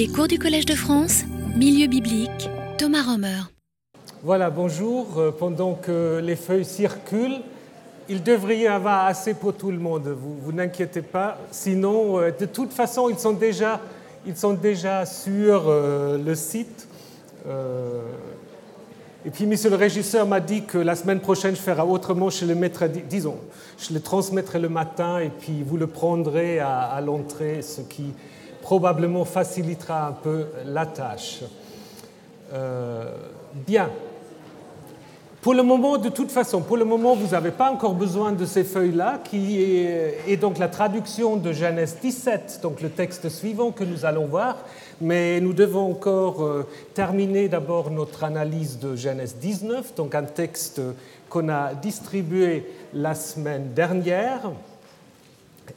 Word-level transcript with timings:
Les 0.00 0.08
cours 0.08 0.28
du 0.28 0.38
Collège 0.38 0.64
de 0.64 0.74
France, 0.74 1.24
Milieu 1.54 1.86
biblique, 1.86 2.48
Thomas 2.78 3.02
Romer. 3.02 3.42
Voilà, 4.22 4.48
bonjour. 4.48 5.18
Euh, 5.18 5.30
pendant 5.30 5.74
que 5.74 6.22
les 6.24 6.36
feuilles 6.36 6.64
circulent, 6.64 7.42
il 8.08 8.22
devrait 8.22 8.60
y 8.60 8.66
avoir 8.66 9.04
assez 9.04 9.34
pour 9.34 9.52
tout 9.52 9.70
le 9.70 9.76
monde. 9.76 10.08
Vous, 10.08 10.52
n'inquiétez 10.52 11.02
pas. 11.02 11.36
Sinon, 11.50 12.18
euh, 12.18 12.30
de 12.30 12.46
toute 12.46 12.72
façon, 12.72 13.10
ils 13.10 13.18
sont 13.18 13.34
déjà, 13.34 13.78
ils 14.24 14.38
sont 14.38 14.54
déjà 14.54 15.04
sur 15.04 15.64
euh, 15.68 16.16
le 16.16 16.34
site. 16.34 16.88
et 19.26 19.30
puis, 19.30 19.44
monsieur 19.44 19.68
le 19.68 19.76
régisseur 19.76 20.26
m'a 20.26 20.40
dit 20.40 20.62
que 20.64 20.78
la 20.78 20.96
semaine 20.96 21.20
prochaine, 21.20 21.54
je 21.54 21.60
ferai 21.60 21.82
autrement. 21.82 22.30
Je 22.30 22.46
le 22.46 22.54
mettrai, 22.54 22.88
disons, 22.88 23.36
je 23.76 23.92
le 23.92 24.00
transmettrai 24.00 24.60
le 24.60 24.70
matin 24.70 25.18
et 25.18 25.28
puis 25.28 25.62
vous 25.62 25.76
le 25.76 25.88
prendrez 25.88 26.58
à 26.58 26.98
l'entrée, 27.04 27.60
ce 27.60 27.82
qui 27.82 28.14
probablement 28.70 29.24
facilitera 29.24 30.06
un 30.06 30.12
peu 30.12 30.46
la 30.64 30.86
tâche. 30.86 31.40
Euh, 32.52 33.16
bien. 33.66 33.90
Pour 35.42 35.54
le 35.54 35.64
moment, 35.64 35.98
de 35.98 36.08
toute 36.08 36.30
façon, 36.30 36.60
pour 36.60 36.76
le 36.76 36.84
moment, 36.84 37.16
vous 37.16 37.32
n'avez 37.32 37.50
pas 37.50 37.68
encore 37.72 37.94
besoin 37.94 38.30
de 38.30 38.44
ces 38.44 38.62
feuilles-là, 38.62 39.22
qui 39.24 39.58
est, 39.58 40.36
donc 40.36 40.58
la 40.58 40.68
traduction 40.68 41.34
de 41.34 41.52
Genèse 41.52 41.96
17, 42.00 42.60
donc 42.62 42.80
le 42.80 42.90
texte 42.90 43.28
suivant 43.28 43.72
que 43.72 43.82
nous 43.82 44.04
allons 44.04 44.26
voir. 44.26 44.56
Mais 45.00 45.40
nous 45.40 45.52
devons 45.52 45.90
encore 45.90 46.44
euh, 46.44 46.64
terminer 46.94 47.48
d'abord 47.48 47.90
notre 47.90 48.22
analyse 48.22 48.78
de 48.78 48.94
Genèse 48.94 49.34
19, 49.40 49.96
donc 49.96 50.14
un 50.14 50.22
texte 50.22 50.80
qu'on 51.28 51.48
a 51.48 51.74
distribué 51.74 52.70
la 52.94 53.16
semaine 53.16 53.72
dernière 53.74 54.52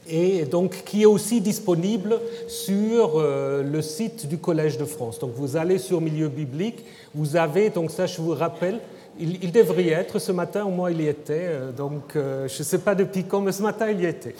et 0.08 0.44
donc 0.44 0.82
qui 0.84 1.02
est 1.02 1.06
aussi 1.06 1.40
disponible 1.40 2.20
sur 2.48 3.14
euh, 3.16 3.62
le 3.62 3.82
site 3.82 4.28
du 4.28 4.38
Collège 4.38 4.78
de 4.78 4.84
France. 4.84 5.18
Donc 5.18 5.32
vous 5.34 5.56
allez 5.56 5.78
sur 5.78 6.00
Milieu 6.00 6.28
biblique, 6.28 6.84
vous 7.14 7.36
avez, 7.36 7.70
donc 7.70 7.90
ça 7.90 8.06
je 8.06 8.20
vous 8.20 8.32
rappelle, 8.32 8.80
il, 9.18 9.52
devrait 9.52 9.84
y 9.84 9.90
être, 9.90 10.18
ce 10.18 10.32
matin 10.32 10.64
au 10.64 10.70
moins 10.70 10.90
il 10.90 11.00
y 11.00 11.06
était, 11.06 11.46
euh, 11.46 11.72
donc 11.72 12.16
euh, 12.16 12.48
je 12.48 12.58
ne 12.58 12.64
sais 12.64 12.78
pas 12.78 12.94
depuis 12.94 13.24
quand, 13.24 13.40
mais 13.40 13.52
ce 13.52 13.62
matin 13.62 13.90
il 13.90 14.00
y 14.00 14.06
était. 14.06 14.34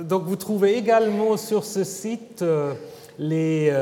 donc 0.00 0.24
vous 0.24 0.36
trouvez 0.36 0.76
également 0.76 1.36
sur 1.36 1.64
ce 1.64 1.84
site 1.84 2.44
les, 3.20 3.72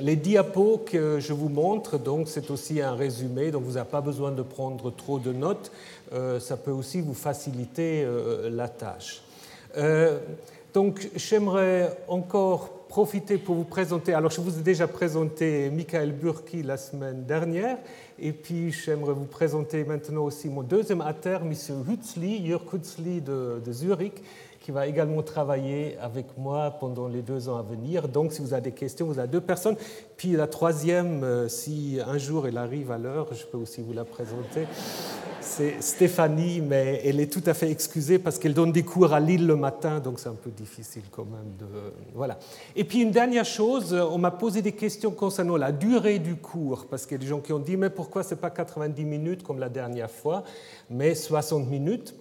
les, 0.00 0.16
diapos 0.16 0.82
que 0.86 1.20
je 1.20 1.32
vous 1.34 1.50
montre, 1.50 1.98
donc 1.98 2.28
c'est 2.28 2.50
aussi 2.50 2.80
un 2.80 2.94
résumé, 2.94 3.50
donc 3.50 3.64
vous 3.64 3.74
n'avez 3.74 3.88
pas 3.88 4.00
besoin 4.00 4.30
de 4.30 4.42
prendre 4.42 4.90
trop 4.90 5.18
de 5.18 5.32
notes, 5.32 5.70
ça 6.38 6.56
peut 6.56 6.70
aussi 6.70 7.02
vous 7.02 7.12
faciliter 7.12 8.06
la 8.50 8.68
tâche. 8.68 9.22
Euh, 9.76 10.18
donc 10.74 11.08
j'aimerais 11.16 11.96
encore 12.08 12.86
profiter 12.88 13.38
pour 13.38 13.54
vous 13.54 13.64
présenter, 13.64 14.14
alors 14.14 14.30
je 14.30 14.40
vous 14.40 14.58
ai 14.58 14.62
déjà 14.62 14.88
présenté 14.88 15.70
Michael 15.70 16.12
Burki 16.12 16.62
la 16.62 16.76
semaine 16.76 17.24
dernière, 17.24 17.78
et 18.18 18.32
puis 18.32 18.72
j'aimerais 18.72 19.12
vous 19.12 19.26
présenter 19.26 19.84
maintenant 19.84 20.24
aussi 20.24 20.48
mon 20.48 20.62
deuxième 20.62 21.00
ater, 21.00 21.38
M. 21.42 21.52
Hutzli, 21.88 22.46
Jörg 22.46 22.62
Hutzli 22.72 23.20
de, 23.20 23.62
de 23.64 23.72
Zurich, 23.72 24.22
qui 24.60 24.72
va 24.72 24.86
également 24.86 25.22
travailler 25.22 25.96
avec 26.00 26.36
moi 26.36 26.76
pendant 26.78 27.08
les 27.08 27.22
deux 27.22 27.48
ans 27.48 27.56
à 27.56 27.62
venir. 27.62 28.08
Donc, 28.08 28.32
si 28.32 28.42
vous 28.42 28.52
avez 28.52 28.62
des 28.62 28.72
questions, 28.72 29.06
vous 29.06 29.18
avez 29.18 29.28
deux 29.28 29.40
personnes. 29.40 29.76
Puis 30.18 30.32
la 30.32 30.46
troisième, 30.46 31.24
euh, 31.24 31.48
si 31.48 31.98
un 32.06 32.18
jour 32.18 32.46
elle 32.46 32.58
arrive 32.58 32.92
à 32.92 32.98
l'heure, 32.98 33.32
je 33.32 33.46
peux 33.46 33.56
aussi 33.56 33.80
vous 33.80 33.94
la 33.94 34.04
présenter. 34.04 34.66
C'est 35.40 35.80
Stéphanie, 35.80 36.60
mais 36.60 37.00
elle 37.04 37.18
est 37.20 37.32
tout 37.32 37.42
à 37.46 37.54
fait 37.54 37.70
excusée 37.70 38.18
parce 38.18 38.38
qu'elle 38.38 38.52
donne 38.52 38.70
des 38.70 38.82
cours 38.82 39.14
à 39.14 39.20
Lille 39.20 39.46
le 39.46 39.56
matin, 39.56 39.98
donc 39.98 40.20
c'est 40.20 40.28
un 40.28 40.34
peu 40.34 40.50
difficile 40.50 41.04
quand 41.10 41.24
même 41.24 41.56
de. 41.58 41.66
Voilà. 42.14 42.38
Et 42.76 42.84
puis 42.84 43.00
une 43.00 43.10
dernière 43.10 43.46
chose, 43.46 43.94
on 43.94 44.18
m'a 44.18 44.30
posé 44.30 44.60
des 44.60 44.72
questions 44.72 45.10
concernant 45.10 45.56
la 45.56 45.72
durée 45.72 46.18
du 46.18 46.36
cours, 46.36 46.86
parce 46.86 47.06
qu'il 47.06 47.12
y 47.12 47.20
a 47.20 47.22
des 47.22 47.26
gens 47.26 47.40
qui 47.40 47.54
ont 47.54 47.58
dit 47.58 47.78
mais 47.78 47.88
pourquoi 47.88 48.22
c'est 48.22 48.36
pas 48.36 48.50
90 48.50 49.02
minutes 49.06 49.42
comme 49.42 49.58
la 49.58 49.70
dernière 49.70 50.10
fois, 50.10 50.44
mais 50.90 51.14
60 51.14 51.66
minutes? 51.66 52.14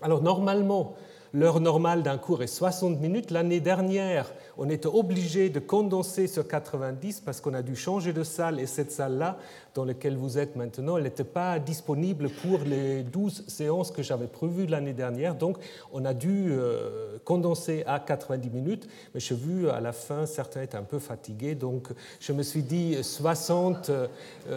Alors 0.00 0.20
normalement, 0.20 0.96
L'heure 1.34 1.60
normale 1.60 2.02
d'un 2.02 2.18
cours 2.18 2.42
est 2.42 2.46
60 2.46 3.00
minutes. 3.00 3.30
L'année 3.30 3.60
dernière, 3.60 4.30
on 4.58 4.68
était 4.68 4.86
obligé 4.86 5.48
de 5.48 5.60
condenser 5.60 6.26
sur 6.26 6.46
90 6.46 7.22
parce 7.22 7.40
qu'on 7.40 7.54
a 7.54 7.62
dû 7.62 7.74
changer 7.74 8.12
de 8.12 8.22
salle 8.22 8.60
et 8.60 8.66
cette 8.66 8.92
salle-là, 8.92 9.38
dans 9.74 9.86
laquelle 9.86 10.14
vous 10.14 10.36
êtes 10.36 10.56
maintenant, 10.56 10.98
elle 10.98 11.04
n'était 11.04 11.24
pas 11.24 11.58
disponible 11.58 12.28
pour 12.28 12.58
les 12.66 13.02
12 13.02 13.44
séances 13.48 13.90
que 13.90 14.02
j'avais 14.02 14.26
prévues 14.26 14.66
l'année 14.66 14.92
dernière. 14.92 15.34
Donc, 15.34 15.56
on 15.94 16.04
a 16.04 16.12
dû 16.12 16.48
euh, 16.50 17.16
condenser 17.24 17.82
à 17.86 17.98
90 17.98 18.50
minutes. 18.50 18.86
Mais 19.14 19.20
j'ai 19.20 19.34
vu 19.34 19.70
à 19.70 19.80
la 19.80 19.92
fin, 19.92 20.26
certains 20.26 20.60
étaient 20.60 20.76
un 20.76 20.82
peu 20.82 20.98
fatigués. 20.98 21.54
Donc, 21.54 21.88
je 22.20 22.34
me 22.34 22.42
suis 22.42 22.62
dit 22.62 23.02
60, 23.02 23.90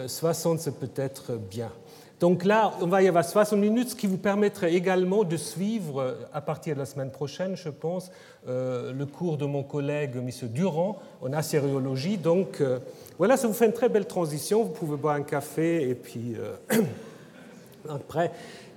60 0.06 0.58
euh, 0.58 0.62
c'est 0.62 0.78
peut-être 0.78 1.38
bien. 1.38 1.72
Donc 2.18 2.44
là, 2.44 2.72
on 2.80 2.86
va 2.86 3.02
y 3.02 3.08
avoir 3.08 3.24
60 3.24 3.58
minutes, 3.58 3.90
ce 3.90 3.94
qui 3.94 4.06
vous 4.06 4.16
permettrait 4.16 4.72
également 4.72 5.22
de 5.22 5.36
suivre, 5.36 6.00
euh, 6.00 6.14
à 6.32 6.40
partir 6.40 6.74
de 6.74 6.78
la 6.80 6.86
semaine 6.86 7.10
prochaine, 7.10 7.56
je 7.56 7.68
pense, 7.68 8.10
euh, 8.48 8.92
le 8.92 9.04
cours 9.04 9.36
de 9.36 9.44
mon 9.44 9.62
collègue 9.62 10.12
M. 10.16 10.30
Durand 10.48 10.98
en 11.20 11.32
assyriologie. 11.34 12.16
Donc 12.16 12.62
euh, 12.62 12.78
voilà, 13.18 13.36
ça 13.36 13.46
vous 13.46 13.52
fait 13.52 13.66
une 13.66 13.74
très 13.74 13.90
belle 13.90 14.06
transition. 14.06 14.62
Vous 14.62 14.70
pouvez 14.70 14.96
boire 14.96 15.16
un 15.16 15.22
café 15.22 15.90
et 15.90 15.94
puis 15.94 16.36
après. 17.88 18.32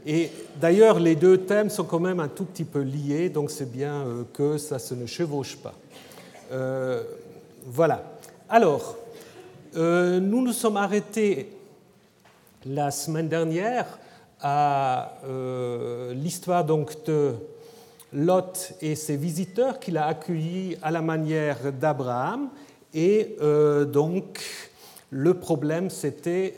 Et 0.05 0.31
d'ailleurs, 0.59 0.99
les 0.99 1.15
deux 1.15 1.37
thèmes 1.37 1.69
sont 1.69 1.85
quand 1.85 1.99
même 1.99 2.19
un 2.19 2.27
tout 2.27 2.45
petit 2.45 2.65
peu 2.65 2.81
liés, 2.81 3.29
donc 3.29 3.51
c'est 3.51 3.71
bien 3.71 4.05
que 4.33 4.57
ça 4.57 4.79
se 4.79 4.93
ne 4.95 5.05
chevauche 5.05 5.57
pas. 5.57 5.73
voilà. 7.65 8.03
Alors, 8.47 8.97
nous 9.75 10.41
nous 10.41 10.53
sommes 10.53 10.77
arrêtés 10.77 11.49
la 12.65 12.91
semaine 12.91 13.29
dernière 13.29 13.85
à 14.41 15.13
euh, 15.25 16.13
l'histoire 16.13 16.65
donc 16.65 17.05
de 17.05 17.35
Lot 18.13 18.73
et 18.81 18.95
ses 18.95 19.17
visiteurs 19.17 19.79
qu'il 19.79 19.97
a 19.97 20.07
accueillis 20.07 20.77
à 20.81 20.91
la 20.91 21.01
manière 21.01 21.71
d'Abraham. 21.71 22.49
Et 22.93 23.35
euh, 23.41 23.85
donc 23.85 24.41
le 25.11 25.35
problème, 25.35 25.89
c'était 25.89 26.55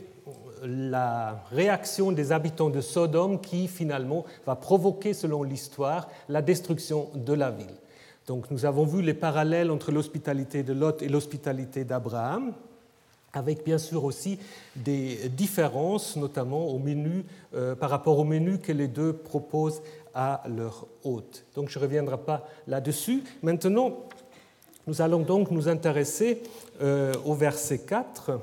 la 0.63 1.44
réaction 1.51 2.12
des 2.12 2.31
habitants 2.31 2.69
de 2.69 2.81
Sodome 2.81 3.41
qui 3.41 3.68
finalement 3.68 4.25
va 4.45 4.56
provoquer, 4.56 5.13
selon 5.13 5.44
l'histoire, 5.44 6.07
la 6.29 6.41
destruction 6.41 7.09
de 7.16 7.33
la 7.33 7.50
ville. 7.50 7.75
Donc 8.28 8.51
nous 8.51 8.66
avons 8.66 8.85
vu 8.85 9.01
les 9.01 9.16
parallèles 9.16 9.72
entre 9.72 9.91
l'hospitalité 9.91 10.63
de 10.63 10.73
Lot 10.73 11.01
et 11.01 11.09
l'hospitalité 11.09 11.83
d'Abraham 11.83 12.53
avec 13.34 13.64
bien 13.64 13.78
sûr 13.78 14.03
aussi 14.03 14.40
des 14.75 15.30
différences, 15.30 16.16
notamment 16.16 16.68
au 16.68 16.80
menu, 16.80 17.25
euh, 17.56 17.75
par 17.75 17.90
rapport 17.90 18.19
au 18.19 18.24
menu 18.24 18.59
que 18.59 18.72
les 18.72 18.88
deux 18.88 19.14
proposent 19.14 19.81
à 20.14 20.44
leur 20.47 20.88
hôte. 21.03 21.46
Donc 21.56 21.69
je 21.69 21.80
ne 21.80 21.84
reviendrai 21.84 22.18
pas 22.18 22.47
là-dessus. 22.68 23.24
Maintenant, 23.42 23.97
nous 24.88 25.02
allons 25.02 25.19
donc 25.22 25.52
nous 25.52 25.69
intéresser 25.69 26.42
euh, 26.81 27.14
au 27.25 27.34
verset 27.34 27.80
4, 27.80 28.40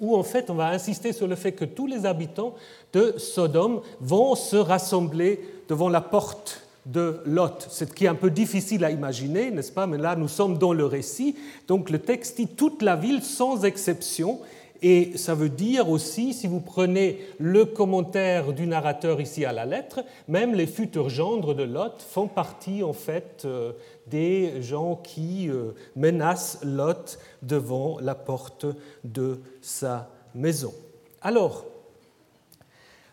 où 0.00 0.16
en 0.16 0.22
fait 0.22 0.50
on 0.50 0.54
va 0.54 0.68
insister 0.68 1.12
sur 1.12 1.26
le 1.26 1.36
fait 1.36 1.52
que 1.52 1.64
tous 1.64 1.86
les 1.86 2.06
habitants 2.06 2.54
de 2.92 3.14
Sodome 3.18 3.80
vont 4.00 4.34
se 4.34 4.56
rassembler 4.56 5.40
devant 5.68 5.88
la 5.88 6.00
porte 6.00 6.65
de 6.86 7.20
Lot, 7.26 7.66
ce 7.68 7.84
qui 7.84 8.04
est 8.04 8.08
un 8.08 8.14
peu 8.14 8.30
difficile 8.30 8.84
à 8.84 8.90
imaginer, 8.90 9.50
n'est-ce 9.50 9.72
pas? 9.72 9.86
Mais 9.86 9.98
là, 9.98 10.16
nous 10.16 10.28
sommes 10.28 10.56
dans 10.56 10.72
le 10.72 10.86
récit. 10.86 11.36
Donc 11.68 11.90
le 11.90 11.98
texte 11.98 12.36
dit 12.36 12.46
toute 12.46 12.82
la 12.82 12.96
ville 12.96 13.22
sans 13.22 13.64
exception. 13.64 14.40
Et 14.82 15.16
ça 15.16 15.34
veut 15.34 15.48
dire 15.48 15.88
aussi, 15.88 16.34
si 16.34 16.46
vous 16.46 16.60
prenez 16.60 17.18
le 17.38 17.64
commentaire 17.64 18.52
du 18.52 18.66
narrateur 18.66 19.20
ici 19.20 19.44
à 19.44 19.52
la 19.52 19.64
lettre, 19.64 20.04
même 20.28 20.54
les 20.54 20.66
futurs 20.66 21.08
gendres 21.08 21.54
de 21.54 21.62
Lot 21.62 22.02
font 22.06 22.28
partie 22.28 22.82
en 22.82 22.92
fait 22.92 23.42
euh, 23.46 23.72
des 24.06 24.60
gens 24.60 24.96
qui 24.96 25.48
euh, 25.48 25.72
menacent 25.96 26.58
Lot 26.62 27.18
devant 27.42 27.98
la 28.00 28.14
porte 28.14 28.66
de 29.02 29.40
sa 29.62 30.10
maison. 30.34 30.74
Alors, 31.22 31.64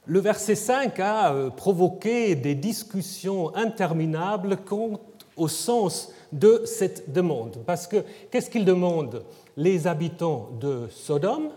le 0.05 0.19
verset 0.19 0.55
5 0.55 0.99
a 0.99 1.33
euh, 1.33 1.49
provoqué 1.49 2.35
des 2.35 2.55
discussions 2.55 3.55
interminables 3.55 4.57
quant 4.57 4.99
au 5.37 5.47
sens 5.47 6.11
de 6.31 6.63
cette 6.65 7.11
demande. 7.11 7.63
Parce 7.65 7.87
que 7.87 8.03
qu'est-ce 8.29 8.49
qu'il 8.49 8.65
demande 8.65 9.23
Les 9.55 9.87
habitants 9.87 10.49
de 10.59 10.87
Sodome, 10.91 11.49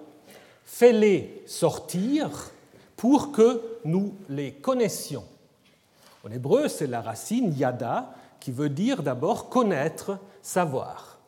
fais-les 0.64 1.42
sortir 1.46 2.50
pour 2.96 3.32
que 3.32 3.60
nous 3.84 4.14
les 4.28 4.52
connaissions. 4.52 5.24
En 6.24 6.30
hébreu, 6.30 6.68
c'est 6.68 6.86
la 6.86 7.02
racine 7.02 7.52
yada 7.56 8.14
qui 8.40 8.52
veut 8.52 8.68
dire 8.68 9.02
d'abord 9.02 9.48
connaître, 9.48 10.18
savoir. 10.40 11.18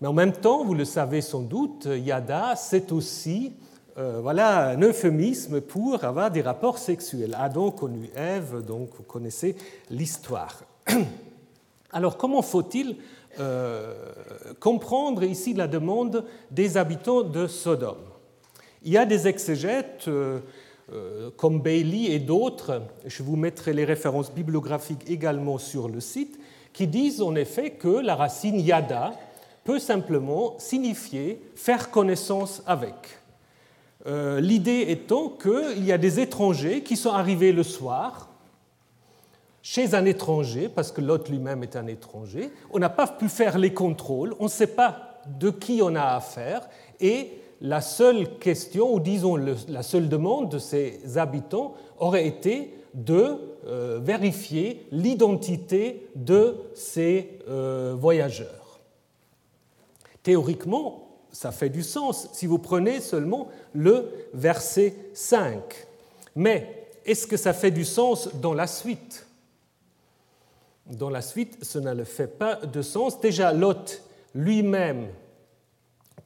Mais 0.00 0.08
en 0.08 0.12
même 0.12 0.32
temps, 0.32 0.64
vous 0.64 0.74
le 0.74 0.84
savez 0.84 1.22
sans 1.22 1.40
doute, 1.40 1.88
yada, 1.90 2.56
c'est 2.56 2.92
aussi 2.92 3.52
euh, 3.96 4.18
voilà 4.20 4.70
un 4.70 4.80
euphémisme 4.80 5.60
pour 5.60 6.02
avoir 6.02 6.30
des 6.30 6.40
rapports 6.40 6.78
sexuels. 6.78 7.36
Adam 7.38 7.70
connu 7.70 8.10
Ève, 8.16 8.64
donc 8.64 8.90
vous 8.96 9.04
connaissez 9.04 9.54
l'histoire. 9.88 10.64
Alors 11.92 12.16
comment 12.16 12.42
faut-il 12.42 12.96
euh, 13.38 13.94
comprendre 14.58 15.22
ici 15.22 15.54
la 15.54 15.68
demande 15.68 16.24
des 16.50 16.76
habitants 16.76 17.22
de 17.22 17.46
Sodome? 17.46 18.02
Il 18.82 18.92
y 18.92 18.98
a 18.98 19.06
des 19.06 19.28
exégètes 19.28 20.08
euh, 20.08 21.30
comme 21.36 21.60
Bailey 21.62 22.12
et 22.12 22.18
d'autres, 22.18 22.82
je 23.06 23.22
vous 23.22 23.36
mettrai 23.36 23.72
les 23.72 23.84
références 23.84 24.32
bibliographiques 24.32 25.08
également 25.08 25.58
sur 25.58 25.88
le 25.88 26.00
site, 26.00 26.38
qui 26.72 26.88
disent 26.88 27.22
en 27.22 27.36
effet 27.36 27.70
que 27.70 27.88
la 27.88 28.16
racine 28.16 28.58
yada 28.58 29.12
peut 29.62 29.78
simplement 29.78 30.56
signifier 30.58 31.40
faire 31.54 31.92
connaissance 31.92 32.60
avec. 32.66 33.23
L'idée 34.06 34.84
étant 34.88 35.30
qu'il 35.30 35.84
y 35.84 35.92
a 35.92 35.98
des 35.98 36.20
étrangers 36.20 36.82
qui 36.82 36.96
sont 36.96 37.12
arrivés 37.12 37.52
le 37.52 37.62
soir, 37.62 38.28
chez 39.64 39.94
un 39.94 40.04
étranger, 40.04 40.68
parce 40.68 40.92
que 40.92 41.00
l'hôte 41.00 41.30
lui-même 41.30 41.62
est 41.62 41.74
un 41.74 41.86
étranger. 41.86 42.52
On 42.70 42.78
n'a 42.78 42.90
pas 42.90 43.06
pu 43.06 43.30
faire 43.30 43.56
les 43.56 43.72
contrôles, 43.72 44.34
on 44.38 44.44
ne 44.44 44.48
sait 44.48 44.66
pas 44.66 45.22
de 45.26 45.48
qui 45.48 45.80
on 45.82 45.94
a 45.94 46.02
affaire, 46.02 46.68
et 47.00 47.30
la 47.62 47.80
seule 47.80 48.38
question, 48.38 48.92
ou 48.92 49.00
disons 49.00 49.36
la 49.36 49.82
seule 49.82 50.10
demande 50.10 50.50
de 50.50 50.58
ces 50.58 51.16
habitants 51.16 51.74
aurait 51.98 52.26
été 52.26 52.74
de 52.92 53.38
euh, 53.66 53.98
vérifier 54.02 54.86
l'identité 54.92 56.08
de 56.14 56.56
ces 56.74 57.38
euh, 57.48 57.96
voyageurs. 57.98 58.80
Théoriquement, 60.22 61.03
ça 61.34 61.50
fait 61.50 61.68
du 61.68 61.82
sens 61.82 62.28
si 62.32 62.46
vous 62.46 62.58
prenez 62.58 63.00
seulement 63.00 63.48
le 63.74 64.08
verset 64.32 64.94
5. 65.14 65.60
Mais 66.36 66.86
est-ce 67.04 67.26
que 67.26 67.36
ça 67.36 67.52
fait 67.52 67.72
du 67.72 67.84
sens 67.84 68.28
dans 68.34 68.54
la 68.54 68.68
suite? 68.68 69.26
Dans 70.86 71.10
la 71.10 71.22
suite, 71.22 71.58
cela 71.64 71.94
ne 71.94 72.04
fait 72.04 72.28
pas 72.28 72.54
de 72.54 72.82
sens. 72.82 73.20
Déjà, 73.20 73.52
Lot 73.52 74.00
lui-même 74.32 75.08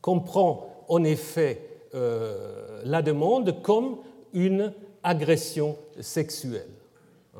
comprend 0.02 0.84
en 0.88 1.02
effet 1.04 1.62
euh, 1.94 2.82
la 2.84 3.00
demande 3.00 3.62
comme 3.62 3.96
une 4.34 4.74
agression 5.02 5.76
sexuelle. 6.00 6.68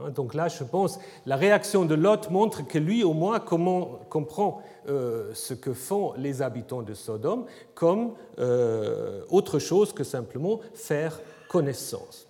Hein, 0.05 0.11
donc 0.11 0.35
là, 0.35 0.49
je 0.49 0.65
pense, 0.65 0.99
la 1.27 1.37
réaction 1.37 1.85
de 1.85 1.95
Lot 1.95 2.31
montre 2.31 2.67
que 2.67 2.79
lui, 2.79 3.05
au 3.05 3.13
moins, 3.13 3.41
comprend 3.41 4.63
euh, 4.89 5.33
ce 5.35 5.55
que 5.55 5.73
font 5.73 6.15
les 6.17 6.43
habitants 6.43 6.83
de 6.83 6.95
Sodome 6.95 7.47
comme 7.75 8.15
euh, 8.39 9.23
autre 9.29 9.59
chose 9.59 9.93
que 9.93 10.05
simplement 10.05 10.61
faire 10.75 11.21
connaissance. 11.49 12.27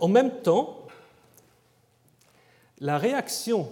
en 0.00 0.08
même 0.08 0.42
temps, 0.42 0.86
la 2.78 2.98
réaction 2.98 3.68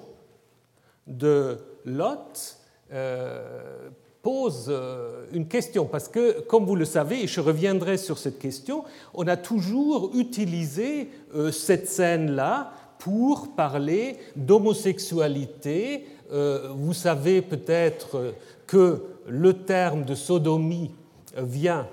de 1.07 1.59
Lot 1.85 2.59
euh, 2.93 3.91
pose 4.25 4.67
euh, 4.69 5.27
une 5.33 5.47
question, 5.47 5.85
parce 5.85 6.09
que, 6.09 6.41
comme 6.41 6.65
vous 6.65 6.75
le 6.75 6.85
savez, 6.85 7.23
et 7.23 7.27
je 7.29 7.41
reviendrai 7.41 7.97
sur 7.97 8.19
cette 8.19 8.41
question, 8.41 8.83
on 9.13 9.29
a 9.29 9.37
toujours 9.37 10.11
utilisé 10.15 11.11
euh, 11.37 11.53
cette 11.53 11.89
scène-là 11.89 12.73
pour 12.99 13.55
parler 13.55 14.17
d'homosexualité. 14.35 16.07
Vous 16.31 16.95
savez 16.95 17.43
peut-être 17.43 18.35
que 18.67 19.03
le 19.29 19.53
terme 19.53 20.05
de 20.05 20.15
sodomie 20.15 20.91
vient 21.37 21.87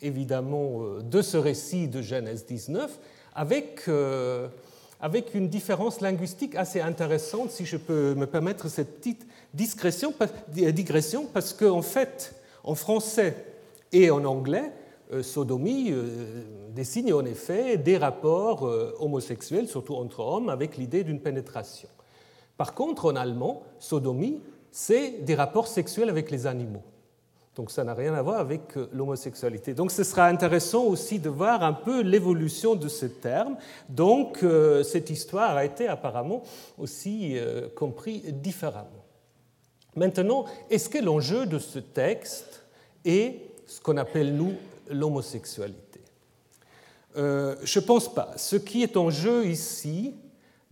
évidemment 0.00 0.80
de 1.02 1.22
ce 1.22 1.36
récit 1.36 1.86
de 1.86 2.00
Genèse 2.00 2.46
19, 2.46 2.98
avec 3.34 3.82
avec 5.04 5.34
une 5.34 5.50
différence 5.50 6.00
linguistique 6.00 6.54
assez 6.54 6.80
intéressante, 6.80 7.50
si 7.50 7.66
je 7.66 7.76
peux 7.76 8.14
me 8.14 8.26
permettre 8.26 8.68
cette 8.68 9.00
petite 9.00 9.26
euh, 9.26 10.72
digression, 10.72 11.26
parce 11.26 11.52
qu'en 11.52 11.76
en 11.76 11.82
fait, 11.82 12.34
en 12.64 12.74
français 12.74 13.36
et 13.92 14.10
en 14.10 14.24
anglais, 14.24 14.72
euh, 15.12 15.22
sodomie 15.22 15.90
euh, 15.90 16.42
désigne 16.70 17.12
en 17.12 17.26
effet 17.26 17.76
des 17.76 17.98
rapports 17.98 18.62
homosexuels, 18.98 19.68
surtout 19.68 19.94
entre 19.94 20.20
hommes, 20.20 20.48
avec 20.48 20.78
l'idée 20.78 21.04
d'une 21.04 21.20
pénétration. 21.20 21.90
Par 22.56 22.72
contre, 22.72 23.12
en 23.12 23.16
allemand, 23.16 23.62
sodomie, 23.78 24.40
c'est 24.70 25.22
des 25.22 25.34
rapports 25.34 25.66
sexuels 25.66 26.08
avec 26.08 26.30
les 26.30 26.46
animaux. 26.46 26.82
Donc 27.56 27.70
ça 27.70 27.84
n'a 27.84 27.94
rien 27.94 28.14
à 28.14 28.22
voir 28.22 28.40
avec 28.40 28.76
euh, 28.76 28.88
l'homosexualité. 28.92 29.74
Donc 29.74 29.92
ce 29.92 30.02
sera 30.02 30.26
intéressant 30.26 30.84
aussi 30.84 31.20
de 31.20 31.28
voir 31.28 31.62
un 31.62 31.72
peu 31.72 32.02
l'évolution 32.02 32.74
de 32.74 32.88
ce 32.88 33.06
terme. 33.06 33.56
Donc 33.88 34.42
euh, 34.42 34.82
cette 34.82 35.10
histoire 35.10 35.56
a 35.56 35.64
été 35.64 35.86
apparemment 35.86 36.42
aussi 36.78 37.38
euh, 37.38 37.68
comprise 37.76 38.22
différemment. 38.34 38.88
Maintenant, 39.94 40.46
est-ce 40.70 40.88
que 40.88 40.98
l'enjeu 40.98 41.46
de 41.46 41.60
ce 41.60 41.78
texte 41.78 42.64
est 43.04 43.36
ce 43.66 43.80
qu'on 43.80 43.96
appelle 43.96 44.34
nous 44.34 44.54
l'homosexualité? 44.90 46.00
Je 47.16 47.78
ne 47.78 47.84
pense 47.84 48.12
pas. 48.12 48.32
Ce 48.36 48.56
qui 48.56 48.82
est 48.82 48.96
en 48.96 49.10
jeu 49.10 49.46
ici 49.46 50.16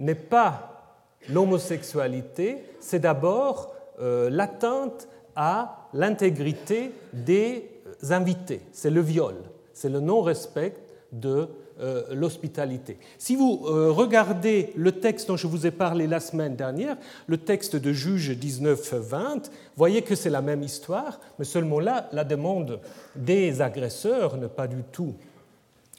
n'est 0.01 0.17
pas 0.17 0.99
l'homosexualité, 1.29 2.65
c'est 2.81 2.99
d'abord 2.99 3.77
l'atteinte 4.01 5.07
à 5.37 5.89
l'intégrité 5.93 6.93
des 7.13 7.71
invités. 8.11 8.63
C'est 8.73 8.91
le 8.91 9.01
viol, 9.01 9.37
c'est 9.73 9.89
le 9.89 10.01
non-respect 10.01 10.75
de 11.13 11.49
euh, 11.81 12.05
l'hospitalité. 12.13 12.99
Si 13.19 13.35
vous 13.35 13.65
euh, 13.65 13.91
regardez 13.91 14.73
le 14.77 14.93
texte 14.93 15.29
dont 15.29 15.37
je 15.37 15.47
vous 15.47 15.67
ai 15.67 15.71
parlé 15.71 16.07
la 16.07 16.21
semaine 16.21 16.55
dernière, 16.55 16.97
le 17.27 17.39
texte 17.39 17.77
de 17.77 17.93
Juge 17.93 18.31
19-20, 18.31 19.51
voyez 19.77 20.03
que 20.03 20.15
c'est 20.15 20.31
la 20.31 20.43
même 20.43 20.63
histoire, 20.63 21.19
mais 21.39 21.45
seulement 21.45 21.81
là, 21.81 22.09
la 22.13 22.25
demande 22.25 22.81
des 23.17 23.63
agresseurs 23.63 24.37
n'est 24.37 24.49
pas 24.49 24.69
du 24.69 24.83
tout 24.93 25.15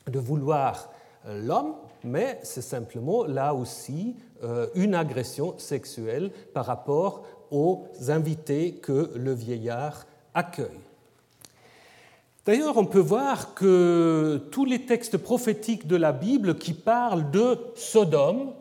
de 0.09 0.19
vouloir 0.19 0.89
euh, 1.25 1.41
l'homme, 1.43 1.73
mais 2.03 2.39
c'est 2.43 2.61
simplement 2.61 3.25
là 3.25 3.53
aussi 3.53 4.15
une 4.75 4.93
agression 4.93 5.57
sexuelle 5.57 6.31
par 6.53 6.65
rapport 6.65 7.23
aux 7.53 7.87
invités 8.09 8.73
que 8.73 9.11
le 9.15 9.33
vieillard 9.33 10.05
accueille. 10.33 10.79
D'ailleurs, 12.45 12.77
on 12.77 12.85
peut 12.85 12.99
voir 12.99 13.53
que 13.53 14.41
tous 14.51 14.65
les 14.65 14.85
textes 14.85 15.17
prophétiques 15.17 15.87
de 15.87 15.95
la 15.95 16.11
Bible 16.11 16.57
qui 16.57 16.73
parlent 16.73 17.31
de 17.31 17.57
Sodome 17.75 18.51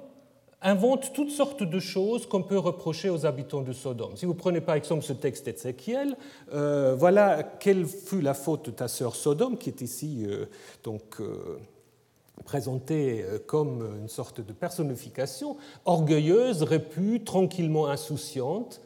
inventent 0.62 1.12
toutes 1.12 1.30
sortes 1.30 1.64
de 1.64 1.80
choses 1.80 2.26
qu'on 2.26 2.42
peut 2.42 2.58
reprocher 2.58 3.10
aux 3.10 3.26
habitants 3.26 3.62
de 3.62 3.72
Sodome. 3.72 4.16
Si 4.16 4.26
vous 4.26 4.34
prenez 4.34 4.60
par 4.60 4.76
exemple 4.76 5.02
ce 5.02 5.12
texte 5.12 5.46
d'Ézéchiel, 5.46 6.16
euh, 6.52 6.94
voilà 6.96 7.42
quelle 7.42 7.86
fut 7.86 8.20
la 8.20 8.34
faute 8.34 8.66
de 8.66 8.70
ta 8.70 8.86
sœur 8.86 9.16
Sodome, 9.16 9.58
qui 9.58 9.70
est 9.70 9.80
ici 9.80 10.24
euh, 10.28 10.46
donc 10.84 11.02
euh, 11.20 11.58
présentée 12.42 13.24
comme 13.46 13.98
une 14.00 14.08
sorte 14.08 14.40
de 14.40 14.52
personnification, 14.52 15.56
orgueilleuse, 15.84 16.62
répue, 16.62 17.22
tranquillement 17.24 17.88
insouciante. 17.88 18.80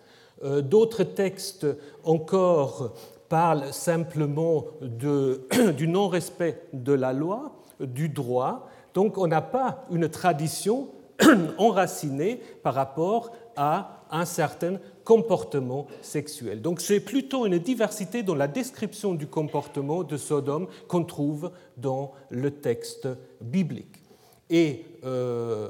Euh, 0.45 0.61
d'autres 0.61 1.03
textes 1.03 1.67
encore 2.05 2.93
parlent 3.29 3.73
simplement 3.73 4.67
du 4.81 5.89
non-respect 5.89 6.63
de 6.73 6.93
la 6.93 7.13
loi, 7.13 7.53
du 7.81 8.09
droit. 8.09 8.69
Donc 8.95 9.19
on 9.19 9.27
n'a 9.27 9.43
pas 9.43 9.85
une 9.91 10.09
tradition 10.09 10.89
enracinée 11.59 12.41
par 12.63 12.75
rapport 12.75 13.33
à 13.57 14.05
un 14.11 14.25
certain 14.25 14.77
comportement 15.07 15.87
sexuel. 16.03 16.61
Donc 16.61 16.81
c'est 16.81 16.99
plutôt 16.99 17.47
une 17.47 17.59
diversité 17.59 18.25
dans 18.25 18.35
la 18.35 18.49
description 18.49 19.15
du 19.15 19.29
comportement 19.29 20.03
de 20.03 20.17
Sodome 20.17 20.67
qu'on 20.89 21.05
trouve 21.05 21.53
dans 21.77 22.13
le 22.29 22.51
texte 22.51 23.09
biblique. 23.41 24.03
Et 24.51 24.85
euh, 25.05 25.69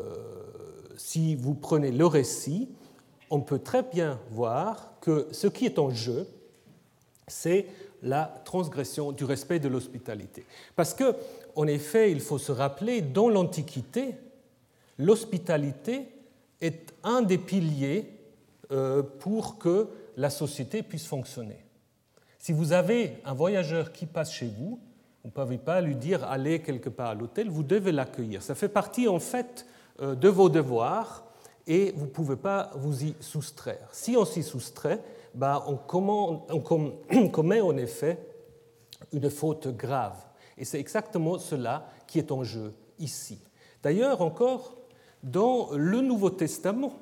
si 0.97 1.35
vous 1.35 1.55
prenez 1.55 1.93
le 1.93 2.07
récit, 2.07 2.71
on 3.29 3.41
peut 3.43 3.59
très 3.59 3.83
bien 3.83 4.19
voir 4.31 4.95
que 5.03 5.29
ce 5.33 5.49
qui 5.49 5.67
est 5.67 5.79
en 5.79 5.91
jeu, 5.91 6.27
c'est 7.29 7.67
la 8.03 8.41
transgression 8.47 9.13
du 9.13 9.25
respect 9.25 9.59
de 9.59 9.69
l'hospitalité. 9.69 10.47
Parce 10.77 10.95
que, 10.95 11.15
en 11.57 11.67
effet, 11.67 12.11
il 12.11 12.21
faut 12.21 12.39
se 12.39 12.53
rappeler, 12.53 13.03
dans 13.03 13.29
l'Antiquité, 13.29 14.15
l'hospitalité 14.99 16.09
est 16.63 16.95
un 17.03 17.21
des 17.21 17.39
piliers 17.39 18.16
pour 19.21 19.59
que 19.59 19.89
la 20.17 20.31
société 20.31 20.83
puisse 20.83 21.07
fonctionner. 21.07 21.67
Si 22.39 22.53
vous 22.53 22.73
avez 22.73 23.19
un 23.25 23.35
voyageur 23.35 23.93
qui 23.93 24.07
passe 24.07 24.33
chez 24.33 24.47
vous, 24.47 24.79
vous 25.25 25.31
ne 25.31 25.45
pouvez 25.45 25.59
pas 25.59 25.81
lui 25.81 25.97
dire 25.97 26.23
allez 26.23 26.61
quelque 26.61 26.89
part 26.89 27.11
à 27.11 27.15
l'hôtel, 27.15 27.51
vous 27.51 27.65
devez 27.65 27.91
l'accueillir. 27.91 28.43
Ça 28.43 28.55
fait 28.55 28.69
partie 28.69 29.09
en 29.09 29.19
fait 29.19 29.67
euh, 30.01 30.15
de 30.15 30.29
vos 30.29 30.49
devoirs 30.49 31.25
et 31.67 31.93
vous 31.97 32.05
ne 32.05 32.11
pouvez 32.11 32.37
pas 32.37 32.71
vous 32.77 33.03
y 33.03 33.17
soustraire. 33.19 33.89
Si 33.91 34.17
on 34.17 34.25
s'y 34.25 34.45
soustrait, 34.45 35.03
ben 35.35 35.61
on, 35.67 35.77
commet 37.33 37.61
en 37.61 37.77
effet 37.77 38.25
une 39.13 39.29
faute 39.29 39.67
grave. 39.77 40.15
Et 40.57 40.65
c'est 40.65 40.79
exactement 40.79 41.39
cela 41.39 41.89
qui 42.07 42.21
est 42.21 42.31
en 42.31 42.45
jeu 42.45 42.73
ici. 43.01 43.41
D'ailleurs, 43.83 44.23
encore, 44.23 44.77
dans 45.23 45.71
le 45.73 46.01
Nouveau 46.01 46.31
Testament, 46.31 46.93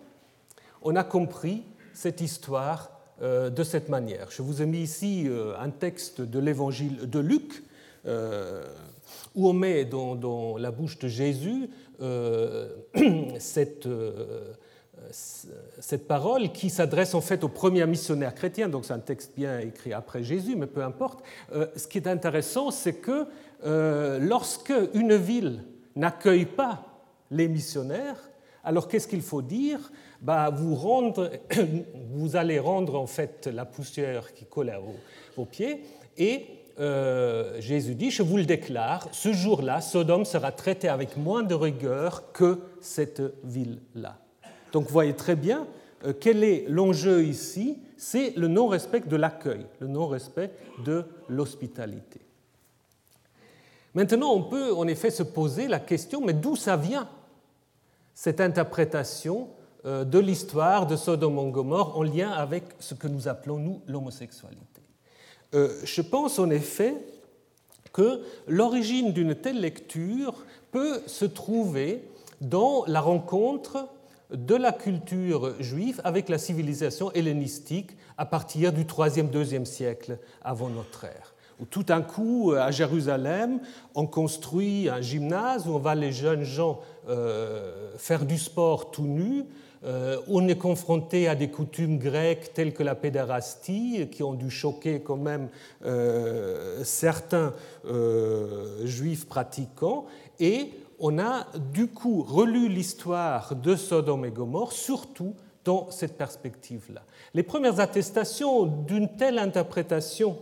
on 0.85 0.95
a 0.97 1.03
compris 1.03 1.64
cette 1.93 2.21
histoire 2.21 2.91
euh, 3.23 3.50
de 3.50 3.64
cette 3.64 3.88
manière. 3.88 4.31
Je 4.31 4.43
vous 4.43 4.62
ai 4.62 4.67
mis 4.67 4.81
ici 4.83 5.25
euh, 5.26 5.55
un 5.59 5.71
texte 5.71 6.21
de 6.21 6.38
l'évangile 6.38 7.09
de 7.09 7.19
Luc, 7.19 7.64
euh, 8.07 8.64
où 9.35 9.49
on 9.49 9.55
met 9.55 9.85
dans, 9.85 10.57
la 10.59 10.71
bouche 10.71 10.99
de 10.99 11.09
Jésus 11.09 11.71
cette, 13.38 13.88
cette 15.11 16.09
parole 16.09 16.53
qui 16.53 16.69
s'adresse 16.71 17.14
en 17.14 17.21
fait 17.21 17.45
aux 17.45 17.49
premiers 17.49 17.87
missionnaires 17.87 18.35
chrétiens, 18.35 18.69
donc 18.69 18.85
c'est 18.85 18.93
un 18.93 18.99
texte 18.99 19.33
bien 19.37 19.61
écrit 19.61 19.93
après 19.93 20.23
Jésus, 20.23 20.57
mais 20.57 20.67
peu 20.67 20.83
importe. 20.83 21.21
ce 21.53 21.87
qui 21.87 21.99
est 21.99 22.09
intéressant, 22.09 22.73
c'est 22.73 22.95
que 22.95 23.26
lorsque 24.19 24.75
une 24.93 25.14
ville 25.14 25.64
n'accueille 25.95 26.47
pas 26.47 26.85
les 27.31 27.47
missionnaires, 27.49 28.19
alors 28.64 28.88
qu'est-ce 28.88 29.07
qu'il 29.07 29.23
faut 29.23 29.43
dire? 29.43 29.93
Bah, 30.25 30.50
vous, 32.11 32.37
allez 32.37 32.59
rendre 32.59 32.99
en 32.99 33.07
fait 33.07 33.47
la 33.47 33.66
poussière 33.66 34.33
qui 34.33 34.47
colle 34.47 34.71
à 34.71 34.81
vos, 35.37 35.45
pieds 35.45 35.83
et 36.16 36.47
euh, 36.81 37.61
Jésus 37.61 37.95
dit, 37.95 38.11
je 38.11 38.23
vous 38.23 38.38
le 38.38 38.47
déclare, 38.47 39.07
ce 39.12 39.33
jour-là, 39.33 39.81
Sodome 39.81 40.25
sera 40.25 40.50
traité 40.50 40.88
avec 40.88 41.16
moins 41.16 41.43
de 41.43 41.54
rigueur 41.54 42.33
que 42.33 42.59
cette 42.81 43.23
ville-là. 43.45 44.16
Donc 44.73 44.87
vous 44.87 44.93
voyez 44.93 45.14
très 45.14 45.37
bien 45.37 45.66
euh, 46.04 46.14
quel 46.19 46.43
est 46.43 46.64
l'enjeu 46.69 47.23
ici, 47.23 47.78
c'est 47.99 48.33
le 48.37 48.49
non-respect 48.49 49.00
de 49.00 49.16
l'accueil, 49.16 49.66
le 49.78 49.88
non-respect 49.88 50.50
de 50.85 51.04
l'hospitalité. 51.28 52.21
Maintenant, 53.93 54.33
on 54.33 54.43
peut 54.43 54.73
en 54.73 54.88
effet 54.88 55.11
se 55.11 55.23
poser 55.23 55.69
la 55.69 55.81
question, 55.81 56.23
mais 56.25 56.33
d'où 56.33 56.57
ça 56.57 56.76
vient 56.76 57.09
cette 58.14 58.40
interprétation 58.40 59.49
de 59.85 60.19
l'histoire 60.19 60.87
de 60.87 60.97
Sodome 60.97 61.38
et 61.38 61.50
Gomorre 61.50 61.99
en 61.99 62.03
lien 62.03 62.31
avec 62.31 62.64
ce 62.79 62.95
que 62.95 63.09
nous 63.09 63.29
appelons, 63.29 63.59
nous, 63.59 63.83
l'homosexualité. 63.87 64.75
Euh, 65.55 65.69
je 65.85 66.03
pense 66.03 66.38
en 66.38 66.50
effet 66.50 66.95
que 67.93 68.23
l'origine 68.49 69.12
d'une 69.12 69.35
telle 69.35 69.61
lecture 69.61 70.35
peut 70.73 71.00
se 71.07 71.25
trouver 71.25 72.03
dans 72.41 72.85
la 72.87 73.00
rencontre 73.00 73.88
de 74.33 74.57
la 74.57 74.73
culture 74.73 75.55
juive 75.61 76.00
avec 76.03 76.29
la 76.29 76.38
civilisation 76.38 77.12
hellénistique 77.12 77.93
à 78.19 78.26
partir 78.26 78.73
du 78.73 78.85
3e, 78.85 79.31
2e 79.31 79.64
siècle 79.64 80.19
avant 80.43 80.69
notre 80.71 81.05
ère 81.05 81.35
où 81.61 81.67
tout 81.67 81.85
d'un 81.85 82.03
coup, 82.03 82.53
à 82.59 82.73
Jérusalem, 82.73 83.61
on 83.95 84.07
construit 84.07 84.88
un 84.88 85.00
gymnase 85.00 85.69
où 85.69 85.71
on 85.71 85.79
va 85.79 85.95
les 85.95 86.11
jeunes 86.11 86.43
gens 86.43 86.81
euh, 87.09 87.93
faire 87.97 88.25
du 88.25 88.38
sport 88.38 88.91
tout 88.91 89.05
nus. 89.05 89.45
Euh, 89.85 90.19
on 90.29 90.49
est 90.49 90.57
confronté 90.57 91.29
à 91.29 91.35
des 91.35 91.49
coutumes 91.49 91.99
grecques 91.99 92.53
telles 92.55 92.73
que 92.73 92.83
la 92.83 92.95
pédérastie, 92.95 94.09
qui 94.11 94.23
ont 94.23 94.35
dû 94.35 94.50
choquer 94.50 95.00
quand 95.00 95.17
même 95.17 95.49
euh, 95.85 96.83
certains 96.85 97.53
juifs 98.85 99.26
pratiquants. 99.26 100.07
Et 100.41 100.71
on 100.99 101.19
a 101.19 101.47
du 101.73 101.88
coup 101.88 102.23
relu 102.23 102.69
l'histoire 102.69 103.55
de 103.55 103.76
Sodome 103.76 104.25
et 104.25 104.31
Gomorre, 104.31 104.73
surtout 104.73 105.35
dans 105.64 105.91
cette 105.91 106.17
perspective-là. 106.17 107.03
Les 107.35 107.43
premières 107.43 107.81
attestations 107.81 108.64
d'une 108.64 109.17
telle 109.17 109.38
interprétation 109.38 110.38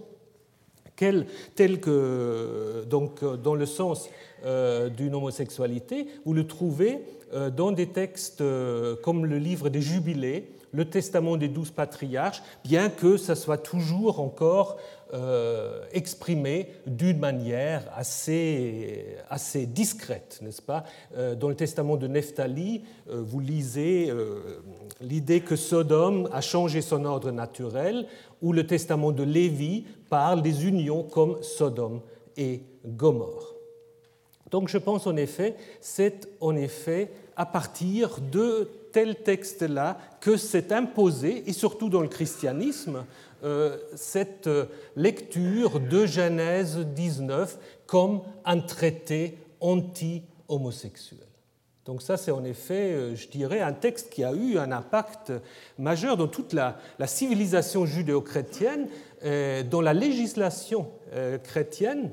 tel 1.54 1.80
que, 1.80 2.84
donc, 2.88 3.24
dans 3.24 3.54
le 3.54 3.66
sens 3.66 4.08
euh, 4.44 4.88
d'une 4.88 5.14
homosexualité, 5.14 6.06
vous 6.24 6.34
le 6.34 6.46
trouvez 6.46 6.92
euh, 6.94 7.21
dans 7.32 7.72
des 7.72 7.88
textes 7.88 8.40
euh, 8.40 8.96
comme 9.02 9.26
le 9.26 9.38
livre 9.38 9.68
des 9.68 9.80
Jubilés, 9.80 10.50
le 10.72 10.84
Testament 10.88 11.36
des 11.36 11.48
douze 11.48 11.70
patriarches, 11.70 12.42
bien 12.64 12.88
que 12.88 13.16
ça 13.16 13.34
soit 13.34 13.58
toujours 13.58 14.20
encore 14.20 14.78
exprimé 15.92 16.68
d'une 16.86 17.18
manière 17.18 17.82
assez, 17.94 19.04
assez 19.28 19.66
discrète, 19.66 20.38
n'est-ce 20.40 20.62
pas? 20.62 20.84
Dans 21.38 21.50
le 21.50 21.54
Testament 21.54 21.98
de 21.98 22.06
Nephtali, 22.06 22.84
vous 23.10 23.40
lisez 23.40 24.10
l'idée 25.02 25.40
que 25.40 25.54
Sodome 25.54 26.30
a 26.32 26.40
changé 26.40 26.80
son 26.80 27.04
ordre 27.04 27.30
naturel, 27.30 28.06
ou 28.40 28.54
le 28.54 28.66
Testament 28.66 29.12
de 29.12 29.22
Lévi 29.22 29.84
parle 30.08 30.40
des 30.40 30.66
unions 30.66 31.02
comme 31.02 31.42
Sodome 31.42 32.00
et 32.38 32.62
Gomorre. 32.86 33.52
Donc 34.50 34.68
je 34.68 34.78
pense 34.78 35.06
en 35.06 35.16
effet, 35.16 35.56
c'est 35.82 36.28
en 36.40 36.56
effet 36.56 37.10
à 37.36 37.46
partir 37.46 38.20
de 38.20 38.68
tel 38.92 39.16
texte-là 39.16 39.98
que 40.20 40.36
s'est 40.36 40.72
imposé, 40.72 41.44
et 41.48 41.52
surtout 41.52 41.88
dans 41.88 42.02
le 42.02 42.08
christianisme, 42.08 43.04
euh, 43.44 43.76
cette 43.94 44.48
lecture 44.96 45.80
de 45.80 46.06
Genèse 46.06 46.78
19 46.78 47.58
comme 47.86 48.22
un 48.44 48.60
traité 48.60 49.38
anti-homosexuel. 49.60 51.26
Donc 51.84 52.00
ça, 52.00 52.16
c'est 52.16 52.30
en 52.30 52.44
effet, 52.44 52.92
euh, 52.92 53.16
je 53.16 53.28
dirais, 53.28 53.60
un 53.60 53.72
texte 53.72 54.10
qui 54.10 54.22
a 54.22 54.32
eu 54.32 54.56
un 54.56 54.70
impact 54.70 55.32
majeur 55.78 56.16
dans 56.16 56.28
toute 56.28 56.52
la, 56.52 56.78
civilisation 57.06 57.86
judéo-chrétienne, 57.86 58.88
euh, 59.24 59.64
dans 59.64 59.80
la 59.80 59.92
législation 59.92 60.88
euh, 61.12 61.38
chrétienne. 61.38 62.12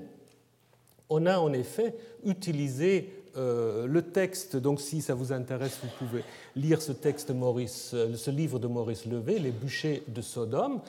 On 1.08 1.26
a 1.28 1.38
en 1.38 1.54
effet 1.54 1.96
utilisé 2.26 3.19
le 3.39 4.01
texte, 4.01 4.58
donc 4.58 4.81
si 4.81 5.01
ça 5.01 5.13
vous 5.13 5.31
intéresse, 5.31 5.79
vous 5.81 6.05
pouvez 6.05 6.24
lire 6.55 6.81
ce 6.81 6.91
texte, 6.91 7.31
Maurice, 7.31 7.96
ce 8.15 8.31
livre 8.31 8.60
de 8.60 8.67
Maurice 8.67 9.05
Levé, 9.05 9.39
Les 9.39 9.51
bûchers 9.51 10.03
de 10.08 10.22
Sodome. 10.22 10.81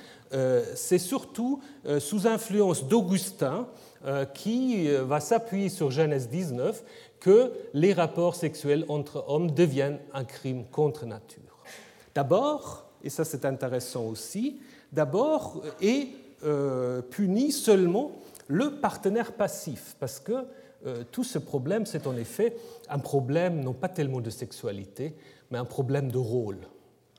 C'est 0.75 0.99
surtout 0.99 1.61
sous 2.00 2.26
influence 2.26 2.87
d'Augustin 2.88 3.69
qui 4.35 4.88
va 4.88 5.21
s'appuyer 5.21 5.69
sur 5.69 5.90
Genèse 5.90 6.28
19 6.28 6.83
que 7.21 7.52
les 7.75 7.92
rapports 7.92 8.35
sexuels 8.35 8.85
entre 8.88 9.25
hommes 9.28 9.50
deviennent 9.52 9.99
un 10.12 10.25
crime 10.25 10.64
contre 10.73 11.07
nature. 11.07 11.42
D'abord, 12.14 12.87
et 13.04 13.11
ça 13.11 13.25
c'est 13.25 13.45
intéressant 13.45 14.04
aussi, 14.04 14.61
d'abord 14.92 15.62
est 15.80 16.09
euh, 16.45 17.02
puni 17.02 17.52
seulement 17.52 18.12
le 18.49 18.80
partenaire 18.80 19.33
passif, 19.33 19.95
parce 20.00 20.19
que 20.19 20.45
euh, 20.87 21.05
tout 21.11 21.25
ce 21.25 21.39
problème, 21.39 21.87
c'est 21.87 22.07
en 22.07 22.17
effet 22.17 22.57
un 22.89 22.99
problème 22.99 23.63
non 23.63 23.75
pas 23.75 23.89
tellement 23.89 24.21
de 24.21 24.31
sexualité, 24.31 25.15
mais 25.51 25.59
un 25.59 25.65
problème 25.65 26.11
de 26.11 26.19
rôle, 26.19 26.59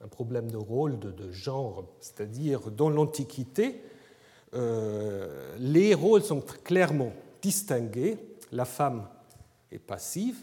un 0.04 0.08
problème 0.08 0.50
de 0.50 0.58
rôle, 0.58 0.98
de, 1.00 1.32
genre, 1.32 1.86
c'est-à-dire 2.00 2.72
dans 2.72 2.90
l'Antiquité, 2.90 3.84
euh, 4.54 5.56
les 5.60 5.94
rôles 5.94 6.24
sont 6.24 6.42
clairement 6.42 7.14
distingués, 7.42 8.18
la 8.52 8.66
femme 8.66 9.08
est 9.72 9.80
passive 9.80 10.38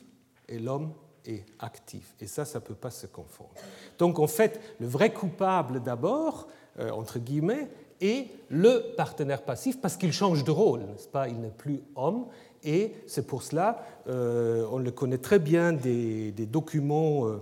et 0.49 0.59
l'homme 0.59 0.93
est 1.27 1.45
actif. 1.59 2.15
Et 2.21 2.27
ça, 2.27 2.45
ça 2.45 2.61
ne 2.61 2.65
peut 2.65 2.75
pas 2.75 2.91
se 2.91 3.07
confondre. 3.07 3.51
Donc 3.99 4.19
en 4.19 4.27
fait, 4.27 4.61
le 4.81 4.87
vrai 4.87 5.13
coupable 5.13 5.83
d'abord, 5.83 6.49
euh, 6.79 6.91
entre 6.91 7.19
guillemets, 7.19 7.69
est 8.01 8.29
le 8.49 8.95
partenaire 8.97 9.43
passif 9.43 9.81
parce 9.81 9.97
qu'il 9.97 10.13
change 10.13 10.45
de 10.45 10.51
rôle, 10.51 10.81
n'est-ce 10.81 11.09
pas? 11.09 11.29
Il 11.29 11.41
n'est 11.41 11.51
plus 11.51 11.83
homme. 11.97 12.27
Et 12.65 12.95
c'est 13.07 13.27
pour 13.27 13.43
cela, 13.43 13.85
euh, 14.09 14.67
on 14.71 14.79
le 14.79 14.91
connaît 14.91 15.19
très 15.19 15.39
bien 15.39 15.73
des, 15.73 16.33
documents 16.47 17.27
euh, 17.27 17.39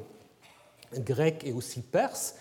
grecs 0.98 1.42
et 1.44 1.52
aussi 1.52 1.82
perses, 1.82 2.36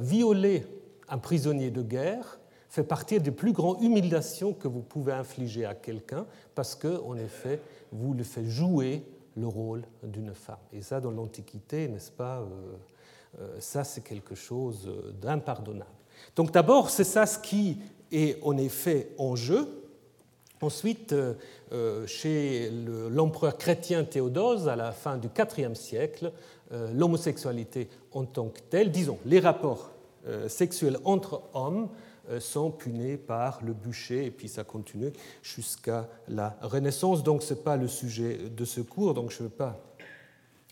violer 0.00 0.66
un 1.08 1.16
prisonnier 1.16 1.70
de 1.70 1.80
guerre 1.80 2.38
fait 2.74 2.82
partie 2.82 3.20
des 3.20 3.30
plus 3.30 3.52
grandes 3.52 3.80
humiliations 3.80 4.52
que 4.52 4.66
vous 4.66 4.82
pouvez 4.82 5.12
infliger 5.12 5.64
à 5.64 5.74
quelqu'un 5.74 6.26
parce 6.56 6.74
que, 6.74 7.00
en 7.02 7.16
effet, 7.16 7.60
vous 7.92 8.14
le 8.14 8.24
faites 8.24 8.48
jouer 8.48 9.04
le 9.36 9.46
rôle 9.46 9.84
d'une 10.02 10.34
femme. 10.34 10.58
Et 10.72 10.82
ça, 10.82 11.00
dans 11.00 11.12
l'Antiquité, 11.12 11.86
n'est-ce 11.86 12.10
pas, 12.10 12.40
euh, 12.40 12.42
euh, 13.40 13.56
ça 13.60 13.84
c'est 13.84 14.02
quelque 14.02 14.34
chose 14.34 14.90
d'impardonnable. 15.20 15.90
Donc 16.34 16.50
d'abord, 16.50 16.90
c'est 16.90 17.04
ça 17.04 17.26
ce 17.26 17.38
qui 17.38 17.78
est 18.10 18.42
en 18.42 18.56
effet 18.56 19.10
en 19.18 19.36
jeu. 19.36 19.68
Ensuite, 20.64 21.12
euh, 21.12 22.06
chez 22.06 22.70
l'empereur 23.10 23.58
chrétien 23.58 24.02
Théodose, 24.04 24.66
à 24.66 24.76
la 24.76 24.92
fin 24.92 25.18
du 25.18 25.28
IVe 25.58 25.74
siècle, 25.74 26.32
l'homosexualité 26.94 27.88
en 28.12 28.24
tant 28.24 28.48
que 28.48 28.60
telle, 28.70 28.90
disons, 28.90 29.18
les 29.26 29.38
rapports 29.38 29.90
sexuels 30.48 30.96
entre 31.04 31.42
hommes 31.52 31.88
euh, 32.30 32.40
sont 32.40 32.70
punis 32.70 33.18
par 33.18 33.60
le 33.62 33.74
bûcher, 33.74 34.24
et 34.24 34.30
puis 34.30 34.48
ça 34.48 34.64
continue 34.64 35.12
jusqu'à 35.42 36.08
la 36.28 36.56
Renaissance. 36.62 37.22
Donc 37.22 37.42
ce 37.42 37.52
n'est 37.52 37.60
pas 37.60 37.76
le 37.76 37.86
sujet 37.86 38.38
de 38.56 38.64
ce 38.64 38.80
cours, 38.80 39.12
donc 39.12 39.30
je 39.30 39.42
ne 39.42 39.48
veux 39.48 39.54
pas 39.54 39.78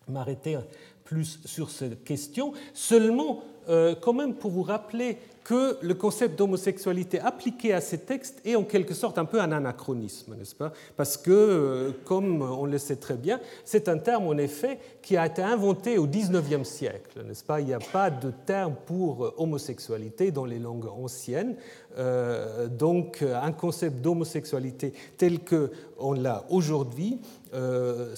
m'arrêter 0.08 0.56
plus 1.04 1.38
sur 1.44 1.68
cette 1.68 2.02
question. 2.02 2.54
Seulement, 2.72 3.42
quand 3.66 4.12
même 4.12 4.34
pour 4.34 4.50
vous 4.50 4.62
rappeler 4.62 5.18
que 5.44 5.78
le 5.82 5.94
concept 5.94 6.38
d'homosexualité 6.38 7.20
appliqué 7.20 7.72
à 7.72 7.80
ces 7.80 7.98
textes 7.98 8.40
est 8.44 8.54
en 8.54 8.64
quelque 8.64 8.94
sorte 8.94 9.18
un 9.18 9.24
peu 9.24 9.40
un 9.40 9.52
anachronisme, 9.52 10.34
n'est-ce 10.36 10.54
pas? 10.54 10.72
Parce 10.96 11.16
que, 11.16 11.30
euh, 11.30 11.90
comme 12.04 12.42
on 12.42 12.64
le 12.64 12.78
sait 12.78 12.96
très 12.96 13.16
bien, 13.16 13.40
c'est 13.64 13.88
un 13.88 13.98
terme 13.98 14.26
en 14.26 14.38
effet 14.38 14.78
qui 15.02 15.16
a 15.16 15.26
été 15.26 15.42
inventé 15.42 15.98
au 15.98 16.06
XIXe 16.06 16.68
siècle, 16.68 17.22
n'est-ce 17.26 17.44
pas? 17.44 17.60
Il 17.60 17.66
n'y 17.66 17.74
a 17.74 17.80
pas 17.80 18.10
de 18.10 18.32
terme 18.46 18.74
pour 18.86 19.34
homosexualité 19.36 20.30
dans 20.30 20.44
les 20.44 20.58
langues 20.58 20.86
anciennes. 20.86 21.56
Euh, 21.98 22.68
donc, 22.68 23.22
un 23.22 23.52
concept 23.52 24.00
d'homosexualité 24.00 24.92
tel 25.16 25.40
qu'on 25.44 26.12
l'a 26.12 26.44
aujourd'hui 26.48 27.20
euh, 27.52 28.14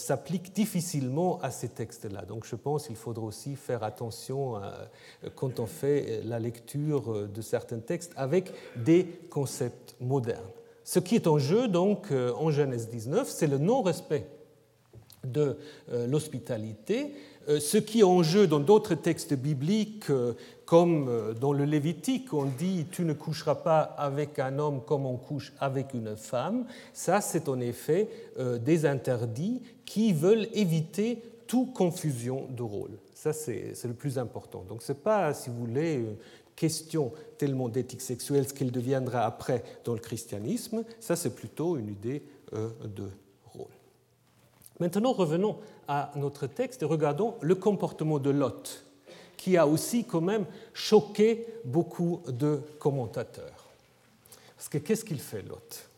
difficilement 0.54 1.40
à 1.42 1.50
ces 1.50 1.68
textes-là. 1.68 2.24
Donc 2.24 2.44
je 2.44 2.56
pense 2.56 2.86
qu'il 2.86 2.96
faudra 2.96 3.24
aussi 3.24 3.56
faire 3.56 3.82
attention 3.82 4.60
quand 5.34 5.60
on 5.60 5.66
fait 5.66 6.22
la 6.24 6.38
lecture 6.38 7.28
de 7.28 7.42
certains 7.42 7.80
textes 7.80 8.12
avec 8.16 8.52
des 8.76 9.06
concepts 9.30 9.96
modernes. 10.00 10.42
Ce 10.84 10.98
qui 10.98 11.14
est 11.14 11.26
en 11.26 11.38
jeu 11.38 11.66
donc 11.66 12.12
euh, 12.12 12.32
en 12.34 12.50
Genèse 12.50 12.88
19, 12.90 13.26
c'est 13.28 13.46
le 13.46 13.56
non-respect 13.56 14.26
de 15.24 15.56
euh, 15.90 16.06
l'hospitalité. 16.06 17.14
Ce 17.46 17.78
qui 17.78 18.00
est 18.00 18.04
en 18.04 18.22
jeu 18.22 18.46
dans 18.46 18.60
d'autres 18.60 18.94
textes 18.94 19.34
bibliques, 19.34 20.06
comme 20.64 21.34
dans 21.40 21.52
le 21.52 21.64
Lévitique, 21.64 22.32
on 22.32 22.46
dit 22.46 22.86
tu 22.90 23.04
ne 23.04 23.12
coucheras 23.12 23.56
pas 23.56 23.80
avec 23.80 24.38
un 24.38 24.58
homme 24.58 24.80
comme 24.86 25.04
on 25.04 25.16
couche 25.16 25.52
avec 25.60 25.92
une 25.92 26.16
femme, 26.16 26.64
ça 26.92 27.20
c'est 27.20 27.48
en 27.48 27.60
effet 27.60 28.08
des 28.64 28.86
interdits 28.86 29.60
qui 29.84 30.12
veulent 30.12 30.48
éviter 30.54 31.22
toute 31.46 31.74
confusion 31.74 32.46
de 32.50 32.62
rôle. 32.62 32.98
Ça 33.14 33.32
c'est 33.32 33.74
le 33.84 33.94
plus 33.94 34.18
important. 34.18 34.64
Donc 34.68 34.82
ce 34.82 34.92
n'est 34.92 34.98
pas, 34.98 35.34
si 35.34 35.50
vous 35.50 35.66
voulez, 35.66 35.94
une 35.94 36.16
question 36.56 37.12
tellement 37.36 37.68
d'éthique 37.68 38.00
sexuelle, 38.00 38.48
ce 38.48 38.54
qu'elle 38.54 38.72
deviendra 38.72 39.26
après 39.26 39.62
dans 39.84 39.92
le 39.92 40.00
christianisme, 40.00 40.84
ça 41.00 41.14
c'est 41.14 41.34
plutôt 41.34 41.76
une 41.76 41.88
idée 41.88 42.22
de 42.52 43.10
Maintenant, 44.84 45.14
revenons 45.14 45.56
à 45.88 46.12
notre 46.14 46.46
texte 46.46 46.82
et 46.82 46.84
regardons 46.84 47.36
le 47.40 47.54
comportement 47.54 48.18
de 48.18 48.28
Lot, 48.28 48.84
qui 49.38 49.56
a 49.56 49.66
aussi 49.66 50.04
quand 50.04 50.20
même 50.20 50.44
choqué 50.74 51.46
beaucoup 51.64 52.20
de 52.28 52.60
commentateurs. 52.78 53.70
Parce 54.54 54.68
que 54.68 54.76
qu'est-ce 54.76 55.06
qu'il 55.06 55.20
fait, 55.20 55.40
Lot? 55.40 55.88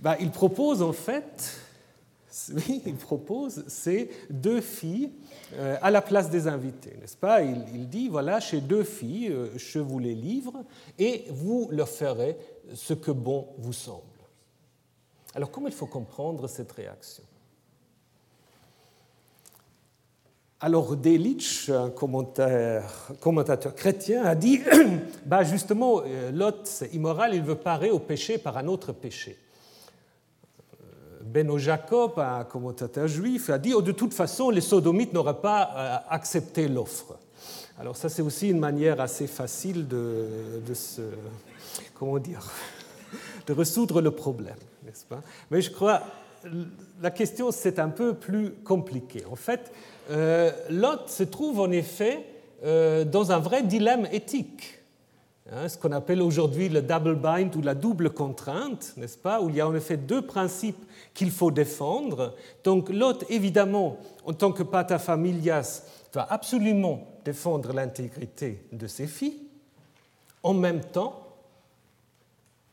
Ben, 0.00 0.16
Il 0.18 0.32
propose 0.32 0.82
en 0.82 0.92
fait, 0.92 1.60
oui, 2.52 2.82
il 2.84 2.96
propose 2.96 3.62
ces 3.68 4.10
deux 4.28 4.60
filles 4.60 5.12
euh, 5.54 5.76
à 5.80 5.92
la 5.92 6.02
place 6.02 6.30
des 6.30 6.48
invités, 6.48 6.96
n'est-ce 7.00 7.16
pas? 7.16 7.42
Il, 7.42 7.88
dit, 7.88 8.08
voilà, 8.08 8.40
chez 8.40 8.60
deux 8.60 8.82
filles, 8.82 9.28
euh, 9.28 9.46
je 9.56 9.78
vous 9.78 10.00
les 10.00 10.16
livre 10.16 10.64
et 10.98 11.26
vous 11.30 11.68
leur 11.70 11.88
ferez 11.88 12.36
ce 12.74 12.94
que 12.94 13.12
bon 13.12 13.46
vous 13.58 13.72
semble. 13.72 14.17
Alors 15.38 15.52
comment 15.52 15.68
il 15.68 15.72
faut 15.72 15.86
comprendre 15.86 16.48
cette 16.48 16.72
réaction? 16.72 17.22
Alors 20.58 20.96
Delitzsch, 20.96 21.68
un 21.68 21.90
commentateur 21.90 23.76
chrétien, 23.76 24.24
a 24.24 24.34
dit 24.34 24.60
bah 25.26 25.44
justement, 25.44 26.02
euh, 26.04 26.32
Lot, 26.32 26.62
c'est 26.64 26.92
immoral, 26.92 27.36
il 27.36 27.42
veut 27.42 27.54
parer 27.54 27.92
au 27.92 28.00
péché 28.00 28.38
par 28.38 28.58
un 28.58 28.66
autre 28.66 28.90
péché. 28.90 29.38
Euh, 30.72 31.22
Beno 31.22 31.56
Jacob, 31.56 32.18
un 32.18 32.42
commentateur 32.42 33.06
juif, 33.06 33.48
a 33.48 33.58
dit 33.58 33.74
oh, 33.74 33.80
de 33.80 33.92
toute 33.92 34.14
façon, 34.14 34.50
les 34.50 34.60
sodomites 34.60 35.12
n'auraient 35.12 35.40
pas 35.40 35.70
euh, 35.72 35.96
accepté 36.10 36.66
l'offre. 36.66 37.16
Alors 37.78 37.96
ça, 37.96 38.08
c'est 38.08 38.22
aussi 38.22 38.48
une 38.48 38.58
manière 38.58 39.00
assez 39.00 39.28
facile 39.28 39.86
de, 39.86 40.26
de 40.66 40.74
se, 40.74 41.02
comment 41.94 42.18
dire, 42.18 42.44
de 43.46 43.52
résoudre 43.52 44.00
le 44.00 44.10
problème, 44.10 44.56
Mais 45.50 45.60
je 45.60 45.70
crois 45.70 46.02
la 47.00 47.10
question 47.10 47.50
c'est 47.50 47.78
un 47.78 47.88
peu 47.88 48.14
plus 48.14 48.52
compliqué. 48.64 49.24
En 49.30 49.36
fait, 49.36 49.72
euh, 50.10 50.50
Lot 50.70 51.08
se 51.08 51.24
trouve 51.24 51.60
en 51.60 51.70
effet 51.70 52.24
euh, 52.64 53.04
dans 53.04 53.32
un 53.32 53.38
vrai 53.38 53.62
dilemme 53.62 54.06
éthique, 54.12 54.78
hein, 55.52 55.68
ce 55.68 55.78
qu'on 55.78 55.92
appelle 55.92 56.22
aujourd'hui 56.22 56.68
le 56.68 56.82
double 56.82 57.16
bind 57.16 57.54
ou 57.56 57.62
la 57.62 57.74
double 57.74 58.10
contrainte, 58.10 58.94
n'est-ce 58.96 59.18
pas, 59.18 59.40
où 59.40 59.48
il 59.48 59.56
y 59.56 59.60
a 59.60 59.68
en 59.68 59.74
effet 59.74 59.96
deux 59.96 60.22
principes 60.22 60.84
qu'il 61.14 61.30
faut 61.30 61.50
défendre. 61.50 62.34
Donc 62.64 62.88
Lot, 62.88 63.24
évidemment, 63.28 63.98
en 64.24 64.32
tant 64.32 64.52
que 64.52 64.62
pater 64.62 64.98
familias, 64.98 65.82
doit 66.12 66.26
absolument 66.30 67.06
défendre 67.24 67.72
l'intégrité 67.72 68.64
de 68.72 68.86
ses 68.86 69.06
filles. 69.06 69.42
En 70.42 70.54
même 70.54 70.80
temps, 70.80 71.24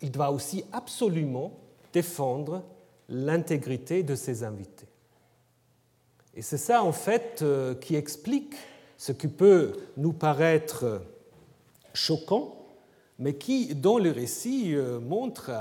il 0.01 0.11
doit 0.11 0.29
aussi 0.29 0.63
absolument 0.71 1.51
défendre 1.95 2.61
l'intégrité 3.07 4.03
de 4.03 4.15
ses 4.15 4.43
invités. 4.43 4.87
Et 6.35 6.41
c'est 6.41 6.57
ça, 6.57 6.83
en 6.83 6.91
fait, 6.91 7.39
euh, 7.41 7.73
qui 7.73 7.95
explique 7.95 8.53
ce 8.97 9.13
qui 9.13 9.29
peut 9.29 9.71
nous 9.95 10.11
paraître 10.11 11.01
choquant, 11.93 12.53
mais 13.17 13.35
qui, 13.35 13.73
dans 13.75 13.97
le 13.97 14.11
récit, 14.11 14.75
euh, 14.75 14.99
montre 14.99 15.51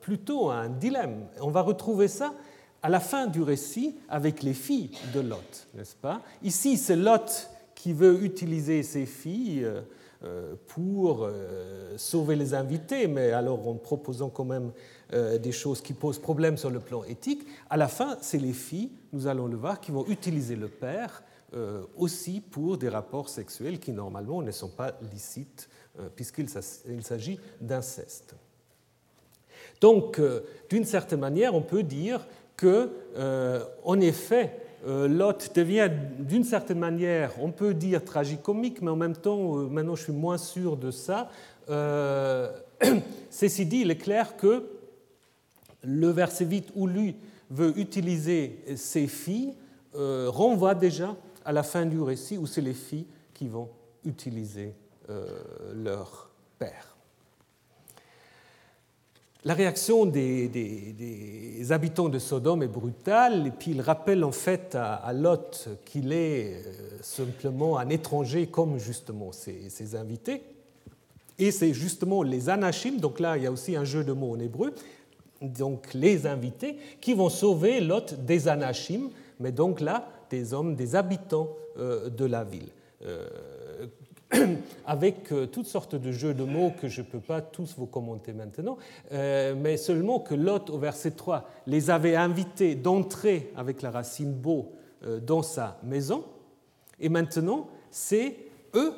plutôt 0.00 0.50
un 0.50 0.68
dilemme. 0.68 1.26
On 1.40 1.50
va 1.50 1.62
retrouver 1.62 2.06
ça 2.06 2.34
à 2.82 2.88
la 2.88 3.00
fin 3.00 3.26
du 3.26 3.42
récit 3.42 3.96
avec 4.08 4.44
les 4.44 4.54
filles 4.54 4.92
de 5.12 5.20
Lot, 5.20 5.66
n'est-ce 5.74 5.96
pas? 5.96 6.22
Ici, 6.44 6.76
c'est 6.76 6.96
Lot 6.96 7.50
qui 7.74 7.92
veut 7.92 8.22
utiliser 8.22 8.84
ses 8.84 9.06
filles 9.06 9.66
euh, 10.22 10.54
pour 10.68 11.28
sauver 11.96 12.36
les 12.36 12.54
invités, 12.54 13.08
mais 13.08 13.32
alors 13.32 13.66
en 13.66 13.74
proposant 13.74 14.28
quand 14.28 14.44
même 14.44 14.70
des 15.12 15.52
choses 15.52 15.80
qui 15.80 15.92
posent 15.92 16.20
problème 16.20 16.56
sur 16.56 16.70
le 16.70 16.78
plan 16.78 17.02
éthique. 17.04 17.46
À 17.68 17.76
la 17.76 17.88
fin, 17.88 18.16
c'est 18.20 18.38
les 18.38 18.52
filles, 18.52 18.90
nous 19.12 19.26
allons 19.26 19.46
le 19.46 19.56
voir, 19.56 19.80
qui 19.80 19.90
vont 19.90 20.06
utiliser 20.06 20.56
le 20.56 20.68
père 20.68 21.22
euh, 21.52 21.82
aussi 21.96 22.40
pour 22.40 22.78
des 22.78 22.88
rapports 22.88 23.28
sexuels 23.28 23.80
qui 23.80 23.90
normalement 23.90 24.40
ne 24.40 24.52
sont 24.52 24.68
pas 24.68 24.92
licites 25.12 25.68
euh, 25.98 26.08
puisqu'il 26.14 26.48
s'agit 26.48 27.40
d'inceste. 27.60 28.36
Donc, 29.80 30.20
d'une 30.68 30.84
certaine 30.84 31.18
manière, 31.20 31.54
on 31.54 31.62
peut 31.62 31.82
dire 31.82 32.26
que, 32.54 32.90
en 33.82 33.98
effet, 33.98 34.60
Lot 34.86 35.54
devient 35.54 35.90
d'une 36.18 36.44
certaine 36.44 36.78
manière, 36.78 37.32
on 37.40 37.50
peut 37.50 37.72
dire 37.72 38.04
tragicomique, 38.04 38.82
mais 38.82 38.90
en 38.90 38.96
même 38.96 39.16
temps, 39.16 39.54
maintenant 39.54 39.94
je 39.94 40.02
suis 40.02 40.12
moins 40.12 40.36
sûr 40.36 40.76
de 40.76 40.90
ça. 40.90 41.30
Ceci 43.30 43.64
dit, 43.64 43.80
il 43.80 43.90
est 43.90 43.96
clair 43.96 44.36
que 44.36 44.66
le 45.82 46.08
verset 46.08 46.44
8 46.44 46.72
où 46.74 46.86
lui 46.86 47.16
veut 47.50 47.78
utiliser 47.78 48.62
ses 48.76 49.06
filles 49.06 49.54
euh, 49.94 50.30
renvoie 50.30 50.74
déjà 50.74 51.16
à 51.44 51.52
la 51.52 51.62
fin 51.62 51.84
du 51.84 52.00
récit 52.00 52.38
où 52.38 52.46
c'est 52.46 52.60
les 52.60 52.74
filles 52.74 53.06
qui 53.34 53.48
vont 53.48 53.68
utiliser 54.04 54.74
euh, 55.08 55.26
leur 55.74 56.30
père. 56.58 56.96
La 59.44 59.54
réaction 59.54 60.04
des, 60.04 61.66
habitants 61.70 62.10
de 62.10 62.18
Sodome 62.18 62.62
est 62.62 62.68
brutale, 62.68 63.46
et 63.46 63.50
puis 63.50 63.70
il 63.70 63.80
rappelle 63.80 64.22
en 64.22 64.32
fait 64.32 64.76
à, 64.78 65.12
Lot 65.14 65.68
qu'il 65.86 66.12
est 66.12 66.54
euh, 66.54 66.98
simplement 67.00 67.78
un 67.78 67.88
étranger 67.88 68.46
comme 68.46 68.78
justement 68.78 69.32
ses, 69.32 69.96
invités. 69.96 70.42
Et 71.38 71.50
c'est 71.50 71.72
justement 71.72 72.22
les 72.22 72.50
anachim, 72.50 72.98
donc 72.98 73.18
là 73.18 73.38
il 73.38 73.44
y 73.44 73.46
a 73.46 73.52
aussi 73.52 73.74
un 73.74 73.84
jeu 73.84 74.04
de 74.04 74.12
mots 74.12 74.34
en 74.34 74.38
hébreu, 74.38 74.74
donc 75.40 75.94
les 75.94 76.26
invités, 76.26 76.76
qui 77.00 77.14
vont 77.14 77.30
sauver 77.30 77.80
Lot 77.80 78.14
des 78.24 78.48
anachim, 78.48 79.10
mais 79.38 79.52
donc 79.52 79.80
là, 79.80 80.08
des 80.30 80.54
hommes, 80.54 80.76
des 80.76 80.94
habitants 80.96 81.48
euh, 81.78 82.08
de 82.08 82.24
la 82.24 82.44
ville. 82.44 82.68
Euh, 83.04 83.28
avec 84.86 85.32
euh, 85.32 85.46
toutes 85.46 85.66
sortes 85.66 85.96
de 85.96 86.12
jeux 86.12 86.34
de 86.34 86.44
mots 86.44 86.72
que 86.80 86.88
je 86.88 87.00
ne 87.00 87.06
peux 87.06 87.20
pas 87.20 87.40
tous 87.40 87.74
vous 87.76 87.86
commenter 87.86 88.32
maintenant, 88.32 88.76
mais 89.10 89.76
seulement 89.76 90.20
que 90.20 90.34
Lot, 90.34 90.70
au 90.70 90.78
verset 90.78 91.12
3, 91.12 91.48
les 91.66 91.90
avait 91.90 92.16
invités 92.16 92.74
d'entrer 92.74 93.52
avec 93.56 93.82
la 93.82 93.90
racine 93.90 94.32
beau 94.32 94.72
dans 95.22 95.42
sa 95.42 95.78
maison, 95.82 96.24
et 97.00 97.08
maintenant, 97.08 97.68
c'est 97.90 98.36
eux 98.74 98.92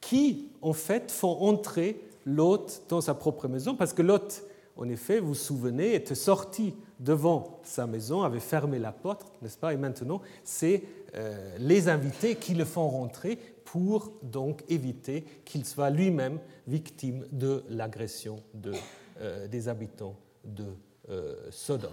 qui, 0.00 0.48
en 0.60 0.72
fait, 0.72 1.10
font 1.10 1.40
entrer 1.40 2.00
Lot 2.26 2.82
dans 2.88 3.00
sa 3.00 3.14
propre 3.14 3.48
maison, 3.48 3.76
parce 3.76 3.92
que 3.92 4.02
Lot 4.02 4.42
en 4.80 4.88
effet, 4.88 5.20
vous 5.20 5.28
vous 5.28 5.34
souvenez, 5.34 5.94
était 5.94 6.14
sorti 6.14 6.74
devant 6.98 7.60
sa 7.62 7.86
maison, 7.86 8.22
avait 8.22 8.40
fermé 8.40 8.78
la 8.78 8.92
porte, 8.92 9.30
n'est-ce 9.42 9.58
pas 9.58 9.74
Et 9.74 9.76
maintenant, 9.76 10.22
c'est 10.42 10.82
euh, 11.14 11.56
les 11.58 11.88
invités 11.88 12.36
qui 12.36 12.54
le 12.54 12.64
font 12.64 12.88
rentrer 12.88 13.38
pour 13.66 14.10
donc 14.22 14.64
éviter 14.70 15.24
qu'il 15.44 15.66
soit 15.66 15.90
lui-même 15.90 16.38
victime 16.66 17.26
de 17.30 17.62
l'agression 17.68 18.42
euh, 19.20 19.46
des 19.48 19.68
habitants 19.68 20.16
de 20.44 20.64
euh, 21.10 21.34
Sodome. 21.50 21.92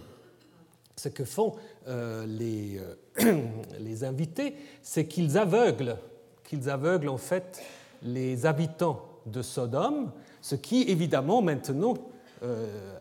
Ce 0.95 1.09
que 1.09 1.25
font 1.25 1.55
les, 1.85 2.79
les, 3.79 4.03
invités, 4.03 4.55
c'est 4.81 5.05
qu'ils 5.05 5.37
aveuglent 5.37 5.97
qu'ils 6.43 6.69
aveuglent 6.69 7.09
en 7.09 7.17
fait 7.17 7.61
les 8.01 8.45
habitants 8.45 9.05
de 9.25 9.41
Sodome, 9.41 10.11
ce 10.41 10.55
qui 10.55 10.83
évidemment 10.83 11.41
maintenant 11.41 11.93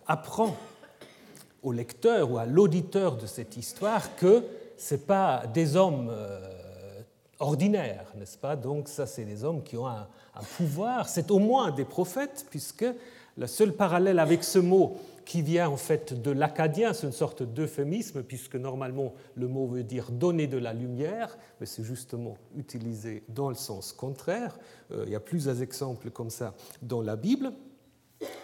apprend 0.07 0.57
au 1.63 1.73
lecteur 1.73 2.31
ou 2.31 2.39
à 2.39 2.47
l'auditeur 2.47 3.17
de 3.17 3.27
cette 3.27 3.57
histoire 3.57 4.15
que 4.17 4.45
ce 4.77 4.95
n'est 4.95 5.01
pas 5.01 5.45
des 5.53 5.75
hommes 5.75 6.09
euh, 6.11 7.01
ordinaires, 7.41 8.07
n'est-ce 8.17 8.39
pas? 8.39 8.55
Donc 8.55 8.89
ça, 8.89 9.07
c'est 9.07 9.25
des 9.25 9.43
hommes 9.43 9.63
qui 9.63 9.77
ont 9.77 9.89
un, 9.89 10.07
un 10.35 10.43
pouvoir, 10.57 11.09
c'est 11.09 11.31
au 11.31 11.39
moins 11.39 11.73
des 11.73 11.85
prophètes, 11.85 12.47
puisque 12.51 12.87
le 13.37 13.47
seul 13.47 13.73
parallèle 13.73 14.19
avec 14.19 14.45
ce 14.45 14.59
mot 14.59 14.97
qui 15.25 15.43
vient 15.43 15.69
en 15.69 15.77
fait 15.77 16.23
de 16.23 16.31
l'acadien, 16.31 16.93
c'est 16.93 17.07
une 17.07 17.13
sorte 17.13 17.43
d'euphémisme, 17.43 18.23
puisque 18.23 18.55
normalement 18.55 19.13
le 19.35 19.49
mot 19.49 19.67
veut 19.67 19.83
dire 19.83 20.13
donner 20.13 20.47
de 20.47 20.59
la 20.59 20.73
lumière, 20.73 21.37
mais 21.59 21.67
c'est 21.67 21.83
justement 21.83 22.37
utilisé 22.57 23.25
dans 23.29 23.49
le 23.49 23.57
sens 23.57 23.93
contraire. 23.93 24.57
Euh, 24.93 25.03
il 25.07 25.13
y 25.13 25.17
a 25.17 25.21
plusieurs 25.21 25.61
exemples 25.63 26.11
comme 26.11 26.31
ça 26.31 26.55
dans 26.81 27.03
la 27.03 27.17
Bible. 27.17 27.53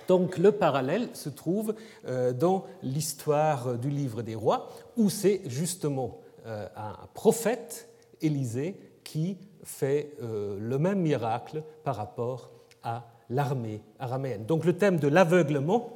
Donc 0.08 0.38
le 0.38 0.52
parallèle 0.52 1.08
se 1.14 1.28
trouve 1.28 1.74
euh, 2.06 2.32
dans 2.32 2.64
l'histoire 2.82 3.78
du 3.78 3.88
livre 3.90 4.22
des 4.22 4.34
rois, 4.34 4.68
où 4.96 5.08
c'est 5.10 5.42
justement 5.46 6.20
euh, 6.46 6.66
un 6.76 6.94
prophète, 7.14 7.88
Élisée, 8.20 8.78
qui 9.04 9.36
fait 9.64 10.14
le 10.20 10.78
même 10.78 11.00
miracle 11.00 11.62
par 11.84 11.96
rapport 11.96 12.50
à 12.82 13.04
l'armée 13.30 13.80
araméenne. 13.98 14.46
Donc 14.46 14.64
le 14.64 14.76
thème 14.76 14.98
de 14.98 15.08
l'aveuglement 15.08 15.90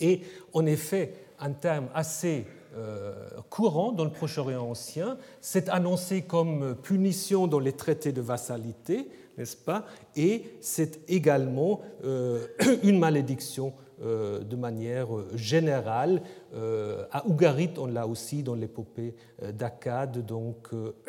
est 0.00 0.22
en 0.52 0.64
effet 0.66 1.14
un 1.38 1.52
terme 1.52 1.88
assez 1.94 2.46
euh, 2.76 3.12
courant 3.50 3.92
dans 3.92 4.04
le 4.04 4.10
Proche-Orient 4.10 4.62
ancien. 4.62 5.16
C'est 5.40 5.68
annoncé 5.68 6.22
comme 6.22 6.76
punition 6.76 7.46
dans 7.46 7.58
les 7.58 7.72
traités 7.72 8.12
de 8.12 8.20
vassalité, 8.20 9.08
n'est-ce 9.38 9.56
pas? 9.56 9.86
Et 10.16 10.44
c'est 10.60 11.08
également 11.08 11.80
euh, 12.04 12.46
une 12.82 12.98
malédiction 12.98 13.72
euh, 14.02 14.40
de 14.40 14.56
manière 14.56 15.08
générale. 15.34 16.22
à 17.12 17.26
Ougarit, 17.26 17.70
on 17.78 17.86
l'a 17.86 18.06
aussi 18.06 18.42
dans 18.42 18.54
l'épopée 18.54 19.14
d'Akkad, 19.54 20.26
donc 20.26 20.68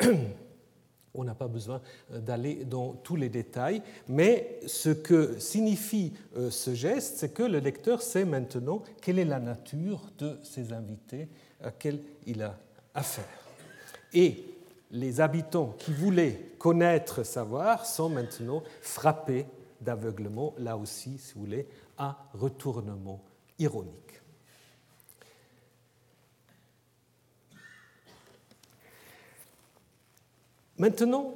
On 1.14 1.24
n'a 1.24 1.34
pas 1.34 1.48
besoin 1.48 1.80
euh, 2.12 2.20
d'aller 2.20 2.64
dans 2.64 2.92
tous 2.92 3.16
les 3.16 3.28
détails, 3.28 3.82
mais 4.08 4.60
ce 4.66 4.90
que 4.90 5.38
signifie 5.38 6.12
euh, 6.36 6.50
ce 6.50 6.74
geste, 6.74 7.16
c'est 7.16 7.34
que 7.34 7.42
le 7.42 7.58
lecteur 7.58 8.00
sait 8.00 8.24
maintenant 8.24 8.82
quelle 9.00 9.18
est 9.18 9.24
la 9.24 9.40
nature 9.40 10.00
de 10.18 10.38
ces 10.42 10.72
invités 10.72 11.28
à 11.62 11.72
qui 11.72 12.00
il 12.26 12.42
a 12.42 12.56
affaire. 12.94 13.24
Et 14.12 14.44
les 14.90 15.20
habitants 15.20 15.74
qui 15.78 15.92
voulaient 15.92 16.52
connaître, 16.58 17.22
savoir, 17.22 17.86
sont 17.86 18.08
maintenant 18.08 18.62
frappés 18.82 19.46
d'aveuglement, 19.80 20.54
là 20.58 20.76
aussi, 20.76 21.18
si 21.18 21.34
vous 21.34 21.40
voulez, 21.40 21.66
un 21.98 22.16
retournement 22.34 23.22
ironique. 23.58 23.94
Maintenant, 30.76 31.34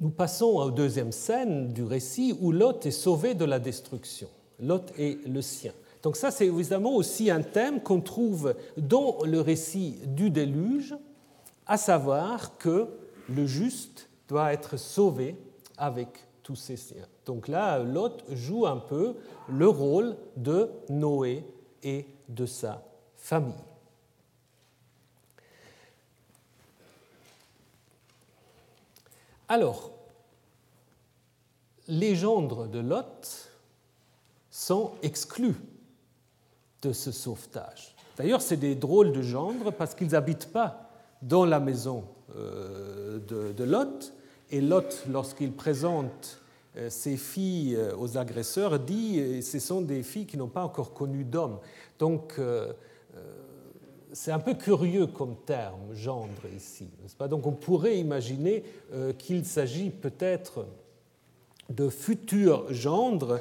nous 0.00 0.10
passons 0.10 0.46
aux 0.46 0.70
deuxième 0.70 1.12
scène 1.12 1.72
du 1.72 1.82
récit 1.84 2.36
où 2.40 2.50
Lot 2.50 2.86
est 2.86 2.90
sauvé 2.90 3.34
de 3.34 3.44
la 3.44 3.58
destruction. 3.58 4.28
Lot 4.60 4.92
est 4.98 5.26
le 5.26 5.42
sien. 5.42 5.72
Donc 6.06 6.14
ça, 6.14 6.30
c'est 6.30 6.46
évidemment 6.46 6.94
aussi 6.94 7.32
un 7.32 7.42
thème 7.42 7.82
qu'on 7.82 8.00
trouve 8.00 8.54
dans 8.76 9.24
le 9.24 9.40
récit 9.40 9.98
du 10.04 10.30
déluge, 10.30 10.94
à 11.66 11.76
savoir 11.76 12.58
que 12.58 12.86
le 13.28 13.44
juste 13.44 14.08
doit 14.28 14.52
être 14.52 14.76
sauvé 14.76 15.34
avec 15.76 16.06
tous 16.44 16.54
ses 16.54 16.76
siens. 16.76 17.08
Donc 17.24 17.48
là, 17.48 17.80
Lot 17.80 18.22
joue 18.30 18.68
un 18.68 18.76
peu 18.76 19.16
le 19.48 19.66
rôle 19.66 20.14
de 20.36 20.70
Noé 20.88 21.44
et 21.82 22.06
de 22.28 22.46
sa 22.46 22.84
famille. 23.16 23.52
Alors, 29.48 29.90
les 31.88 32.14
gendres 32.14 32.68
de 32.68 32.78
Lot 32.78 33.50
sont 34.52 34.92
exclus 35.02 35.56
de 36.86 36.92
ce 36.92 37.10
sauvetage. 37.10 37.94
D'ailleurs, 38.16 38.40
c'est 38.40 38.56
des 38.56 38.74
drôles 38.74 39.12
de 39.12 39.22
gendres 39.22 39.72
parce 39.72 39.94
qu'ils 39.94 40.12
n'habitent 40.12 40.52
pas 40.52 40.90
dans 41.20 41.44
la 41.44 41.60
maison 41.60 42.04
euh, 42.36 43.18
de, 43.18 43.64
Lot. 43.64 44.12
Et 44.50 44.60
Lot, 44.60 45.04
lorsqu'il 45.10 45.52
présente 45.52 46.40
euh, 46.76 46.88
ses 46.88 47.16
filles 47.16 47.74
euh, 47.74 47.96
aux 47.96 48.16
agresseurs, 48.16 48.78
dit 48.78 49.42
ce 49.42 49.58
sont 49.58 49.82
des 49.82 50.02
filles 50.02 50.26
qui 50.26 50.36
n'ont 50.36 50.48
pas 50.48 50.64
encore 50.64 50.94
connu 50.94 51.24
d'homme. 51.24 51.58
Donc, 51.98 52.40
c'est 54.12 54.32
un 54.32 54.38
peu 54.38 54.54
curieux 54.54 55.06
comme 55.08 55.36
terme, 55.44 55.92
gendre, 55.92 56.42
ici. 56.56 56.88
Pas? 57.18 57.28
Donc 57.28 57.46
on 57.46 57.52
pourrait 57.52 57.98
imaginer 57.98 58.62
qu'il 59.18 59.44
s'agit 59.44 59.90
peut-être 59.90 60.66
de 61.68 61.88
futurs 61.88 62.72
gendres 62.72 63.40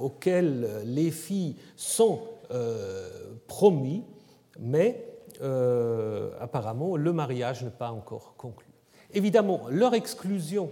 auxquels 0.00 0.82
les 0.84 1.10
filles 1.10 1.56
sont 1.76 2.20
promis, 3.46 4.04
mais 4.58 5.06
apparemment 6.40 6.96
le 6.96 7.12
mariage 7.12 7.64
n'est 7.64 7.70
pas 7.70 7.90
encore 7.90 8.34
conclu. 8.36 8.66
Évidemment, 9.12 9.62
leur 9.70 9.94
exclusion 9.94 10.70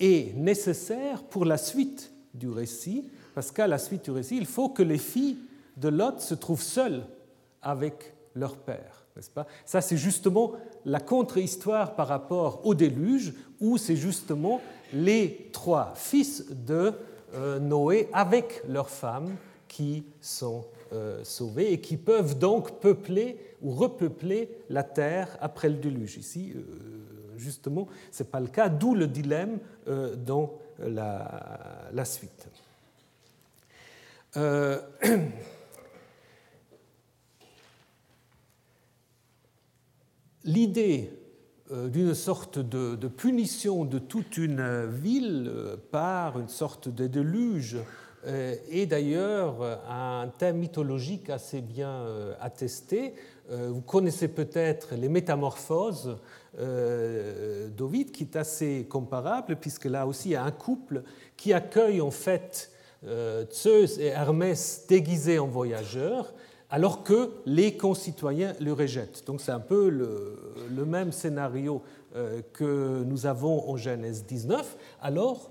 est 0.00 0.34
nécessaire 0.36 1.22
pour 1.24 1.44
la 1.44 1.56
suite 1.56 2.12
du 2.34 2.48
récit, 2.48 3.10
parce 3.34 3.50
qu'à 3.50 3.66
la 3.66 3.78
suite 3.78 4.04
du 4.04 4.10
récit, 4.10 4.36
il 4.36 4.46
faut 4.46 4.68
que 4.68 4.82
les 4.82 4.98
filles 4.98 5.38
de 5.76 5.88
Lot 5.88 6.20
se 6.20 6.34
trouvent 6.34 6.62
seules 6.62 7.02
avec 7.62 8.14
leur 8.34 8.56
père. 8.56 9.06
N'est-ce 9.16 9.30
pas? 9.30 9.46
Ça, 9.64 9.80
c'est 9.80 9.96
justement 9.96 10.52
la 10.84 11.00
contre-histoire 11.00 11.94
par 11.96 12.08
rapport 12.08 12.64
au 12.64 12.74
déluge, 12.74 13.34
où 13.60 13.76
c'est 13.76 13.96
justement 13.96 14.60
les 14.92 15.50
trois 15.52 15.92
fils 15.96 16.46
de 16.50 16.92
euh, 17.34 17.58
Noé 17.58 18.08
avec 18.12 18.62
leurs 18.68 18.90
femmes 18.90 19.34
qui 19.68 20.04
sont 20.20 20.66
euh, 20.92 21.22
sauvés 21.22 21.72
et 21.72 21.80
qui 21.80 21.96
peuvent 21.96 22.38
donc 22.38 22.80
peupler 22.80 23.38
ou 23.62 23.72
repeupler 23.72 24.50
la 24.70 24.82
terre 24.82 25.36
après 25.40 25.68
le 25.68 25.76
déluge. 25.76 26.16
Ici, 26.16 26.52
euh, 26.56 26.62
justement, 27.36 27.86
ce 28.10 28.22
n'est 28.22 28.28
pas 28.28 28.40
le 28.40 28.48
cas, 28.48 28.68
d'où 28.68 28.94
le 28.94 29.06
dilemme 29.06 29.58
dans 30.26 30.58
la, 30.78 32.04
suite. 32.04 32.48
l'idée 40.44 41.10
euh, 41.70 41.88
d'une 41.88 42.14
sorte 42.14 42.58
de, 42.58 43.08
punition 43.08 43.84
de 43.84 43.98
toute 43.98 44.38
une 44.38 44.86
ville 44.86 45.50
euh, 45.52 45.76
par 45.90 46.40
une 46.40 46.48
sorte 46.48 46.88
de 46.88 47.06
déluge 47.06 47.76
euh, 48.26 48.54
est 48.70 48.86
d'ailleurs 48.86 49.62
un 49.88 50.28
thème 50.38 50.58
mythologique 50.58 51.30
assez 51.30 51.60
bien 51.60 52.04
attesté. 52.40 53.14
Vous 53.50 53.80
connaissez 53.80 54.28
peut-être 54.28 54.94
les 54.94 55.08
métamorphoses 55.08 56.18
d'Ovide, 56.54 58.10
qui 58.10 58.24
est 58.24 58.36
assez 58.36 58.86
comparable, 58.90 59.56
puisque 59.56 59.86
là 59.86 60.06
aussi 60.06 60.30
il 60.30 60.32
y 60.32 60.36
a 60.36 60.44
un 60.44 60.50
couple 60.50 61.02
qui 61.36 61.54
accueille 61.54 62.02
en 62.02 62.10
fait 62.10 62.70
Zeus 63.02 63.98
et 63.98 64.08
Hermès 64.08 64.84
déguisés 64.86 65.38
en 65.38 65.46
voyageurs 65.46 66.34
alors 66.70 67.02
que 67.02 67.32
les 67.46 67.76
concitoyens 67.76 68.54
le 68.60 68.72
rejettent. 68.72 69.24
Donc 69.26 69.40
c'est 69.40 69.52
un 69.52 69.60
peu 69.60 69.88
le, 69.88 70.84
même 70.84 71.12
scénario 71.12 71.82
euh, 72.14 72.42
que 72.52 73.02
nous 73.04 73.26
avons 73.26 73.68
en 73.68 73.76
Genèse 73.76 74.24
19. 74.26 74.76
Alors, 75.00 75.50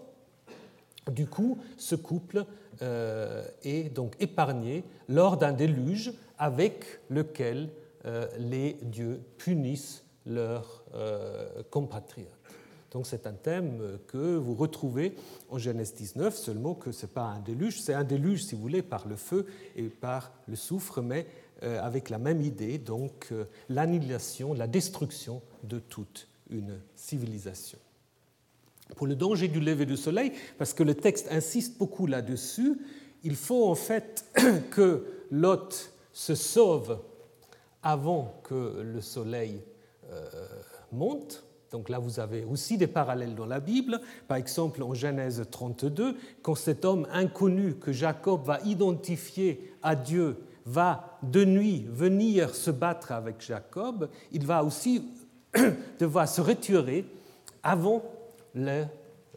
du 1.12 1.28
coup, 1.28 1.58
ce 1.78 1.96
couple 1.96 2.46
euh, 2.82 3.46
est 3.64 3.94
donc 3.94 4.16
épargné 4.20 4.84
lors 5.08 5.38
d'un 5.38 5.54
déluge 5.54 6.14
avec 6.38 7.00
lequel 7.10 7.70
euh, 8.06 8.28
les 8.38 8.78
dieux 8.82 9.22
punissent 9.38 10.04
leurs 10.26 10.84
compatriotes. 11.70 12.28
Donc 12.92 13.08
c'est 13.08 13.28
un 13.28 13.34
thème 13.34 13.98
que 14.08 14.36
vous 14.36 14.56
retrouvez 14.56 15.16
en 15.50 15.58
Genèse 15.58 15.94
19, 15.94 16.36
seulement 16.36 16.74
que 16.74 16.92
ce 16.92 17.06
n'est 17.06 17.12
pas 17.14 17.24
un 17.24 17.40
déluge, 17.40 17.80
c'est 17.80 17.94
un 17.94 18.04
déluge, 18.04 18.44
si 18.44 18.56
vous 18.56 18.62
voulez, 18.62 18.82
par 18.82 19.08
le 19.08 19.16
feu 19.16 19.46
et 19.78 19.84
par 19.84 20.34
le 20.48 20.58
soufre, 20.58 21.02
mais 21.02 21.28
euh, 21.64 21.82
avec 21.82 22.12
la 22.12 22.20
même 22.20 22.42
idée, 22.42 22.78
donc 22.78 23.30
euh, 23.32 23.46
l'annihilation, 23.68 24.54
la 24.54 24.68
destruction 24.68 25.42
de 25.64 25.80
toute 25.80 26.28
une 26.52 26.80
civilisation. 26.96 27.80
Pour 28.96 29.08
le 29.08 29.16
danger 29.16 29.48
du 29.48 29.60
lever 29.60 29.86
du 29.86 29.98
soleil, 29.98 30.32
parce 30.58 30.74
que 30.74 30.84
le 30.84 30.96
texte 30.96 31.28
insiste 31.32 31.78
beaucoup 31.78 32.08
là-dessus, 32.08 32.78
il 33.24 33.36
faut 33.36 33.68
en 33.68 33.76
fait 33.76 34.26
que 34.72 35.06
Lot 35.32 35.92
se 36.14 36.36
sauve 36.36 37.00
avant 37.84 38.42
que 38.44 38.82
le 38.82 39.02
soleil 39.02 39.62
euh, 40.12 40.30
monte. 40.92 41.44
Donc 41.72 41.90
là, 41.90 42.00
vous 42.00 42.20
avez 42.20 42.46
aussi 42.46 42.78
des 42.78 42.88
parallèles 42.88 43.36
dans 43.36 43.46
la 43.46 43.60
Bible. 43.60 44.00
Par 44.28 44.38
exemple, 44.38 44.82
en 44.84 44.94
Genèse 44.94 45.44
32, 45.52 46.16
quand 46.42 46.56
cet 46.56 46.86
homme 46.86 47.08
inconnu 47.12 47.76
que 47.76 47.92
Jacob 47.92 48.44
va 48.46 48.60
identifier 48.64 49.74
à 49.84 49.96
Dieu 49.96 50.38
va 50.66 51.20
de 51.24 51.46
nuit 51.46 51.86
venir 51.90 52.56
se 52.56 52.72
battre 52.72 53.12
avec 53.12 53.42
Jacob, 53.42 54.10
il 54.32 54.46
va 54.46 54.64
aussi 54.64 55.04
devoir 56.00 56.28
se 56.28 56.42
retirer 56.42 57.06
avant 57.64 58.02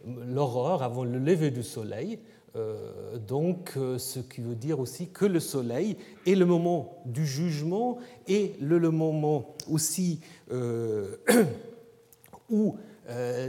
l'aurore, 0.07 0.83
avant 0.83 1.05
le 1.05 1.19
lever 1.19 1.51
du 1.51 1.63
soleil. 1.63 2.19
Euh, 2.57 3.19
donc, 3.19 3.75
euh, 3.77 3.99
ce 3.99 4.19
qui 4.19 4.41
veut 4.41 4.57
dire 4.57 4.81
aussi 4.81 5.09
que 5.09 5.25
le 5.25 5.41
soleil 5.41 5.97
est 6.27 6.35
le 6.35 6.47
moment 6.47 7.03
du 7.07 7.25
jugement 7.25 7.99
et 8.27 8.55
le, 8.61 8.91
moment 8.91 9.55
aussi 9.69 10.21
euh, 10.51 11.17
où 12.51 12.77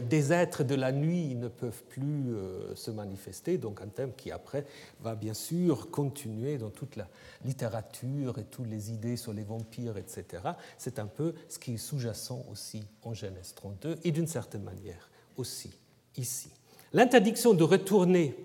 des 0.09 0.33
êtres 0.33 0.63
de 0.63 0.73
la 0.73 0.91
nuit 0.91 1.35
ne 1.35 1.47
peuvent 1.47 1.83
plus 1.89 2.33
se 2.73 2.89
manifester, 2.89 3.59
donc 3.59 3.79
un 3.79 3.89
thème 3.89 4.11
qui 4.17 4.31
après 4.31 4.65
va 5.01 5.13
bien 5.13 5.35
sûr 5.35 5.91
continuer 5.91 6.57
dans 6.57 6.71
toute 6.71 6.95
la 6.95 7.07
littérature 7.45 8.39
et 8.39 8.43
toutes 8.45 8.65
les 8.65 8.91
idées 8.91 9.17
sur 9.17 9.33
les 9.33 9.43
vampires, 9.43 9.97
etc. 9.97 10.41
C'est 10.79 10.97
un 10.97 11.05
peu 11.05 11.35
ce 11.47 11.59
qui 11.59 11.75
est 11.75 11.77
sous-jacent 11.77 12.43
aussi 12.51 12.83
en 13.03 13.13
Genèse 13.13 13.53
32 13.53 13.99
et 14.03 14.11
d'une 14.11 14.25
certaine 14.25 14.63
manière 14.63 15.10
aussi 15.37 15.71
ici. 16.17 16.49
L'interdiction 16.93 17.53
de 17.53 17.63
retourner 17.63 18.35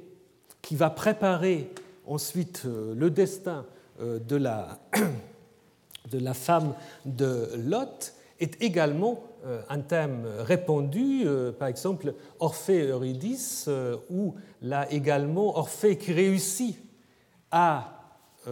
qui 0.63 0.77
va 0.77 0.91
préparer 0.91 1.71
ensuite 2.07 2.63
euh, 2.67 2.95
le 2.95 3.11
destin 3.11 3.67
euh, 4.01 4.19
de 4.19 4.37
la, 4.37 4.79
femme 6.35 6.75
de 7.05 7.51
Lot 7.57 8.15
est 8.41 8.63
également 8.63 9.23
euh, 9.45 9.63
un 9.69 9.81
thème 9.81 10.27
répandu, 10.41 11.25
par 11.59 11.69
exemple 11.69 12.15
Orphée 12.41 12.89
Eurydice, 12.89 13.69
où 14.11 14.35
là 14.63 14.91
également 14.91 15.57
Orphée 15.57 15.97
qui 15.97 16.13
réussit 16.13 16.77
à 17.51 17.93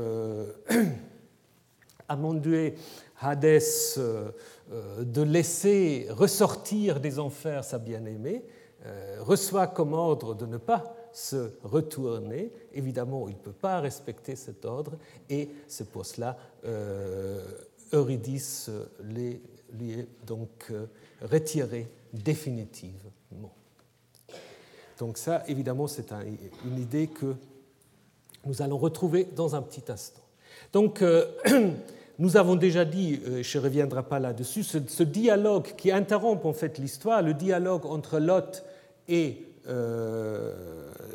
amenduer 2.09 2.75
Hadès 3.21 3.99
de 4.71 5.23
laisser 5.23 6.07
ressortir 6.11 7.01
des 7.01 7.19
enfers 7.19 7.65
sa 7.65 7.79
bien-aimée, 7.79 8.45
reçoit 9.21 9.67
comme 9.67 9.93
ordre 9.93 10.35
de 10.35 10.47
ne 10.47 10.57
pas 10.57 10.95
se 11.15 11.53
retourner. 11.63 12.51
Évidemment, 12.73 13.29
il 13.29 13.35
ne 13.37 13.41
peut 13.41 13.53
pas 13.53 13.81
respecter 13.81 14.35
cet 14.37 14.65
ordre 14.65 14.99
et 15.31 15.49
c'est 15.69 15.89
pour 15.89 16.05
cela 16.05 16.37
euh, 16.65 17.41
Eurydice 17.93 18.71
lui 19.01 19.93
est 19.93 20.09
donc 20.27 20.67
euh, 20.71 20.87
retiré 21.23 21.89
définitivement. 22.13 23.55
Donc 24.99 25.19
ça, 25.19 25.45
évidemment, 25.47 25.87
c'est 25.87 26.13
une 26.65 26.79
idée 26.79 27.07
que 27.07 27.35
nous 28.45 28.61
allons 28.61 28.79
retrouver 28.79 29.25
dans 29.25 29.55
un 29.55 29.63
petit 29.63 29.91
instant. 29.91 30.23
Donc, 30.73 31.03
euh, 31.03 31.27
nous 32.19 32.37
avons 32.37 32.55
déjà 32.55 32.85
dit, 32.85 33.21
je 33.43 33.59
ne 33.59 33.63
reviendrai 33.63 34.03
pas 34.05 34.19
là-dessus, 34.19 34.63
ce, 34.63 35.03
dialogue 35.03 35.75
qui 35.77 35.91
interrompt 35.91 36.47
en 36.47 36.53
fait 36.53 36.79
l'histoire, 36.79 37.23
le 37.23 37.35
dialogue 37.35 37.87
entre 37.87 38.19
Lot 38.19 38.65
et 39.09 39.47
euh, 39.67 40.53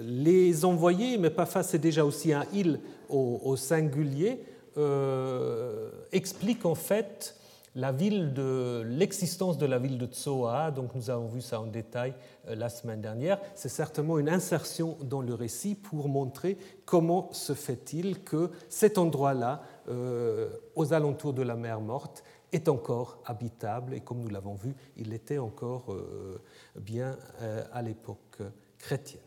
les 0.02 0.66
envoyer, 0.66 1.18
mais 1.18 1.30
pas 1.30 1.46
c'est 1.62 1.78
déjà 1.78 2.04
aussi 2.04 2.34
un 2.34 2.46
il 2.54 2.80
au, 3.10 3.56
singulier, 3.56 4.44
euh, 4.78 5.90
explique 6.12 6.66
en 6.66 6.76
fait 6.76 7.36
l'existence 7.76 9.58
de 9.58 9.66
la 9.66 9.78
ville 9.78 9.98
de 9.98 10.06
Tsoa. 10.06 10.72
Donc 10.72 10.96
nous 10.96 11.10
avons 11.10 11.28
vu 11.28 11.42
ça 11.42 11.62
en 11.62 11.66
détail 11.66 12.14
euh, 12.48 12.56
la 12.56 12.70
semaine 12.70 13.02
dernière. 13.02 13.40
C'est 13.56 13.70
certainement 13.70 14.18
une 14.20 14.30
insertion 14.30 14.98
dans 15.04 15.22
le 15.22 15.34
récit 15.34 15.76
pour 15.76 16.10
montrer 16.10 16.58
comment 16.86 17.30
se 17.32 17.54
fait-il 17.54 18.24
que 18.24 18.52
cet 18.70 18.98
endroit-là, 18.98 19.62
aux 19.89 20.93
alentours 20.93 21.34
de 21.34 21.41
la 21.41 21.56
mer 21.56 21.82
Morte, 21.82 22.23
est 22.52 22.67
encore 22.67 23.19
habitable 23.25 23.93
et 23.93 24.02
comme 24.02 24.19
nous 24.19 24.30
l'avons 24.30 24.56
vu, 24.56 24.73
il 24.97 25.13
était 25.13 25.38
encore 25.38 25.93
euh, 25.93 26.41
bien 26.75 27.17
euh, 27.41 27.63
à 27.71 27.82
l'époque 27.82 28.39
chrétienne. 28.78 29.21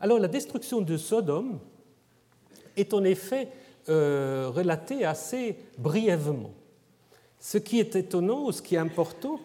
Alors 0.00 0.18
la 0.18 0.28
destruction 0.28 0.80
de 0.80 0.96
Sodome 0.96 1.58
est 2.76 2.92
en 2.92 3.04
effet 3.04 3.48
euh, 3.88 4.50
relatée 4.52 5.04
assez 5.04 5.56
brièvement. 5.78 6.50
Ce 7.38 7.58
qui 7.58 7.78
est 7.78 7.94
étonnant 7.94 8.46
ou 8.46 8.52
ce 8.52 8.62
qui 8.62 8.74
est 8.74 8.78
important, 8.78 9.38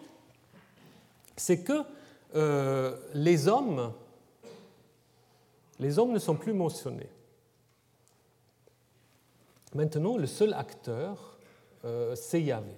c'est 1.36 1.60
que 1.60 1.84
les 3.14 3.50
hommes, 3.50 3.92
les 5.80 6.00
hommes 6.00 6.14
ne 6.14 6.20
sont 6.20 6.36
plus 6.36 6.54
mentionnés. 6.54 7.10
Maintenant, 9.74 10.18
le 10.18 10.28
seul 10.28 10.54
acteur, 10.54 11.38
c'est 12.16 12.42
Yahvé. 12.42 12.76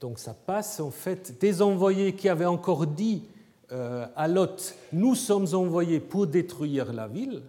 Donc 0.00 0.18
ça 0.18 0.34
passe 0.34 0.80
en 0.80 0.90
fait 0.90 1.38
des 1.40 1.62
envoyés 1.62 2.14
qui 2.14 2.28
avaient 2.28 2.44
encore 2.44 2.86
dit 2.86 3.22
euh, 3.70 4.06
à 4.16 4.28
Lot, 4.28 4.74
nous 4.92 5.14
sommes 5.14 5.46
envoyés 5.52 6.00
pour 6.00 6.26
détruire 6.26 6.92
la 6.92 7.06
ville. 7.06 7.42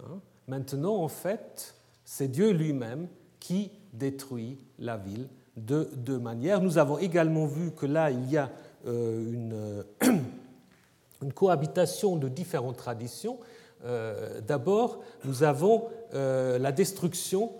Hein. 0.00 0.18
Maintenant, 0.46 0.96
en 0.96 1.08
fait, 1.08 1.74
c'est 2.04 2.28
Dieu 2.28 2.50
lui-même 2.50 3.08
qui 3.40 3.70
détruit 3.94 4.58
la 4.78 4.96
ville 4.98 5.26
de 5.56 5.88
deux 5.96 6.18
manières. 6.18 6.60
Nous 6.60 6.76
avons 6.76 6.98
également 6.98 7.46
vu 7.46 7.70
que 7.70 7.86
là, 7.86 8.10
il 8.10 8.30
y 8.30 8.36
a 8.36 8.50
euh, 8.86 9.84
une, 10.02 11.30
cohabitation 11.34 12.16
de 12.16 12.28
différentes 12.28 12.76
traditions. 12.76 13.38
Euh, 13.84 14.40
d'abord, 14.40 15.00
nous 15.24 15.42
avons 15.42 15.88
la 16.12 16.72
destruction 16.72 17.52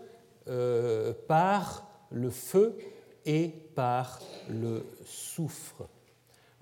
par 1.27 1.87
le 2.11 2.31
feu 2.31 2.79
et 3.27 3.49
par 3.75 4.21
le 4.49 4.87
soufre. 5.05 5.87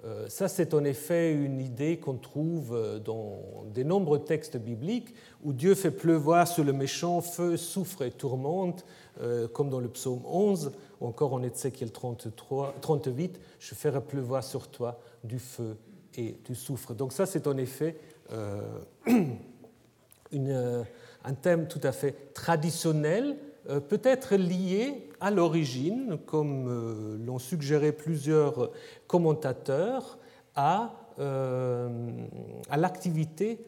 Euh, 0.05 0.29
ça, 0.29 0.49
c'est 0.49 0.75
en 0.75 0.85
effet 0.85 1.33
une 1.33 1.61
idée 1.61 1.99
qu'on 1.99 2.17
trouve 2.17 3.01
dans 3.05 3.65
de 3.75 3.83
nombreux 3.83 4.21
textes 4.21 4.57
bibliques 4.57 5.15
où 5.43 5.53
Dieu 5.53 5.75
fait 5.75 5.91
pleuvoir 5.91 6.47
sur 6.47 6.65
le 6.65 6.73
méchant 6.73 7.21
feu, 7.21 7.57
soufre 7.57 8.03
et 8.03 8.11
tourmente, 8.11 8.85
euh, 9.21 9.49
comme 9.49 9.71
dans 9.71 9.81
le 9.81 9.89
psaume 9.89 10.23
11, 10.27 10.73
ou 11.01 11.07
encore 11.07 11.33
en 11.33 11.43
Ézéchiel 11.43 11.91
33, 11.91 12.75
38, 12.81 13.41
je 13.59 13.75
ferai 13.75 14.01
pleuvoir 14.01 14.45
sur 14.45 14.69
toi 14.69 15.01
du 15.25 15.39
feu 15.39 15.77
et 16.17 16.37
du 16.45 16.55
soufre. 16.55 16.95
Donc 16.95 17.13
ça, 17.13 17.27
c'est 17.27 17.47
en 17.47 17.57
effet 17.57 17.97
euh, 17.97 18.16
une, 20.33 20.85
un 21.27 21.35
thème 21.35 21.67
tout 21.67 21.81
à 21.83 21.93
fait 21.93 22.33
traditionnel 22.33 23.37
euh, 23.69 23.81
peut 23.81 24.01
être 24.05 24.37
lié 24.37 25.09
à 25.21 25.31
l'origine, 25.31 26.19
comme 26.25 26.69
euh, 26.69 27.19
l'ont 27.25 27.41
suggéré 27.41 27.91
plusieurs 27.91 28.71
commentateurs, 29.09 30.19
à, 30.55 30.95
euh, 31.19 31.89
à 32.71 32.77
l'activité 32.77 33.59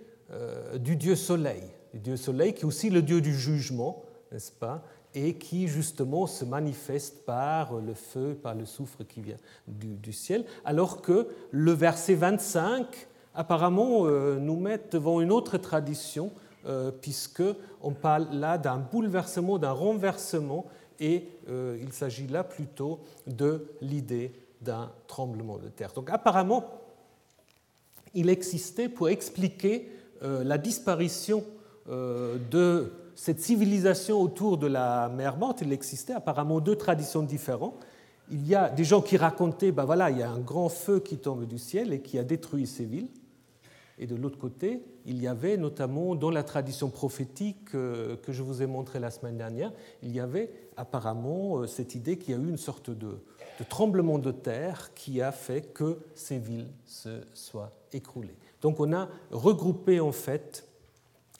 du 0.78 0.96
dieu 0.96 1.16
soleil. 1.16 1.62
Le 1.94 2.00
dieu 2.00 2.16
soleil 2.18 2.52
qui 2.52 2.62
est 2.62 2.66
aussi 2.66 2.90
le 2.90 3.00
dieu 3.00 3.22
du 3.22 3.34
jugement, 3.34 4.04
n'est-ce 4.30 4.52
pas 4.52 4.84
et 5.14 5.34
qui 5.34 5.68
justement 5.68 6.26
se 6.26 6.44
manifeste 6.44 7.24
par 7.24 7.76
le 7.76 7.94
feu, 7.94 8.38
par 8.40 8.54
le 8.54 8.66
soufre 8.66 9.04
qui 9.08 9.22
vient 9.22 9.38
du, 9.66 9.96
du 9.96 10.12
ciel, 10.12 10.44
alors 10.66 11.00
que 11.00 11.28
le 11.50 11.72
verset 11.72 12.14
25 12.14 13.08
apparemment 13.38 14.05
nous 14.07 14.57
met 14.57 14.81
devant 14.90 15.20
une 15.20 15.33
autre 15.33 15.57
tradition 15.59 16.33
euh, 16.66 16.90
puisqu'on 16.90 17.92
parle 17.92 18.27
là 18.33 18.59
d'un 18.59 18.77
bouleversement, 18.77 19.59
d'un 19.59 19.72
renversement, 19.72 20.66
et 20.98 21.29
euh, 21.48 21.79
il 21.81 21.92
s'agit 21.92 22.27
là 22.27 22.44
plutôt 22.44 22.98
de 23.27 23.68
l'idée 23.81 24.33
d'un 24.61 24.90
tremblement 25.07 25.57
de 25.57 25.68
terre. 25.68 25.92
Donc 25.94 26.11
apparemment, 26.11 26.64
il 28.12 28.29
existait 28.29 28.90
pour 28.90 29.09
expliquer 29.09 29.90
euh, 30.22 30.44
la 30.44 30.59
disparition 30.59 31.44
de 31.87 32.92
cette 33.14 33.40
civilisation 33.40 34.20
autour 34.20 34.59
de 34.59 34.66
la 34.66 35.09
mer 35.09 35.38
Morte, 35.38 35.62
il 35.62 35.72
existait 35.72 36.12
apparemment 36.12 36.61
deux 36.61 36.77
traditions 36.77 37.22
différentes. 37.22 37.83
Il 38.31 38.46
y 38.46 38.55
a 38.55 38.68
des 38.68 38.85
gens 38.85 39.01
qui 39.01 39.16
racontaient, 39.16 39.72
ben 39.72 39.87
voilà, 39.87 40.11
il 40.11 40.18
y 40.18 40.22
a 40.22 40.31
un 40.31 40.38
grand 40.38 40.68
feu 40.68 41.01
qui 41.01 41.16
tombe 41.16 41.46
du 41.46 41.57
ciel 41.57 41.94
et 41.94 42.03
qui 42.03 42.18
a 42.18 42.24
détruit 42.24 42.66
ces 42.66 42.85
villes. 42.85 43.09
Et 43.98 44.06
de 44.06 44.14
l'autre 44.14 44.38
côté, 44.38 44.82
il 45.06 45.20
y 45.20 45.26
avait 45.26 45.56
notamment 45.56 46.14
dans 46.14 46.30
la 46.30 46.44
tradition 46.44 46.88
prophétique 46.88 47.74
euh, 47.74 48.16
que 48.16 48.32
je 48.32 48.42
vous 48.42 48.62
ai 48.62 48.66
montré 48.66 49.00
la 49.00 49.11
semaine 49.11 49.37
dernière, 49.37 49.72
il 50.02 50.12
y 50.14 50.20
avait 50.20 50.50
apparemment 50.76 51.58
euh, 51.58 51.66
cette 51.66 51.94
idée 51.94 52.16
qu'il 52.16 52.34
y 52.34 52.38
a 52.38 52.40
eu 52.40 52.48
une 52.48 52.58
sorte 52.58 52.90
de, 52.90 53.18
tremblement 53.68 54.18
de 54.18 54.30
terre 54.30 54.94
qui 54.94 55.20
a 55.20 55.32
fait 55.32 55.62
que 55.72 55.98
ces 56.14 56.38
villes 56.38 56.68
se 56.84 57.22
soient 57.34 57.72
écroulées. 57.92 58.37
Donc 58.62 58.78
on 58.78 58.92
a 58.92 59.08
regroupé 59.32 59.98
en 59.98 60.12
fait 60.12 60.68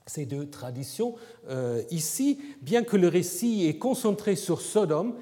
ces 0.07 0.27
deux 0.27 0.49
traditions. 0.49 1.14
Euh, 1.49 1.83
ici, 1.90 2.40
bien 2.61 2.83
que 2.83 2.97
le 2.97 3.09
récit 3.09 3.66
est 3.66 3.79
concentré 3.79 4.35
sur 4.35 4.61
Sodome, 4.61 5.14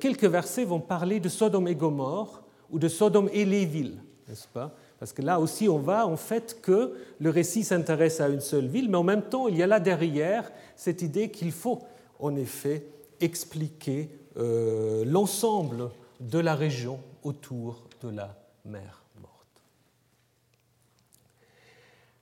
quelques 0.00 0.24
versets 0.24 0.64
vont 0.64 0.80
parler 0.80 1.20
de 1.20 1.28
Sodome 1.28 1.68
et 1.68 1.76
Gomorre 1.76 2.42
ou 2.70 2.80
de 2.80 2.88
Sodome 2.88 3.30
et 3.32 3.44
les 3.44 3.66
villes, 3.66 4.02
n'est-ce 4.26 4.48
pas? 4.48 4.74
Parce 5.00 5.14
que 5.14 5.22
là 5.22 5.40
aussi, 5.40 5.66
on 5.66 5.78
voit 5.78 6.04
en 6.04 6.18
fait 6.18 6.60
que 6.60 6.94
le 7.18 7.30
récit 7.30 7.64
s'intéresse 7.64 8.20
à 8.20 8.28
une 8.28 8.40
seule 8.40 8.66
ville, 8.66 8.90
mais 8.90 8.98
en 8.98 9.02
même 9.02 9.22
temps, 9.22 9.48
il 9.48 9.56
y 9.56 9.62
a 9.62 9.66
là 9.66 9.80
derrière 9.80 10.52
cette 10.76 11.00
idée 11.00 11.30
qu'il 11.30 11.52
faut 11.52 11.82
en 12.18 12.36
effet 12.36 12.84
expliquer 13.18 14.10
euh, 14.36 15.04
l'ensemble 15.06 15.90
de 16.20 16.38
la 16.38 16.54
région 16.54 17.00
autour 17.22 17.88
de 18.02 18.10
la 18.10 18.36
mer 18.66 19.02
morte. 19.22 19.62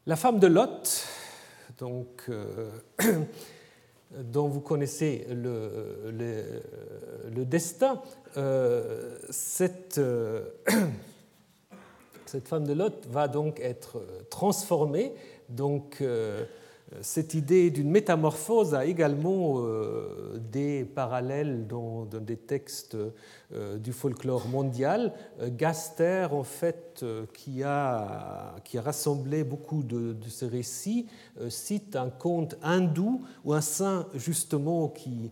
La 0.07 0.15
femme 0.15 0.39
de 0.39 0.47
Lot, 0.47 1.05
donc, 1.79 2.27
euh, 2.29 2.71
dont 4.23 4.47
vous 4.47 4.61
connaissez 4.61 5.27
le, 5.31 6.13
le, 6.13 7.45
destin, 7.45 8.01
euh, 8.37 9.19
cette, 9.31 10.01
cette, 12.29 12.49
femme 12.49 12.67
de 12.67 12.73
Lot 12.73 13.07
va 13.11 13.29
donc 13.29 13.61
être 13.61 14.03
transformée. 14.31 15.13
Donc, 15.49 16.03
cette 17.03 17.35
idée 17.35 17.71
d'une 17.71 17.91
métamorphose 17.91 18.75
a 18.75 18.87
également 18.87 19.57
euh, 19.59 20.39
des 20.51 20.85
parallèles 20.85 21.67
dans, 21.67 22.05
des 22.07 22.37
textes 22.37 22.97
euh, 23.53 23.77
du 23.77 23.93
folklore 23.93 24.49
mondial. 24.49 25.13
Euh, 25.41 25.51
Gaster, 25.55 26.29
en 26.33 26.45
fait, 26.45 27.05
qui 27.35 27.63
a, 27.63 28.57
qui 28.65 28.79
a 28.79 28.83
rassemblé 28.83 29.45
beaucoup 29.45 29.83
de, 29.83 30.15
de 30.15 30.29
ces 30.29 30.47
récits, 30.47 31.07
cite 31.49 31.95
un 31.95 32.11
conte 32.11 32.57
hindou 32.63 33.23
où 33.45 33.53
un 33.53 33.61
saint, 33.61 34.07
justement, 34.15 34.89
qui 34.89 35.31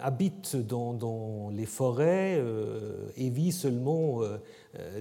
habite 0.00 0.56
dans, 0.56 1.50
les 1.52 1.66
forêts 1.66 2.42
et 3.16 3.28
vit 3.28 3.52
seulement 3.52 4.20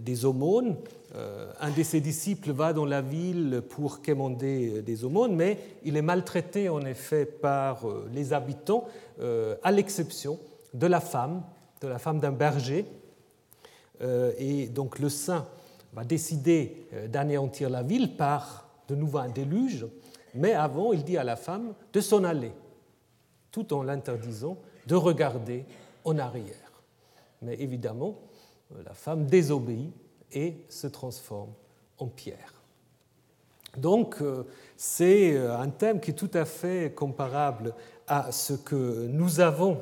des 0.01 0.25
aumônes. 0.25 0.75
Euh, 1.15 1.51
un 1.59 1.71
de 1.71 1.81
ses 1.81 2.01
disciples 2.01 2.51
va 2.51 2.71
dans 2.71 2.85
la 2.85 3.01
ville 3.01 3.63
pour 3.67 4.01
quémander 4.01 4.83
des 4.83 5.03
aumônes, 5.03 5.35
mais 5.35 5.57
il 5.83 5.97
est 5.97 6.03
maltraité 6.03 6.69
en 6.69 6.81
effet 6.81 7.25
par 7.25 7.87
euh, 7.87 8.07
les 8.13 8.31
habitants, 8.31 8.85
euh, 9.19 9.55
à 9.63 9.71
l'exception 9.71 10.37
de 10.75 10.85
la 10.85 10.99
femme, 10.99 11.41
de 11.81 11.87
la 11.87 11.97
femme 11.97 12.19
d'un 12.19 12.31
berger. 12.31 12.85
Et 14.37 14.67
donc 14.67 14.97
le 14.97 15.09
saint 15.09 15.45
va 15.91 16.05
décider 16.05 16.87
d'anéantir 17.09 17.69
la 17.69 17.83
ville 17.83 18.15
par 18.15 18.69
de 18.87 18.95
nouveau 18.95 19.17
un 19.17 19.27
déluge, 19.27 19.87
mais 20.33 20.53
avant 20.53 20.93
il 20.93 21.03
dit 21.03 21.17
à 21.17 21.25
la 21.25 21.35
femme 21.35 21.73
de 21.91 21.99
s'en 21.99 22.23
aller, 22.23 22.53
tout 23.51 23.73
en 23.73 23.83
l'interdisant 23.83 24.57
de 24.88 24.95
regarder 24.95 25.65
en 26.03 26.17
arrière. 26.17 26.83
Mais 27.41 27.55
évidemment, 27.59 28.19
la 28.85 28.93
femme 28.93 29.25
désobéit 29.25 29.93
et 30.31 30.65
se 30.69 30.88
transforme 30.88 31.53
en 31.97 32.07
pierre. 32.07 32.59
Donc 33.77 34.17
euh, 34.21 34.45
c'est 34.77 35.35
euh, 35.35 35.57
un 35.57 35.69
thème 35.69 35.99
qui 35.99 36.12
est 36.12 36.15
tout 36.15 36.31
à 36.33 36.45
fait 36.45 36.93
comparable 36.93 37.73
à 38.07 38.31
ce 38.31 38.53
que 38.53 39.07
nous 39.07 39.39
avons 39.39 39.79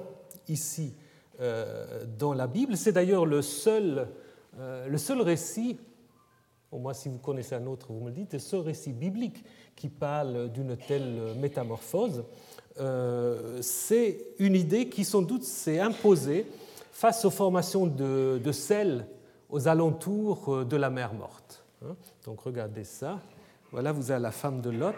ici 0.47 0.93
euh, 1.39 2.03
dans 2.17 2.33
la 2.33 2.47
Bible. 2.47 2.75
C'est 2.75 2.91
d'ailleurs 2.91 3.25
le 3.25 3.41
seul, 3.41 4.07
le 4.59 4.97
seul 4.97 5.21
récit, 5.21 5.77
au 6.71 6.79
moins 6.79 6.93
si 6.93 7.09
vous 7.09 7.19
connaissez 7.19 7.55
un 7.55 7.65
autre, 7.67 7.93
vous 7.93 8.01
me 8.01 8.09
le 8.09 8.15
dites, 8.15 8.33
le 8.33 8.39
seul 8.39 8.61
récit 8.61 8.91
biblique 8.91 9.43
qui 9.75 9.87
parle 9.87 10.51
d'une 10.51 10.75
telle 10.75 11.35
métamorphose. 11.39 12.23
C'est 13.61 14.19
une 14.39 14.55
idée 14.55 14.89
qui 14.89 15.03
sans 15.03 15.21
doute 15.21 15.43
s'est 15.43 15.79
imposée 15.79 16.45
face 16.97 17.25
aux 17.25 17.29
formations 17.29 17.85
de, 17.85 18.51
sel 18.51 19.05
aux 19.51 19.67
alentours 19.67 20.51
euh, 20.51 20.65
de 20.65 20.75
la 20.77 20.89
mer 20.89 21.13
morte. 21.13 21.63
Hein. 21.85 21.95
Donc 22.25 22.41
regardez 22.41 22.83
ça. 22.83 23.19
Voilà, 23.71 23.91
vous 23.91 24.09
avez 24.09 24.19
la 24.19 24.31
femme 24.31 24.61
de 24.61 24.71
Lot. 24.71 24.95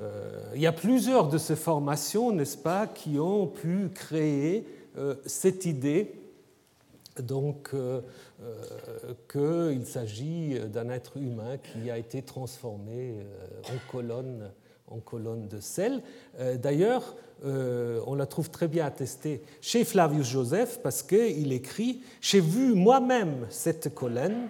Euh, 0.00 0.40
il 0.54 0.62
y 0.62 0.66
a 0.66 0.72
plusieurs 0.72 1.28
de 1.28 1.36
ces 1.36 1.56
formations, 1.56 2.32
n'est-ce 2.32 2.56
pas, 2.56 2.86
qui 2.86 3.18
ont 3.18 3.46
pu 3.46 3.90
créer 3.94 4.66
euh, 4.96 5.16
cette 5.26 5.66
idée 5.66 6.14
donc 7.18 7.74
qu'il 9.30 9.86
s'agit 9.86 10.58
d'un 10.72 10.88
être 10.88 11.18
humain 11.18 11.58
qui 11.58 11.90
a 11.90 11.98
été 11.98 12.22
transformé 12.22 13.16
en 13.64 13.92
colonne, 13.92 14.50
en 14.90 14.98
colonne 14.98 15.48
de 15.48 15.60
sel. 15.60 16.02
D'ailleurs, 16.58 17.14
euh, 17.44 18.00
on 18.06 18.14
la 18.14 18.26
trouve 18.26 18.50
très 18.50 18.68
bien 18.68 18.84
attestée 18.84 19.42
chez 19.62 19.84
Flavius 19.84 20.28
Joseph 20.28 20.80
parce 20.82 21.02
qu'il 21.02 21.52
écrit 21.52 22.02
J'ai 22.20 22.40
vu 22.40 22.74
moi-même 22.74 23.46
cette 23.48 23.94
colonne 23.94 24.48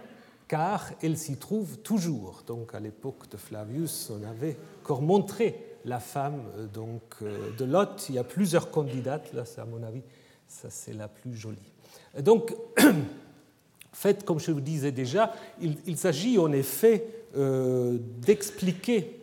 car 0.48 0.90
elle 1.00 1.16
s'y 1.16 1.37
trouve 1.37 1.79
toujours. 1.79 2.42
Donc 2.46 2.74
à 2.74 2.81
l'époque 2.81 3.31
de 3.31 3.37
Flavius, 3.37 4.11
on 4.11 4.29
avait 4.29 4.57
encore 4.83 5.03
montré 5.03 5.76
la 5.85 6.00
femme 6.00 6.42
euh, 6.59 6.66
donc, 6.66 7.03
euh, 7.22 7.50
de 7.57 7.64
Lot. 7.64 8.07
Il 8.09 8.16
y 8.16 8.18
a 8.18 8.24
plusieurs 8.24 8.72
candidates, 8.72 9.33
là, 9.33 9.44
à 9.59 9.64
mon 9.64 9.83
avis, 9.85 10.03
ça 10.48 10.68
c'est 10.68 10.92
la 10.92 11.07
plus 11.07 11.37
jolie. 11.37 11.72
Donc, 12.20 12.57
en 12.81 13.92
fait, 13.92 14.24
comme 14.24 14.40
je 14.40 14.50
vous 14.50 14.61
disais 14.61 14.90
déjà, 14.90 15.33
il, 15.61 15.96
s'agit 15.96 16.38
en 16.38 16.50
effet 16.50 17.07
d'expliquer, 17.33 19.19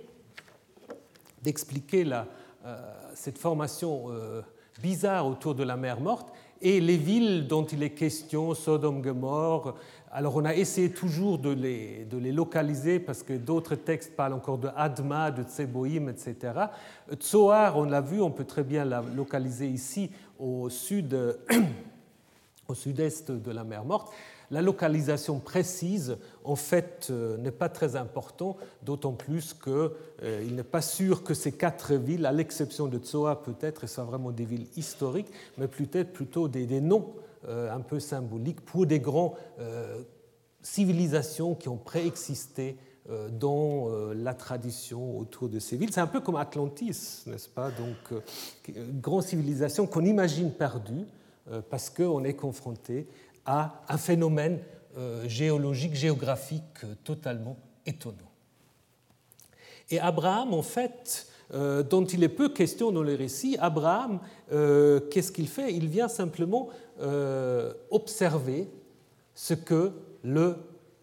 d'expliquer 1.47 2.03
la, 2.03 2.27
cette 3.13 3.37
formation 3.37 4.07
euh, 4.09 4.41
bizarre 4.81 5.25
autour 5.25 5.55
de 5.55 5.63
la 5.63 5.77
mer 5.77 6.01
morte 6.01 6.27
et 6.59 6.81
les 6.81 6.97
villes 6.97 7.47
dont 7.47 7.63
il 7.63 7.81
est 7.83 7.91
question, 7.91 8.53
Sodome, 8.53 9.01
Gomorre. 9.01 9.75
Alors 10.11 10.35
on 10.35 10.43
a 10.43 10.53
essayé 10.53 10.91
toujours 10.91 11.37
de 11.37 11.51
les, 11.51 12.03
de 12.03 12.17
les 12.17 12.33
localiser 12.33 12.99
parce 12.99 13.23
que 13.23 13.31
d'autres 13.31 13.75
textes 13.75 14.13
parlent 14.13 14.33
encore 14.33 14.57
de 14.57 14.67
Adma, 14.75 15.31
de 15.31 15.43
Tseboïm, 15.43 16.09
etc. 16.09 16.35
Tsoar, 17.15 17.77
on 17.77 17.85
l'a 17.85 18.01
vu, 18.01 18.19
on 18.19 18.31
peut 18.31 18.43
très 18.43 18.63
bien 18.63 18.83
la 18.83 19.01
localiser 19.01 19.69
ici 19.69 20.11
au 20.37 20.69
sud, 20.69 21.17
au 22.67 22.73
sud-est 22.73 23.31
de 23.31 23.51
la 23.51 23.63
mer 23.63 23.85
morte. 23.85 24.11
La 24.49 24.61
localisation 24.61 25.39
précise, 25.39 26.17
en 26.45 26.55
fait, 26.55 27.07
euh, 27.09 27.35
n'est 27.37 27.51
pas 27.51 27.67
très 27.67 27.97
importante, 27.97 28.57
d'autant 28.81 29.11
plus 29.11 29.53
qu'il 29.53 29.73
euh, 30.23 30.49
n'est 30.49 30.63
pas 30.63 30.81
sûr 30.81 31.23
que 31.23 31.33
ces 31.33 31.51
quatre 31.51 31.95
villes, 31.95 32.25
à 32.25 32.31
l'exception 32.31 32.87
de 32.87 32.97
Tsoa 32.97 33.43
peut-être, 33.43 33.87
soient 33.87 34.05
vraiment 34.05 34.31
des 34.31 34.45
villes 34.45 34.67
historiques, 34.77 35.31
mais 35.57 35.67
peut-être 35.67 36.13
plutôt 36.13 36.47
des, 36.47 36.79
noms 36.79 37.13
euh, 37.47 37.75
un 37.75 37.81
peu 37.81 37.99
symboliques 37.99 38.61
pour 38.61 38.85
des 38.85 38.99
grandes 38.99 39.33
civilisations 40.61 41.55
qui 41.55 41.69
ont 41.69 41.77
préexisté 41.77 42.77
dans 43.39 43.89
la 44.13 44.33
tradition 44.33 45.17
autour 45.17 45.47
de 45.47 45.59
ces 45.59 45.77
villes. 45.77 45.93
C'est 45.93 46.01
un 46.01 46.07
peu 46.07 46.19
comme 46.19 46.35
Atlantis, 46.35 47.23
n'est-ce 47.25 47.47
pas? 47.47 47.71
Donc, 47.71 48.21
une 48.67 48.99
grande 48.99 49.23
civilisation 49.23 49.87
qu'on 49.87 50.03
imagine 50.03 50.51
perdue 50.51 51.05
parce 51.69 51.89
qu'on 51.89 52.25
est 52.25 52.33
confronté 52.33 53.07
à 53.47 53.81
un 53.87 53.97
phénomène 53.97 54.59
euh, 54.97 55.27
géologique, 55.27 55.95
géographique 55.95 56.83
euh, 56.83 56.93
totalement 57.03 57.57
étonnant. 57.85 58.31
Et 59.89 59.99
Abraham, 59.99 60.53
en 60.53 60.61
fait, 60.61 61.27
euh, 61.53 61.81
dont 61.81 62.03
il 62.03 62.23
est 62.23 62.29
peu 62.29 62.49
question 62.49 62.91
dans 62.91 63.03
les 63.03 63.15
récits, 63.15 63.57
Abraham, 63.59 64.19
qu'est-ce 64.49 65.31
qu'il 65.31 65.47
fait? 65.47 65.73
Il 65.73 65.87
vient 65.87 66.09
simplement 66.09 66.69
observer 67.91 68.67
ce 69.33 69.53
que 69.53 69.91
le 70.23 70.55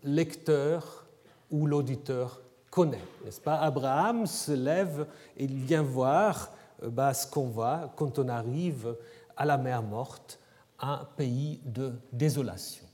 lecteur 0.03 1.07
ou 1.51 1.67
l'auditeur 1.67 2.43
connaît, 2.71 3.05
n'est-ce 3.25 3.41
pas? 3.41 3.59
Abraham 3.59 4.27
se 4.27 4.53
lève 4.53 5.07
et 5.37 5.45
il 5.45 5.55
vient 5.55 5.83
voir 5.83 6.51
bah, 6.83 7.15
ce 7.15 7.27
qu'on 7.27 7.47
voit 7.47 7.93
quand 7.97 8.19
on 8.19 8.29
arrive 8.29 8.97
à 9.37 9.45
la 9.47 9.57
mer 9.57 9.83
morte, 9.83 10.41
un 10.85 11.09
pays 11.17 11.61
de 11.65 11.93
désolation. 12.13 12.85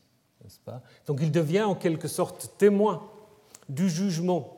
Pas? 0.65 0.83
Donc 1.07 1.21
il 1.23 1.31
devient 1.31 1.63
en 1.63 1.75
quelque 1.75 2.09
sorte 2.09 2.53
témoin 2.59 3.09
du 3.69 3.89
jugement 3.89 4.57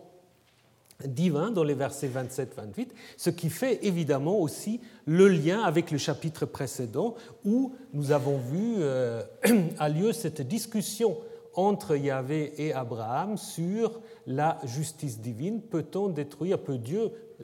divin 1.04 1.50
dans 1.50 1.64
les 1.64 1.74
versets 1.74 2.08
27-28, 2.08 2.88
ce 3.16 3.30
qui 3.30 3.50
fait 3.50 3.84
évidemment 3.84 4.38
aussi 4.38 4.80
le 5.06 5.28
lien 5.28 5.62
avec 5.62 5.90
le 5.90 5.98
chapitre 5.98 6.46
précédent 6.46 7.16
où 7.44 7.74
nous 7.92 8.12
avons 8.12 8.38
vu 8.38 8.76
euh, 8.78 9.22
a 9.78 9.88
lieu 9.88 10.12
cette 10.12 10.42
discussion 10.42 11.16
entre 11.54 11.96
Yahvé 11.96 12.54
et 12.56 12.72
Abraham 12.72 13.36
sur 13.36 14.00
la 14.26 14.58
justice 14.64 15.20
divine. 15.20 15.60
Peut-on 15.60 16.08
détruire, 16.08 16.58
peut 16.58 16.78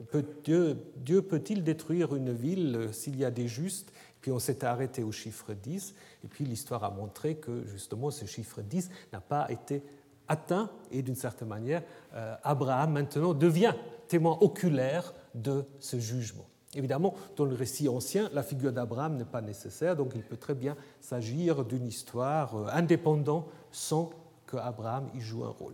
peut 0.09 0.25
Dieu, 0.43 0.77
Dieu 0.95 1.21
peut-il 1.21 1.63
détruire 1.63 2.15
une 2.15 2.33
ville 2.33 2.89
s'il 2.91 3.17
y 3.17 3.25
a 3.25 3.31
des 3.31 3.47
justes 3.47 3.91
puis 4.21 4.31
on 4.31 4.39
s'est 4.39 4.65
arrêté 4.65 5.03
au 5.03 5.11
chiffre 5.11 5.53
10, 5.53 5.93
et 6.23 6.27
puis 6.27 6.45
l'histoire 6.45 6.83
a 6.83 6.89
montré 6.89 7.35
que 7.35 7.65
justement 7.65 8.11
ce 8.11 8.25
chiffre 8.25 8.61
10 8.61 8.89
n'a 9.13 9.21
pas 9.21 9.49
été 9.49 9.83
atteint, 10.27 10.69
et 10.91 11.01
d'une 11.01 11.15
certaine 11.15 11.47
manière, 11.47 11.83
euh, 12.13 12.35
Abraham 12.43 12.93
maintenant 12.93 13.33
devient 13.33 13.73
témoin 14.07 14.37
oculaire 14.41 15.13
de 15.33 15.63
ce 15.79 15.99
jugement. 15.99 16.45
Évidemment, 16.75 17.15
dans 17.35 17.45
le 17.45 17.55
récit 17.55 17.89
ancien, 17.89 18.29
la 18.33 18.43
figure 18.43 18.71
d'Abraham 18.71 19.17
n'est 19.17 19.25
pas 19.25 19.41
nécessaire, 19.41 19.95
donc 19.95 20.11
il 20.13 20.21
peut 20.21 20.37
très 20.37 20.53
bien 20.53 20.75
s'agir 21.01 21.65
d'une 21.65 21.87
histoire 21.87 22.55
euh, 22.55 22.67
indépendante 22.71 23.47
sans 23.71 24.11
qu'Abraham 24.45 25.09
y 25.15 25.21
joue 25.21 25.45
un 25.45 25.49
rôle. 25.49 25.73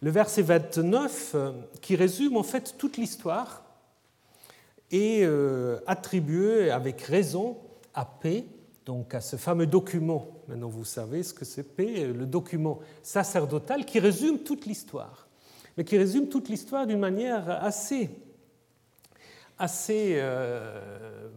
Le 0.00 0.10
verset 0.10 0.42
29, 0.42 1.32
euh, 1.34 1.52
qui 1.80 1.96
résume 1.96 2.36
en 2.36 2.42
fait 2.42 2.76
toute 2.78 2.96
l'histoire, 2.96 3.62
est 4.90 5.26
attribué 5.88 6.70
avec 6.70 7.00
raison 7.00 7.56
à 7.94 8.04
P, 8.04 8.46
donc 8.84 9.14
à 9.14 9.20
ce 9.20 9.36
fameux 9.36 9.66
document, 9.66 10.26
maintenant 10.48 10.68
vous 10.68 10.84
savez 10.84 11.22
ce 11.22 11.32
que 11.32 11.44
c'est 11.44 11.76
P, 11.76 12.06
le 12.06 12.26
document 12.26 12.80
sacerdotal 13.02 13.86
qui 13.86 13.98
résume 13.98 14.40
toute 14.40 14.66
l'histoire, 14.66 15.28
mais 15.76 15.84
qui 15.84 15.96
résume 15.96 16.28
toute 16.28 16.48
l'histoire 16.48 16.86
d'une 16.86 16.98
manière 16.98 17.48
assez 17.64 18.10
assez 19.58 20.14
euh, 20.16 21.28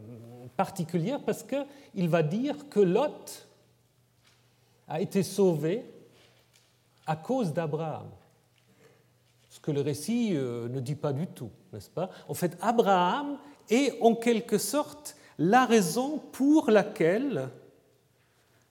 particulière 0.56 1.20
parce 1.24 1.44
qu'il 1.44 2.10
va 2.10 2.24
dire 2.24 2.70
que 2.70 2.80
Lot 2.80 3.48
a 4.88 5.02
été 5.02 5.24
sauvé 5.24 5.86
à 7.06 7.16
cause 7.16 7.54
d'Abraham. 7.54 8.10
Ce 9.50 9.60
que 9.60 9.72
le 9.72 9.82
récit 9.82 10.32
euh, 10.34 10.68
ne 10.70 10.80
dit 10.80 10.96
pas 10.96 11.14
du 11.14 11.28
tout, 11.28 11.52
n'est-ce 11.74 11.90
pas? 11.90 12.10
En 12.28 12.34
fait, 12.34 12.58
Abraham 12.62 13.38
est 13.70 14.00
en 14.02 14.16
quelque 14.16 14.58
sorte 14.58 15.16
la 15.38 15.66
raison 15.66 16.20
pour 16.32 16.72
laquelle 16.72 17.50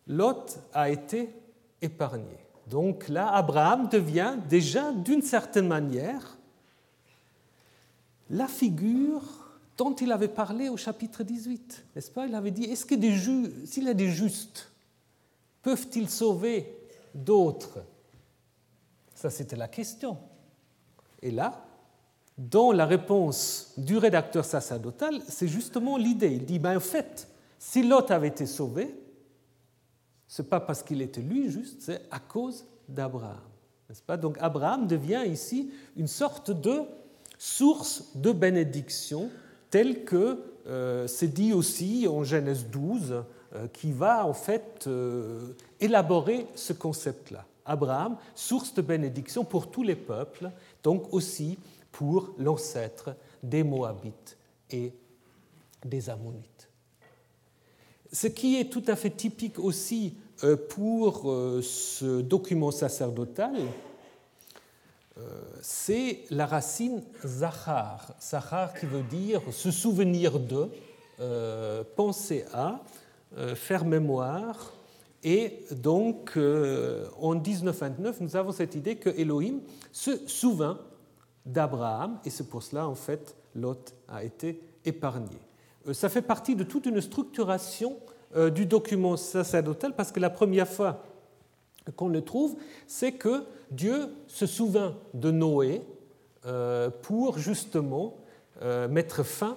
Lot 0.06 0.58
a 0.72 0.90
été 0.90 1.34
épargné. 1.80 2.38
Donc 2.68 3.08
là, 3.08 3.32
Abraham 3.32 3.88
devient 3.88 4.36
déjà 4.48 4.92
d'une 4.92 5.22
certaine 5.22 5.68
manière 5.68 6.36
la 8.30 8.48
figure 8.48 9.22
dont 9.76 9.94
il 9.94 10.10
avait 10.10 10.28
parlé 10.28 10.68
au 10.68 10.76
chapitre 10.76 11.22
18, 11.22 11.84
n'est-ce 11.94 12.10
pas? 12.10 12.26
Il 12.26 12.34
avait 12.34 12.50
dit, 12.50 12.64
est-ce 12.64 12.86
que 12.86 12.94
s'il 13.66 13.84
y 13.84 13.88
a 13.88 13.94
des 13.94 14.10
justes, 14.10 14.72
peuvent-ils 15.62 16.08
sauver 16.08 16.76
d'autres? 17.14 17.78
Ça, 19.14 19.30
c'était 19.30 19.56
la 19.56 19.68
question. 19.68 20.18
Et 21.22 21.30
là, 21.30 21.65
dans 22.38 22.72
la 22.72 22.84
réponse 22.84 23.72
du 23.76 23.96
rédacteur 23.96 24.44
sacerdotal, 24.44 25.20
c'est 25.26 25.48
justement 25.48 25.96
l'idée. 25.96 26.32
Il 26.32 26.44
dit, 26.44 26.58
ben, 26.58 26.76
en 26.76 26.80
fait, 26.80 27.28
si 27.58 27.82
Lot 27.82 28.10
avait 28.10 28.28
été 28.28 28.46
sauvé, 28.46 28.94
ce 30.28 30.42
n'est 30.42 30.48
pas 30.48 30.60
parce 30.60 30.82
qu'il 30.82 31.00
était 31.00 31.22
lui 31.22 31.50
juste, 31.50 31.80
c'est 31.80 32.02
à 32.10 32.18
cause 32.18 32.66
d'Abraham. 32.88 33.40
Pas? 34.06 34.16
Donc 34.16 34.36
Abraham 34.40 34.86
devient 34.86 35.22
ici 35.26 35.70
une 35.96 36.08
sorte 36.08 36.50
de 36.50 36.82
source 37.38 38.16
de 38.16 38.32
bénédiction 38.32 39.30
telle 39.70 40.04
que 40.04 40.42
euh, 40.66 41.06
c'est 41.06 41.28
dit 41.28 41.52
aussi 41.52 42.06
en 42.08 42.24
Genèse 42.24 42.66
12, 42.66 43.22
euh, 43.54 43.68
qui 43.72 43.92
va 43.92 44.26
en 44.26 44.32
fait 44.32 44.84
euh, 44.86 45.54
élaborer 45.80 46.46
ce 46.54 46.72
concept-là. 46.72 47.44
Abraham, 47.64 48.16
source 48.34 48.74
de 48.74 48.82
bénédiction 48.82 49.44
pour 49.44 49.70
tous 49.70 49.82
les 49.82 49.96
peuples, 49.96 50.50
donc 50.82 51.12
aussi 51.12 51.58
pour 51.96 52.34
l'ancêtre 52.36 53.16
des 53.42 53.62
Moabites 53.62 54.36
et 54.70 54.92
des 55.82 56.10
Ammonites. 56.10 56.68
Ce 58.12 58.26
qui 58.26 58.56
est 58.56 58.70
tout 58.70 58.84
à 58.86 58.96
fait 58.96 59.10
typique 59.10 59.58
aussi 59.58 60.14
pour 60.68 61.22
ce 61.62 62.20
document 62.20 62.70
sacerdotal, 62.70 63.54
euh, 65.18 65.40
c'est 65.62 66.24
la 66.30 66.44
racine 66.44 67.02
zachar. 67.24 68.14
Zachar 68.20 68.74
qui 68.74 68.84
veut 68.84 69.02
dire 69.02 69.40
se 69.50 69.70
souvenir 69.70 70.38
de, 70.38 70.68
euh, 71.20 71.82
penser 71.96 72.44
à, 72.52 72.82
euh, 73.38 73.54
faire 73.54 73.86
mémoire. 73.86 74.74
Et 75.24 75.64
donc, 75.72 76.38
en 77.20 77.34
1929, 77.34 78.20
nous 78.20 78.36
avons 78.36 78.52
cette 78.52 78.76
idée 78.76 78.94
que 78.96 79.08
Elohim 79.08 79.60
se 79.90 80.28
souvint 80.28 80.78
d'Abraham, 81.46 82.18
et 82.24 82.30
c'est 82.30 82.48
pour 82.48 82.62
cela, 82.62 82.86
en 82.86 82.94
fait, 82.94 83.34
Lot 83.54 83.94
a 84.08 84.24
été 84.24 84.60
épargné. 84.84 85.38
Ça 85.92 86.08
fait 86.08 86.22
partie 86.22 86.56
de 86.56 86.64
toute 86.64 86.86
une 86.86 87.00
structuration 87.00 87.96
du 88.54 88.66
document 88.66 89.16
sacerdotal, 89.16 89.94
parce 89.94 90.12
que 90.12 90.20
la 90.20 90.30
première 90.30 90.68
fois 90.68 91.04
qu'on 91.94 92.08
le 92.08 92.22
trouve, 92.22 92.56
c'est 92.86 93.12
que 93.12 93.44
Dieu 93.70 94.08
se 94.26 94.46
souvint 94.46 94.96
de 95.14 95.30
Noé 95.30 95.82
euh, 96.44 96.90
pour 97.02 97.38
justement 97.38 98.16
euh, 98.62 98.88
mettre 98.88 99.22
fin 99.22 99.56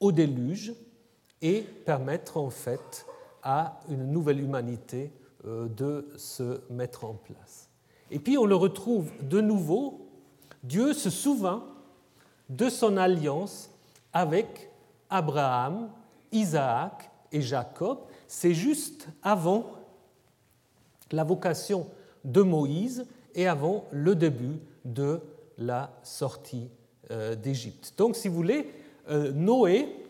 au 0.00 0.12
déluge 0.12 0.74
et 1.42 1.62
permettre 1.62 2.36
en 2.36 2.50
fait 2.50 3.06
à 3.42 3.80
une 3.88 4.10
nouvelle 4.10 4.40
humanité 4.40 5.12
euh, 5.46 5.68
de 5.68 6.08
se 6.16 6.60
mettre 6.70 7.04
en 7.04 7.14
place. 7.14 7.68
Et 8.10 8.18
puis 8.18 8.38
on 8.38 8.44
le 8.44 8.54
retrouve 8.54 9.10
de 9.22 9.40
nouveau, 9.40 10.05
Dieu 10.66 10.92
se 10.92 11.10
souvint 11.10 11.64
de 12.48 12.68
son 12.68 12.96
alliance 12.96 13.70
avec 14.12 14.70
Abraham, 15.08 15.90
Isaac 16.32 17.10
et 17.30 17.40
Jacob. 17.40 17.98
C'est 18.26 18.54
juste 18.54 19.06
avant 19.22 19.66
la 21.12 21.22
vocation 21.22 21.86
de 22.24 22.42
Moïse 22.42 23.06
et 23.34 23.46
avant 23.46 23.84
le 23.92 24.16
début 24.16 24.58
de 24.84 25.20
la 25.56 25.92
sortie 26.02 26.68
euh, 27.12 27.36
d'Égypte. 27.36 27.94
Donc, 27.96 28.16
si 28.16 28.26
vous 28.26 28.34
voulez, 28.34 28.72
euh, 29.08 29.30
Noé, 29.32 30.04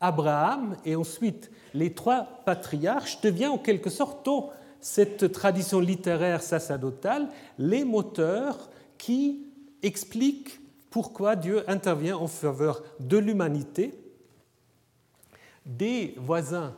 Abraham 0.00 0.76
et 0.84 0.94
ensuite 0.94 1.50
les 1.74 1.92
trois 1.94 2.24
patriarches 2.44 3.20
deviennent 3.20 3.50
en 3.50 3.58
quelque 3.58 3.90
sorte 3.90 4.24
dans 4.24 4.50
cette 4.80 5.32
tradition 5.32 5.80
littéraire 5.80 6.42
sacerdotale 6.42 7.28
les 7.58 7.84
moteurs 7.84 8.70
qui 8.96 9.49
expliquent 9.82 10.60
pourquoi 10.90 11.36
Dieu 11.36 11.68
intervient 11.70 12.16
en 12.16 12.26
faveur 12.26 12.82
de 12.98 13.16
l'humanité, 13.16 13.94
des 15.64 16.14
voisins 16.16 16.74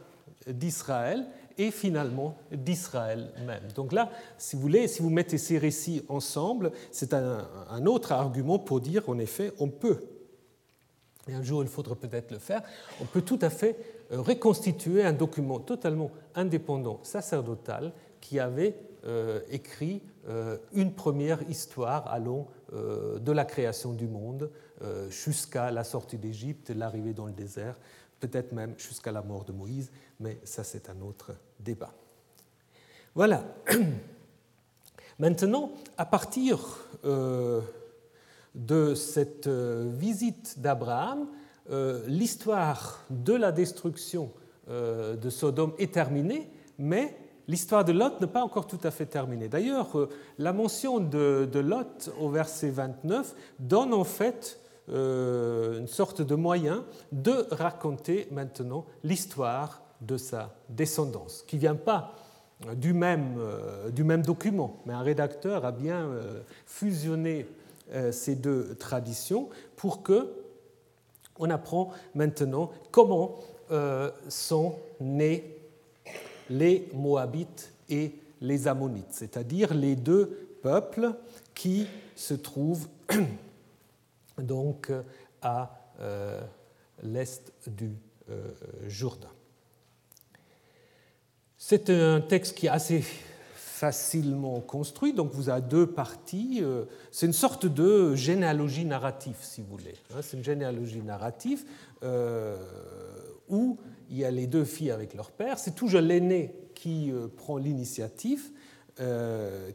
d'Israël 0.46 1.26
et 1.58 1.70
finalement 1.70 2.36
d'Israël 2.50 3.30
même. 3.46 3.68
Donc 3.74 3.92
là, 3.92 4.10
si 4.38 4.56
vous 4.56 4.62
voulez, 4.62 4.88
si 4.88 5.02
vous 5.02 5.10
mettez 5.10 5.38
ces 5.38 5.58
récits 5.58 6.04
ensemble, 6.08 6.72
c'est 6.90 7.14
un, 7.14 7.46
autre 7.86 8.12
argument 8.12 8.58
pour 8.58 8.80
dire, 8.80 9.08
en 9.08 9.18
effet, 9.18 9.52
on 9.58 9.68
peut, 9.68 10.02
et 11.28 11.34
un 11.34 11.42
jour 11.42 11.62
il 11.62 11.68
faudra 11.68 11.94
peut-être 11.94 12.30
le 12.32 12.38
faire, 12.38 12.62
on 13.00 13.04
peut 13.04 13.22
tout 13.22 13.38
à 13.42 13.50
fait 13.50 13.76
euh, 14.12 14.20
reconstituer 14.20 15.04
un 15.04 15.12
document 15.12 15.58
totalement 15.58 16.10
indépendant, 16.34 17.00
sacerdotal, 17.02 17.92
qui 18.20 18.38
avait 18.40 18.76
euh, 19.04 19.40
écrit 19.50 20.00
euh, 20.28 20.56
une 20.72 20.92
première 20.92 21.42
histoire 21.50 22.06
allant 22.12 22.46
de 22.72 23.32
la 23.32 23.44
création 23.44 23.92
du 23.92 24.06
monde 24.06 24.50
jusqu'à 25.10 25.70
la 25.70 25.84
sortie 25.84 26.18
d'Égypte, 26.18 26.70
l'arrivée 26.70 27.12
dans 27.12 27.26
le 27.26 27.32
désert, 27.32 27.76
peut-être 28.20 28.52
même 28.52 28.74
jusqu'à 28.78 29.12
la 29.12 29.20
mort 29.20 29.44
de 29.44 29.52
Moïse, 29.52 29.90
mais 30.20 30.38
ça 30.44 30.64
c'est 30.64 30.88
un 30.88 31.00
autre 31.00 31.32
débat. 31.58 31.92
Voilà. 33.14 33.44
Maintenant, 35.18 35.72
à 35.98 36.06
partir 36.06 36.58
euh, 37.04 37.60
de 38.54 38.94
cette 38.94 39.46
euh, 39.46 39.90
visite 39.94 40.60
d'Abraham, 40.60 41.28
euh, 41.70 42.02
l'histoire 42.06 43.04
de 43.10 43.34
la 43.34 43.52
destruction 43.52 44.32
de 44.68 45.28
Sodome 45.28 45.74
est 45.78 45.92
terminée, 45.92 46.48
mais 46.78 47.16
l'histoire 47.48 47.84
de 47.84 47.92
Lot 47.92 48.20
n'est 48.20 48.26
pas 48.26 48.42
encore 48.42 48.66
tout 48.66 48.80
à 48.84 48.90
fait 48.90 49.06
terminée. 49.06 49.48
D'ailleurs, 49.48 50.08
la 50.38 50.52
mention 50.52 51.00
de, 51.00 51.48
Lot 51.54 52.10
au 52.20 52.28
verset 52.28 52.70
29 52.70 53.34
donne 53.58 53.94
en 53.94 54.04
fait 54.04 54.58
euh, 54.88 55.78
une 55.78 55.86
sorte 55.86 56.22
de 56.22 56.34
moyen 56.34 56.84
de 57.12 57.46
raconter 57.52 58.26
maintenant 58.32 58.84
l'histoire 59.04 59.82
de 60.00 60.16
sa 60.16 60.54
descendance, 60.68 61.44
qui 61.46 61.56
ne 61.56 61.60
vient 61.60 61.76
pas 61.76 62.16
du 62.76 62.92
même, 62.92 63.36
euh, 63.38 63.90
du 63.90 64.02
même 64.02 64.22
document, 64.22 64.80
mais 64.84 64.92
un 64.92 65.02
rédacteur 65.02 65.64
a 65.64 65.72
bien 65.72 66.06
euh, 66.06 66.40
fusionné 66.66 67.46
ces 68.10 68.36
deux 68.36 68.74
traditions 68.76 69.50
pour 69.76 70.02
que 70.02 70.32
on 71.38 71.50
apprend 71.50 71.90
maintenant 72.14 72.70
comment 72.90 73.38
sont 74.28 74.76
nés 74.98 75.61
les 76.52 76.88
Moabites 76.92 77.72
et 77.88 78.12
les 78.40 78.68
Ammonites, 78.68 79.12
c'est-à-dire 79.12 79.72
les 79.74 79.96
deux 79.96 80.58
peuples 80.62 81.14
qui 81.54 81.86
se 82.14 82.34
trouvent 82.34 82.88
donc 84.38 84.90
euh, 84.90 85.02
à 85.40 85.74
euh, 86.00 86.40
l'est 87.02 87.52
du 87.66 87.90
euh, 88.30 88.50
Jourdain. 88.86 89.30
C'est 91.56 91.90
un 91.90 92.20
texte 92.20 92.56
qui 92.56 92.66
est 92.66 92.70
assez 92.70 93.04
facilement 93.54 94.60
construit. 94.60 95.12
Donc 95.12 95.32
vous 95.32 95.48
avez 95.48 95.62
deux 95.62 95.86
parties. 95.86 96.62
C'est 97.12 97.26
une 97.26 97.32
sorte 97.32 97.66
de 97.66 98.16
généalogie 98.16 98.84
narrative, 98.84 99.36
si 99.40 99.62
vous 99.62 99.76
voulez. 99.76 99.94
Hein. 100.12 100.22
C'est 100.22 100.36
une 100.36 100.44
généalogie 100.44 101.02
narrative 101.02 101.64
où 103.48 103.78
il 104.12 104.18
y 104.18 104.24
a 104.24 104.30
les 104.30 104.46
deux 104.46 104.64
filles 104.64 104.92
avec 104.92 105.14
leur 105.14 105.32
père. 105.32 105.58
C'est 105.58 105.74
toujours 105.74 106.00
l'aîné 106.00 106.54
qui 106.74 107.10
euh, 107.10 107.26
prend 107.26 107.56
l'initiative, 107.56 108.50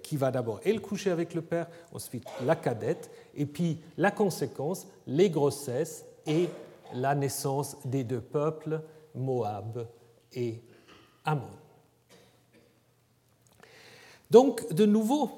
qui 0.03 0.15
va 0.15 0.31
d'abord 0.31 0.61
elle 0.63 0.79
coucher 0.79 1.09
avec 1.09 1.33
le 1.33 1.41
père, 1.41 1.67
ensuite 1.91 2.23
la 2.45 2.55
cadette, 2.55 3.09
et 3.35 3.47
puis 3.47 3.79
la 3.97 4.11
conséquence, 4.11 4.87
les 5.05 5.29
grossesses 5.29 6.05
et 6.27 6.47
la 6.93 7.15
naissance 7.15 7.75
des 7.83 8.03
deux 8.03 8.21
peuples, 8.21 8.79
Moab 9.15 9.87
et 10.33 10.61
Ammon. 11.25 11.49
Donc, 14.29 14.71
de 14.73 14.85
nouveau, 14.85 15.31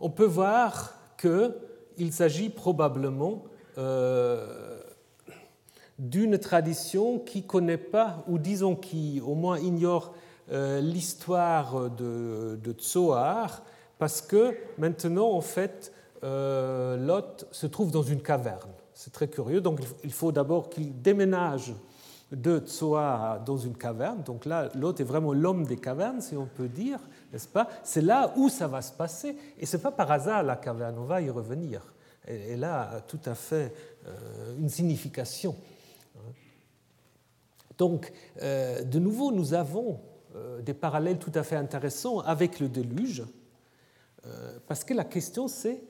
on 0.00 0.10
peut 0.10 0.24
voir 0.24 0.94
qu'il 1.18 2.12
s'agit 2.12 2.50
probablement 2.50 3.44
euh, 3.78 4.63
d'une 5.98 6.38
tradition 6.38 7.18
qui 7.18 7.42
ne 7.42 7.46
connaît 7.46 7.78
pas, 7.78 8.24
ou 8.28 8.38
disons 8.38 8.74
qui 8.74 9.20
au 9.24 9.34
moins 9.34 9.58
ignore 9.58 10.14
euh, 10.52 10.80
l'histoire 10.80 11.90
de, 11.90 12.58
de 12.62 12.72
Tsoar, 12.72 13.62
parce 13.98 14.20
que 14.20 14.56
maintenant, 14.78 15.30
en 15.30 15.40
fait, 15.40 15.92
euh, 16.24 16.96
Lot 16.96 17.46
se 17.50 17.66
trouve 17.66 17.90
dans 17.90 18.02
une 18.02 18.20
caverne. 18.20 18.70
C'est 18.92 19.12
très 19.12 19.28
curieux, 19.28 19.60
donc 19.60 19.80
il 20.02 20.12
faut 20.12 20.32
d'abord 20.32 20.68
qu'il 20.68 21.00
déménage 21.00 21.74
de 22.32 22.58
Tsoar 22.58 23.40
dans 23.44 23.56
une 23.56 23.76
caverne. 23.76 24.22
Donc 24.24 24.46
là, 24.46 24.68
Lot 24.74 25.00
est 25.00 25.04
vraiment 25.04 25.32
l'homme 25.32 25.64
des 25.64 25.76
cavernes, 25.76 26.20
si 26.20 26.36
on 26.36 26.46
peut 26.46 26.68
dire 26.68 26.98
n'est-ce 27.34 27.48
pas? 27.48 27.68
C'est 27.82 28.00
là 28.00 28.32
où 28.36 28.48
ça 28.48 28.68
va 28.68 28.80
se 28.80 28.92
passer. 28.92 29.36
Et 29.58 29.66
ce 29.66 29.76
n'est 29.76 29.82
pas 29.82 29.90
par 29.90 30.10
hasard 30.10 30.44
la 30.44 30.54
caverne, 30.54 30.96
on 30.98 31.04
va 31.04 31.20
y 31.20 31.28
revenir. 31.28 31.82
Elle 32.26 32.62
a 32.62 33.02
tout 33.06 33.18
à 33.26 33.34
fait 33.34 33.74
euh, 34.06 34.56
une 34.58 34.68
signification. 34.68 35.56
Donc, 37.78 38.12
euh, 38.42 38.82
de 38.82 38.98
nouveau, 38.98 39.32
nous 39.32 39.54
avons 39.54 40.00
euh, 40.34 40.60
des 40.62 40.74
parallèles 40.74 41.18
tout 41.18 41.32
à 41.34 41.42
fait 41.42 41.56
intéressants 41.56 42.20
avec 42.20 42.60
le 42.60 42.68
déluge, 42.68 43.24
parce 44.66 44.84
que 44.84 44.94
la 44.94 45.04
question 45.04 45.48
c'est 45.48 45.82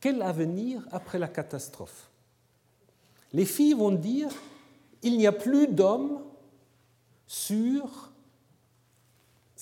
quel 0.00 0.22
avenir 0.22 0.82
après 0.92 1.18
la 1.18 1.28
catastrophe? 1.28 2.10
Les 3.34 3.44
filles 3.44 3.74
vont 3.74 3.92
dire 3.92 4.30
il 5.02 5.18
n'y 5.18 5.26
a 5.26 5.32
plus 5.32 5.66
d'hommes 5.66 6.22
sur 7.26 8.12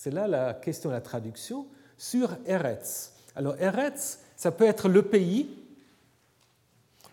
c'est 0.01 0.11
là 0.11 0.27
la 0.27 0.55
question 0.55 0.89
la 0.89 1.03
traduction, 1.03 1.67
sur 1.99 2.35
Eretz. 2.47 3.13
Alors 3.37 3.55
Eretz, 3.61 4.21
ça 4.35 4.51
peut 4.51 4.65
être 4.65 4.89
le 4.89 5.03
pays 5.03 5.59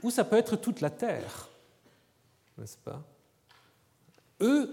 ou 0.01 0.09
ça 0.09 0.23
peut 0.23 0.37
être 0.37 0.55
toute 0.55 0.79
la 0.79 0.89
terre, 0.89 1.49
n'est-ce 2.57 2.77
pas? 2.77 3.03
Eux 4.41 4.69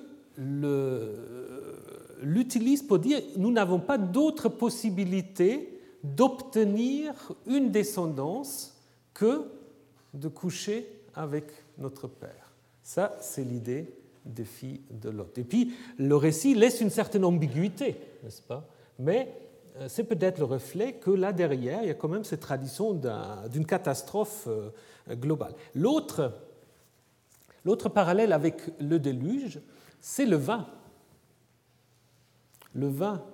l'utilisent 2.22 2.82
pour 2.82 2.98
dire 2.98 3.20
nous 3.36 3.52
n'avons 3.52 3.78
pas 3.78 3.98
d'autre 3.98 4.48
possibilité 4.48 5.80
d'obtenir 6.02 7.14
une 7.46 7.70
descendance 7.70 8.76
que 9.14 9.42
de 10.12 10.28
coucher 10.28 10.86
avec 11.14 11.46
notre 11.78 12.08
Père. 12.08 12.52
Ça, 12.82 13.16
c'est 13.20 13.44
l'idée 13.44 13.94
des 14.24 14.44
filles 14.44 14.80
de 14.90 15.10
Lot. 15.10 15.38
Et 15.38 15.44
puis, 15.44 15.74
le 15.98 16.16
récit 16.16 16.54
laisse 16.54 16.80
une 16.80 16.90
certaine 16.90 17.24
ambiguïté, 17.24 17.96
n'est-ce 18.22 18.42
pas? 18.42 18.66
Mais 18.98 19.32
euh, 19.78 19.86
c'est 19.88 20.04
peut-être 20.04 20.38
le 20.38 20.44
reflet 20.44 20.94
que 20.94 21.10
là 21.10 21.32
derrière, 21.32 21.82
il 21.82 21.88
y 21.88 21.90
a 21.90 21.94
quand 21.94 22.08
même 22.08 22.24
cette 22.24 22.40
tradition 22.40 22.98
d'une 23.50 23.66
catastrophe 23.66 24.46
euh, 24.48 24.70
globale. 25.14 25.54
L'autre, 25.74 26.32
l'autre 27.64 27.88
parallèle 27.88 28.32
avec 28.32 28.62
le 28.80 28.98
déluge, 28.98 29.60
c'est 30.00 30.26
le 30.26 30.36
vin. 30.36 30.66
Le 32.74 32.88
vin. 32.88 33.24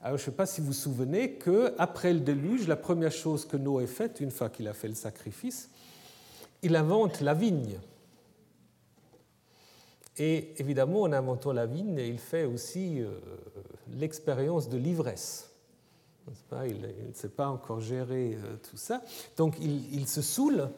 Alors, 0.00 0.18
je 0.18 0.22
ne 0.22 0.26
sais 0.26 0.36
pas 0.36 0.46
si 0.46 0.60
vous 0.60 0.68
vous 0.68 0.72
souvenez 0.72 1.38
qu'après 1.38 2.12
le 2.12 2.20
déluge, 2.20 2.68
la 2.68 2.76
première 2.76 3.12
chose 3.12 3.46
que 3.46 3.56
Noé 3.56 3.86
fait, 3.86 4.20
une 4.20 4.30
fois 4.30 4.50
qu'il 4.50 4.68
a 4.68 4.74
fait 4.74 4.88
le 4.88 4.94
sacrifice, 4.94 5.70
il 6.62 6.76
invente 6.76 7.20
la 7.20 7.34
vigne. 7.34 7.78
Et 10.16 10.54
évidemment, 10.60 11.02
en 11.02 11.12
inventant 11.12 11.52
la 11.52 11.66
vigne, 11.66 11.98
il 11.98 12.18
fait 12.18 12.44
aussi 12.44 13.00
euh, 13.00 13.18
l'expérience 13.96 14.68
de 14.68 14.76
l'ivresse. 14.76 15.50
Il 16.66 16.80
ne 16.80 17.14
sait 17.14 17.28
pas 17.28 17.48
encore 17.48 17.80
gérer 17.80 18.34
euh, 18.34 18.56
tout 18.70 18.76
ça. 18.76 19.02
Donc 19.36 19.56
il, 19.60 20.06
se 20.06 20.22
saoule. 20.22 20.70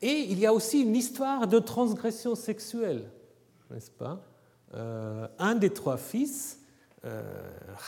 Et 0.00 0.26
il 0.30 0.38
y 0.38 0.46
a 0.46 0.52
aussi 0.52 0.82
une 0.82 0.94
histoire 0.94 1.46
de 1.46 1.58
transgression 1.58 2.34
sexuelle, 2.34 3.10
n'est-ce 3.70 3.90
pas? 3.90 4.20
Euh, 4.74 5.26
Un 5.38 5.54
des 5.54 5.70
trois 5.70 5.96
fils, 5.96 6.60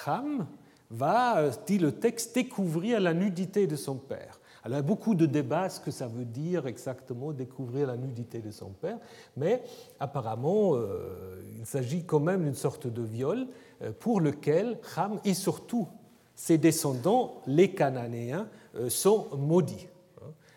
Ham, 0.07 0.47
va, 0.91 1.51
dit 1.67 1.79
le 1.79 1.93
texte, 1.93 2.35
découvrir 2.35 3.01
la 3.01 3.15
nudité 3.15 3.67
de 3.67 3.77
son 3.77 3.97
père. 3.97 4.41
Alors, 4.63 4.79
il 4.79 4.83
y 4.83 4.85
a 4.85 4.87
beaucoup 4.87 5.15
de 5.15 5.27
débats 5.27 5.71
ce 5.71 5.81
que 5.81 5.91
ça 5.91 6.07
veut 6.07 6.25
dire 6.25 6.67
exactement 6.67 7.33
découvrir 7.33 7.87
la 7.87 7.97
nudité 7.97 8.41
de 8.41 8.51
son 8.51 8.71
père, 8.71 8.99
mais 9.37 9.63
apparemment, 9.99 10.75
euh, 10.75 11.43
il 11.59 11.65
s'agit 11.65 12.05
quand 12.05 12.21
même 12.21 12.45
d'une 12.45 12.55
sorte 12.55 12.87
de 12.87 13.03
viol 13.03 13.47
euh, 13.83 13.93
pour 13.99 14.21
lequel 14.21 14.79
Ham 14.97 15.19
et 15.25 15.35
surtout 15.35 15.89
ses 16.35 16.59
descendants, 16.59 17.41
les 17.47 17.73
Cananéens, 17.73 18.49
euh, 18.75 18.91
sont 18.91 19.29
maudits. 19.37 19.89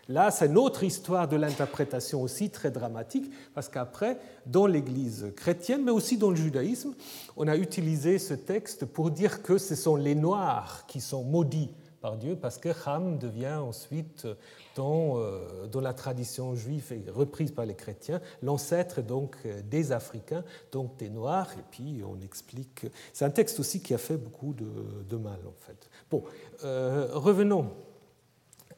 Là, 0.08 0.30
c'est 0.30 0.46
une 0.46 0.58
autre 0.58 0.82
histoire 0.82 1.28
de 1.28 1.36
l'interprétation 1.36 2.20
aussi 2.20 2.50
très 2.50 2.70
dramatique, 2.70 3.30
parce 3.54 3.68
qu'après, 3.68 4.18
dans 4.46 4.66
l'Église 4.66 5.32
chrétienne, 5.34 5.82
mais 5.84 5.90
aussi 5.90 6.18
dans 6.18 6.30
le 6.30 6.36
judaïsme, 6.36 6.94
on 7.36 7.48
a 7.48 7.56
utilisé 7.56 8.18
ce 8.18 8.34
texte 8.34 8.84
pour 8.84 9.10
dire 9.10 9.42
que 9.42 9.56
ce 9.56 9.74
sont 9.74 9.96
les 9.96 10.14
Noirs 10.14 10.84
qui 10.86 11.00
sont 11.00 11.24
maudits 11.24 11.70
par 12.02 12.18
Dieu, 12.18 12.36
parce 12.36 12.58
que 12.58 12.68
Ham 12.84 13.16
devient 13.16 13.54
ensuite, 13.54 14.26
dans, 14.74 15.18
euh, 15.18 15.66
dans 15.68 15.80
la 15.80 15.94
tradition 15.94 16.54
juive 16.54 16.92
et 16.92 17.10
reprise 17.10 17.50
par 17.50 17.64
les 17.64 17.74
chrétiens, 17.74 18.20
l'ancêtre 18.42 19.00
donc 19.00 19.38
des 19.70 19.90
Africains, 19.90 20.44
donc 20.70 20.98
des 20.98 21.08
Noirs, 21.08 21.50
et 21.58 21.64
puis 21.70 22.02
on 22.06 22.20
explique. 22.20 22.86
C'est 23.14 23.24
un 23.24 23.30
texte 23.30 23.58
aussi 23.58 23.80
qui 23.80 23.94
a 23.94 23.98
fait 23.98 24.18
beaucoup 24.18 24.52
de, 24.52 25.16
mal, 25.16 25.38
en 25.48 25.54
fait. 25.56 25.88
Bon, 26.10 26.24
euh, 26.62 27.08
revenons 27.14 27.70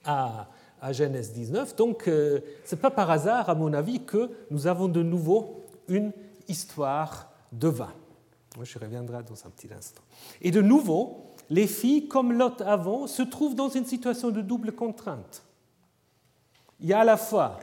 à, 0.05 0.49
à, 0.81 0.93
Genèse 0.93 1.33
19. 1.33 1.77
Donc, 1.77 2.09
euh, 2.09 2.41
ce 2.64 2.74
n'est 2.74 2.81
pas 2.81 2.91
par 2.91 3.11
hasard, 3.11 3.49
à 3.49 3.55
mon 3.55 3.72
avis, 3.72 4.05
que 4.05 4.31
nous 4.51 4.66
avons 4.66 4.89
de 4.89 5.03
nouveau 5.03 5.64
une 5.89 6.12
histoire 6.49 7.31
de 7.53 7.68
vin. 7.68 7.93
Je 8.62 8.79
reviendrai 8.79 9.22
dans 9.22 9.47
un 9.47 9.51
petit 9.51 9.68
instant. 9.72 10.03
Et 10.41 10.51
de 10.51 10.62
nouveau, 10.62 11.35
les 11.51 11.66
filles, 11.66 12.09
comme 12.09 12.33
Lot 12.33 12.62
avant, 12.62 13.07
se 13.07 13.22
trouvent 13.22 13.55
dans 13.55 13.68
une 13.68 13.85
situation 13.85 14.31
de 14.31 14.41
double 14.41 14.72
contrainte. 14.72 15.43
Il 16.81 16.87
y 16.87 16.93
a 16.93 17.01
à 17.01 17.05
la 17.05 17.16
fois 17.16 17.59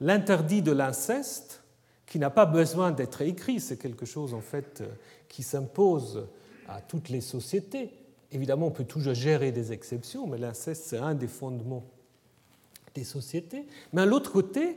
l'interdit 0.00 0.62
de 0.62 0.72
l'inceste, 0.72 1.62
qui 2.06 2.18
n'a 2.18 2.30
pas 2.30 2.44
besoin 2.44 2.90
d'être 2.90 3.22
écrit, 3.22 3.58
c'est 3.58 3.78
quelque 3.78 4.04
chose 4.04 4.34
en 4.34 4.42
fait 4.42 4.82
qui 5.28 5.42
s'impose 5.42 6.26
à 6.68 6.82
toutes 6.82 7.08
les 7.08 7.22
sociétés. 7.22 7.90
Évidemment, 8.30 8.66
on 8.66 8.70
peut 8.70 8.84
toujours 8.84 9.14
gérer 9.14 9.50
des 9.50 9.72
exceptions, 9.72 10.26
mais 10.26 10.36
l'inceste, 10.36 10.84
c'est 10.86 10.98
un 10.98 11.14
des 11.14 11.28
fondements 11.28 11.84
des 12.94 13.04
sociétés. 13.04 13.66
Mais 13.92 14.02
à 14.02 14.06
l'autre 14.06 14.32
côté, 14.32 14.76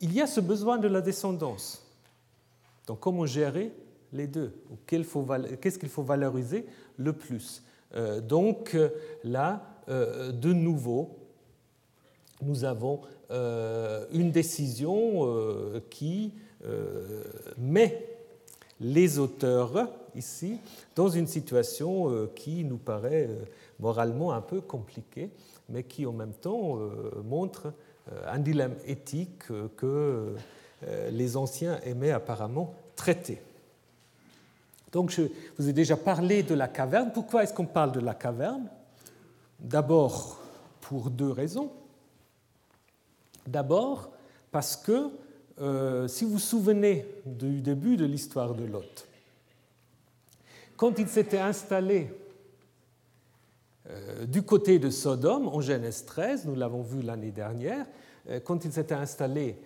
il 0.00 0.12
y 0.12 0.20
a 0.20 0.26
ce 0.26 0.40
besoin 0.40 0.78
de 0.78 0.88
la 0.88 1.00
descendance. 1.00 1.84
Donc 2.86 3.00
comment 3.00 3.26
gérer 3.26 3.72
les 4.12 4.26
deux 4.26 4.52
Qu'est-ce 4.86 5.78
qu'il 5.78 5.88
faut 5.88 6.02
valoriser 6.02 6.66
le 6.96 7.12
plus? 7.12 7.62
Euh, 7.94 8.20
Donc 8.20 8.74
euh, 8.74 8.90
là, 9.22 9.62
euh, 9.88 10.32
de 10.32 10.52
nouveau, 10.52 11.18
nous 12.42 12.64
avons 12.64 13.00
une 14.12 14.30
décision 14.30 15.82
qui 15.90 16.34
met 17.58 18.06
les 18.80 19.18
auteurs 19.18 19.88
ici 20.14 20.58
dans 20.94 21.08
une 21.08 21.26
situation 21.26 22.28
qui 22.34 22.64
nous 22.64 22.76
paraît 22.76 23.28
moralement 23.80 24.32
un 24.32 24.42
peu 24.42 24.60
compliquée, 24.60 25.30
mais 25.68 25.84
qui 25.84 26.06
en 26.06 26.12
même 26.12 26.34
temps 26.34 26.78
montre 27.24 27.72
un 28.26 28.38
dilemme 28.38 28.76
éthique 28.86 29.44
que 29.76 30.34
les 31.10 31.36
anciens 31.36 31.80
aimaient 31.84 32.10
apparemment 32.10 32.74
traiter. 32.96 33.40
Donc 34.92 35.10
je 35.10 35.22
vous 35.58 35.68
ai 35.68 35.72
déjà 35.72 35.96
parlé 35.96 36.42
de 36.42 36.54
la 36.54 36.68
caverne. 36.68 37.10
Pourquoi 37.12 37.42
est-ce 37.42 37.52
qu'on 37.52 37.66
parle 37.66 37.92
de 37.92 38.00
la 38.00 38.14
caverne? 38.14 38.68
D'abord 39.58 40.38
pour 40.80 41.10
deux 41.10 41.30
raisons. 41.30 41.70
D'abord 43.46 44.10
parce 44.52 44.76
que, 44.76 45.10
euh, 45.60 46.06
si 46.06 46.24
vous 46.24 46.32
vous 46.32 46.38
souvenez 46.38 47.06
du 47.26 47.60
début 47.60 47.96
de 47.96 48.04
l'histoire 48.04 48.54
de 48.54 48.64
Lot, 48.64 49.08
quand 50.76 50.98
il 50.98 51.08
s'était 51.08 51.38
installé 51.38 52.10
du 54.26 54.42
côté 54.42 54.78
de 54.78 54.90
Sodome, 54.90 55.48
en 55.48 55.60
Genèse 55.60 56.04
13, 56.06 56.46
nous 56.46 56.54
l'avons 56.54 56.82
vu 56.82 57.02
l'année 57.02 57.32
dernière, 57.32 57.86
quand 58.44 58.64
ils 58.64 58.72
s'étaient 58.72 58.94
installés 58.94 59.58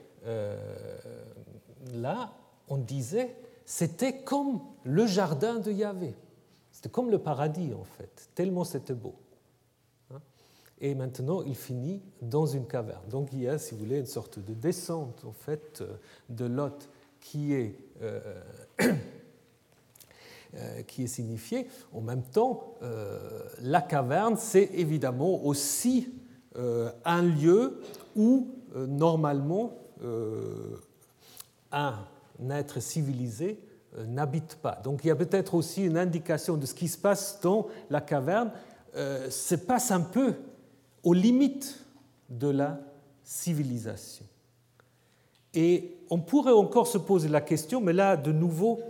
là, 1.95 2.33
on 2.69 2.79
disait, 2.79 3.35
c'était 3.65 4.21
comme 4.23 4.61
le 4.85 5.07
jardin 5.07 5.59
de 5.59 5.71
Yahvé. 5.71 6.15
C'était 6.73 6.89
comme 6.89 7.11
le 7.11 7.19
paradis, 7.19 7.73
en 7.75 7.85
fait, 7.85 8.31
tellement 8.35 8.65
c'était 8.65 8.95
beau. 8.95 9.15
Hein. 10.13 10.21
Et 10.81 10.95
maintenant, 10.95 11.43
il 11.43 11.57
finit 11.57 12.03
dans 12.23 12.47
une 12.47 12.67
caverne. 12.67 13.09
Donc 13.09 13.31
il 13.33 13.43
y 13.43 13.49
a, 13.49 13.59
si 13.59 13.75
vous 13.75 13.81
voulez, 13.81 13.99
une 13.99 14.07
sorte 14.07 14.39
de 14.39 14.55
descente, 14.55 15.25
en 15.25 15.33
fait, 15.33 15.83
de 16.29 16.45
Lot 16.45 16.89
qui 17.21 17.53
est, 17.53 17.75
euh, 18.03 18.21
euh, 18.81 18.95
qui 20.87 21.05
est 21.05 21.09
signifiée. 21.09 21.69
En 21.93 22.01
même 22.01 22.23
temps, 22.23 22.75
euh, 22.83 23.19
la 23.61 23.83
caverne, 23.83 24.37
c'est 24.39 24.71
évidemment 24.75 25.45
aussi 25.45 26.13
un 27.05 27.23
lieu 27.23 27.81
où, 28.17 28.49
normalement, 28.75 29.75
un 31.71 31.95
être 32.51 32.81
civilisé 32.81 33.59
euh, 33.97 34.05
n'habite 34.05 34.57
pas. 34.57 34.81
Donc 34.85 35.01
il 35.05 35.09
y 35.09 35.11
a 35.11 35.17
peut-être 35.17 35.55
aussi 35.55 35.85
une 35.85 35.97
indication 35.97 36.57
de 36.57 36.67
ce 36.67 36.75
qui 36.75 36.89
se 36.89 36.99
passe 36.99 37.41
dans 37.43 37.69
la 37.89 38.03
caverne, 38.03 38.51
euh, 38.97 39.31
se 39.31 39.55
passe 39.55 39.91
un 39.91 40.03
peu 40.03 40.35
aux 41.03 41.15
limites 41.15 41.85
de 42.29 42.49
la 42.49 42.81
civilisation. 43.23 44.27
Et 45.55 45.97
on 46.11 46.19
pourrait 46.19 46.53
encore 46.53 46.87
se 46.87 46.99
poser 46.99 47.29
la 47.29 47.41
question, 47.41 47.81
mais 47.81 47.95
là, 47.95 48.17
de 48.17 48.31
nouveau, 48.31 48.81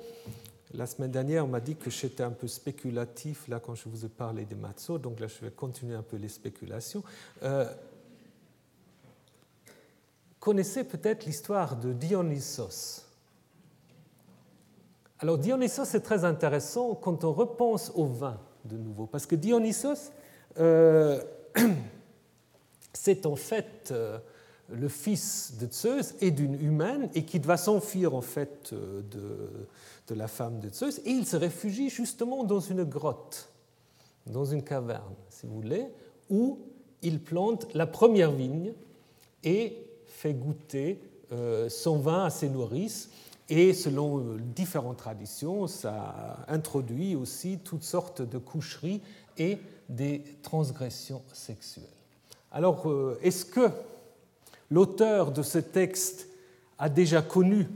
la 0.74 0.86
semaine 0.86 1.10
dernière, 1.10 1.44
on 1.44 1.48
m'a 1.48 1.60
dit 1.60 1.76
que 1.76 1.90
j'étais 1.90 2.22
un 2.22 2.30
peu 2.30 2.46
spéculatif 2.46 3.48
là 3.48 3.58
quand 3.58 3.74
je 3.74 3.88
vous 3.88 4.04
ai 4.04 4.08
parlé 4.08 4.44
des 4.44 4.54
matzos, 4.54 4.98
donc 4.98 5.18
là, 5.20 5.26
je 5.26 5.44
vais 5.44 5.50
continuer 5.50 5.94
un 5.94 6.02
peu 6.02 6.16
les 6.16 6.28
spéculations. 6.28 7.02
Euh, 7.42 7.66
connaissez 10.38 10.84
peut-être 10.84 11.24
l'histoire 11.24 11.76
de 11.76 11.92
Dionysos. 11.92 13.04
Alors 15.20 15.38
Dionysos, 15.38 15.86
c'est 15.86 16.02
très 16.02 16.24
intéressant 16.24 16.94
quand 16.94 17.24
on 17.24 17.32
repense 17.32 17.90
au 17.94 18.06
vin 18.06 18.38
de 18.64 18.76
nouveau, 18.76 19.06
parce 19.06 19.24
que 19.24 19.36
Dionysos, 19.36 20.12
euh, 20.58 21.22
c'est 22.92 23.24
en 23.24 23.36
fait 23.36 23.88
euh, 23.90 24.18
le 24.68 24.88
fils 24.88 25.54
de 25.58 25.72
Zeus 25.72 26.14
et 26.20 26.30
d'une 26.30 26.60
humaine, 26.62 27.08
et 27.14 27.24
qui 27.24 27.38
va 27.38 27.56
s'enfuir 27.56 28.14
en 28.14 28.20
fait 28.20 28.74
de, 28.74 29.66
de, 30.08 30.14
la 30.14 30.28
femme 30.28 30.60
de 30.60 30.68
Zeus, 30.70 31.00
et 31.04 31.10
il 31.10 31.26
se 31.26 31.36
réfugie 31.36 31.90
justement 31.90 32.44
dans 32.44 32.60
une 32.60 32.84
grotte, 32.84 33.50
dans 34.26 34.44
une 34.44 34.62
caverne, 34.62 35.14
si 35.30 35.46
vous 35.46 35.54
voulez, 35.54 35.86
où 36.30 36.58
il 37.02 37.20
plante 37.20 37.72
la 37.74 37.86
première 37.86 38.32
vigne 38.32 38.72
et 39.44 39.76
fait 40.06 40.34
goûter 40.34 41.00
son 41.68 41.98
vin 41.98 42.24
à 42.24 42.30
ses 42.30 42.48
nourrices 42.48 43.10
et 43.48 43.72
selon 43.72 44.18
euh, 44.18 44.38
différentes 44.38 44.98
traditions, 44.98 45.66
ça 45.66 46.38
introduit 46.48 47.16
aussi 47.16 47.58
toutes 47.64 47.82
sortes 47.82 48.20
de 48.20 48.38
coucheries 48.38 49.00
et 49.38 49.58
des 49.88 50.22
transgressions 50.42 51.22
sexuelles. 51.32 51.84
Alors, 52.52 52.88
euh, 52.90 53.18
est-ce 53.22 53.46
que 53.46 53.70
l'auteur 54.70 55.32
de 55.32 55.42
ce 55.42 55.58
texte 55.58 56.28
a 56.78 56.90
déjà 56.90 57.22
connu 57.22 57.68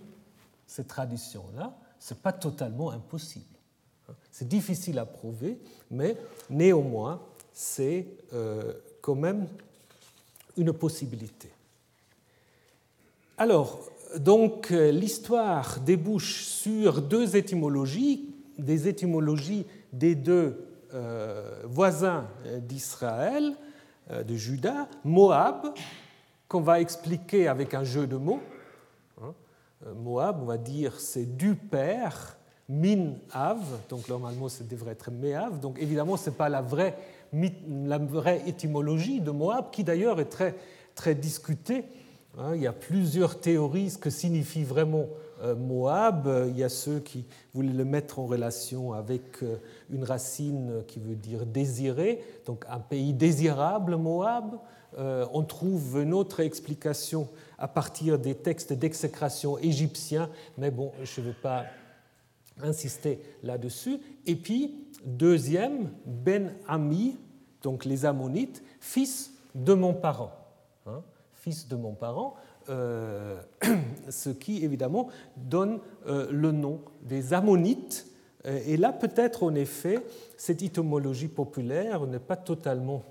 cette 0.67 0.89
tradition-là 0.89 1.75
Ce 2.03 2.15
n'est 2.15 2.21
pas 2.21 2.33
totalement 2.33 2.91
impossible. 2.91 3.45
C'est 4.33 4.49
difficile 4.49 4.99
à 4.99 5.07
prouver, 5.07 5.57
mais 5.89 6.17
néanmoins, 6.51 7.23
c'est 7.53 8.09
euh, 8.33 8.73
quand 9.01 9.15
même 9.15 9.47
une 10.57 10.73
possibilité. 10.73 11.49
Alors, 13.39 13.89
donc 14.17 14.71
l'histoire 14.71 15.79
débouche 15.79 16.43
sur 16.43 17.03
deux 17.03 17.37
étymologies, 17.37 18.35
des 18.59 18.89
étymologies 18.89 19.65
des 19.93 20.17
deux 20.17 20.67
euh, 20.95 21.63
voisins 21.67 22.27
d'Israël, 22.63 23.55
euh, 24.11 24.25
de 24.25 24.35
Juda, 24.35 24.89
Moab, 25.05 25.73
qu'on 26.49 26.63
va 26.63 26.81
expliquer 26.81 27.47
avec 27.47 27.75
un 27.75 27.85
jeu 27.85 28.09
de 28.09 28.17
mots. 28.17 28.41
Hein. 29.85 29.95
Moab, 30.03 30.39
on 30.43 30.47
va 30.47 30.59
dire, 30.59 30.99
c'est 30.99 31.37
du 31.37 31.55
père, 31.55 32.37
min 32.69 33.15
av, 33.33 33.61
donc 33.89 34.09
normalement 34.09 34.49
ça 34.49 34.65
devrait 34.65 34.93
être 34.93 35.11
meav, 35.11 35.61
donc 35.61 35.79
évidemment 35.81 36.17
ce 36.17 36.31
n'est 36.31 36.37
pas 36.37 36.49
la 36.49 36.63
vraie, 36.63 36.97
la 37.33 37.99
vraie 37.99 38.43
étymologie 38.47 39.21
de 39.21 39.31
Moab, 39.31 39.71
qui 39.71 39.85
d'ailleurs 39.85 40.21
est 40.21 40.31
très, 40.31 40.55
très 40.95 41.15
discutée 41.15 41.85
Hein, 42.39 42.55
il 42.55 42.63
y 42.63 42.67
a 42.67 42.73
plusieurs 42.73 43.39
théories 43.41 43.91
ce 43.91 43.99
que 43.99 44.09
signifie 44.09 44.65
vraiment 44.65 45.07
euh, 45.43 45.55
Moab. 45.55 46.47
Il 46.49 46.57
y 46.57 46.65
a 46.65 46.71
ceux 46.71 46.99
qui 47.01 47.27
voulaient 47.53 47.75
le 47.75 47.85
mettre 47.85 48.19
en 48.19 48.25
relation 48.25 48.95
avec 48.95 49.43
euh, 49.43 49.57
une 49.91 50.05
racine 50.05 50.83
qui 50.89 50.99
veut 50.99 51.15
dire 51.15 51.45
désiré, 51.45 52.25
donc 52.47 52.65
un 52.71 52.79
pays 52.79 53.13
désirable, 53.13 53.97
Moab. 53.97 54.55
Euh, 54.99 55.27
on 55.33 55.43
trouve 55.43 56.01
une 56.03 56.15
autre 56.15 56.41
explication 56.41 57.29
à 57.63 57.69
partir 57.69 58.19
des 58.19 58.35
textes 58.35 58.73
d'exécration 58.73 59.57
égyptiens, 59.59 60.29
mais 60.59 60.73
bon, 60.73 60.91
je 61.05 61.21
ne 61.21 61.27
vais 61.27 61.33
pas 61.33 61.65
insister 62.61 63.21
là-dessus. 63.45 64.01
Et 64.27 64.35
puis, 64.35 64.89
deuxième, 65.05 65.93
Ben 66.05 66.55
Ami, 66.67 67.17
donc 67.63 67.85
les 67.85 68.05
Ammonites, 68.05 68.65
fils 68.81 69.33
de 69.55 69.75
mon 69.75 69.95
parent. 69.95 70.33
Hein 70.87 71.03
fils 71.43 71.67
de 71.69 71.75
mon 71.75 71.93
parent, 71.93 72.35
euh, 72.69 73.41
ce 74.09 74.31
qui 74.31 74.65
évidemment 74.65 75.09
donne 75.37 75.79
euh, 76.07 76.29
le 76.31 76.53
nom 76.53 76.81
des 77.03 77.33
Ammonites. 77.33 78.07
Euh, 78.45 78.61
et 78.67 78.77
là, 78.77 78.93
peut-être 78.93 79.43
en 79.43 79.55
effet, 79.55 80.05
cette 80.37 80.63
étymologie 80.63 81.29
populaire 81.29 82.07
n'est 82.07 82.19
pas 82.19 82.37
totalement 82.37 83.05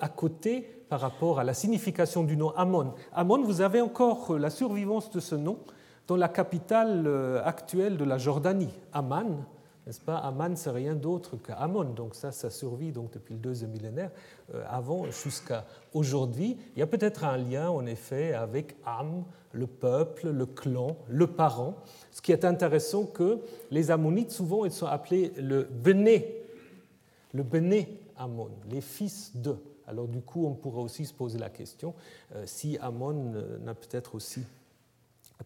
à 0.00 0.08
côté 0.08 0.75
par 0.88 1.00
rapport 1.00 1.38
à 1.38 1.44
la 1.44 1.54
signification 1.54 2.24
du 2.24 2.36
nom 2.36 2.50
Ammon. 2.56 2.94
Ammon, 3.12 3.42
vous 3.42 3.60
avez 3.60 3.80
encore 3.80 4.38
la 4.38 4.50
survivance 4.50 5.10
de 5.10 5.20
ce 5.20 5.34
nom 5.34 5.58
dans 6.06 6.16
la 6.16 6.28
capitale 6.28 7.08
actuelle 7.44 7.96
de 7.96 8.04
la 8.04 8.16
Jordanie, 8.16 8.72
Amman, 8.92 9.44
n'est-ce 9.86 10.00
pas? 10.00 10.16
Amman, 10.16 10.56
c'est 10.56 10.70
rien 10.70 10.94
d'autre 10.94 11.36
qu'Amon. 11.36 11.84
Donc 11.84 12.14
ça, 12.16 12.32
ça 12.32 12.50
survit 12.50 12.90
donc 12.90 13.12
depuis 13.12 13.34
le 13.34 13.40
deuxième 13.40 13.70
millénaire 13.70 14.10
euh, 14.52 14.64
avant 14.68 15.04
jusqu'à 15.10 15.64
aujourd'hui. 15.94 16.58
Il 16.74 16.80
y 16.80 16.82
a 16.82 16.88
peut-être 16.88 17.24
un 17.24 17.36
lien, 17.36 17.70
en 17.70 17.86
effet, 17.86 18.34
avec 18.34 18.76
Am, 18.84 19.24
le 19.52 19.66
peuple, 19.68 20.30
le 20.30 20.46
clan, 20.46 20.96
le 21.08 21.28
parent. 21.28 21.76
Ce 22.10 22.20
qui 22.20 22.32
est 22.32 22.44
intéressant 22.44 23.04
que 23.04 23.38
les 23.70 23.92
Ammonites, 23.92 24.32
souvent, 24.32 24.64
ils 24.64 24.72
sont 24.72 24.86
appelés 24.86 25.32
le 25.36 25.62
Béné, 25.62 26.42
le 27.32 27.44
Béné 27.44 28.00
Amon, 28.16 28.48
les 28.68 28.80
fils 28.80 29.36
de. 29.36 29.56
Alors 29.86 30.08
du 30.08 30.20
coup, 30.20 30.46
on 30.46 30.54
pourrait 30.54 30.82
aussi 30.82 31.06
se 31.06 31.14
poser 31.14 31.38
la 31.38 31.50
question 31.50 31.94
euh, 32.34 32.42
si 32.46 32.76
Amon 32.78 33.34
euh, 33.34 33.58
n'a 33.58 33.74
peut-être 33.74 34.14
aussi 34.14 34.42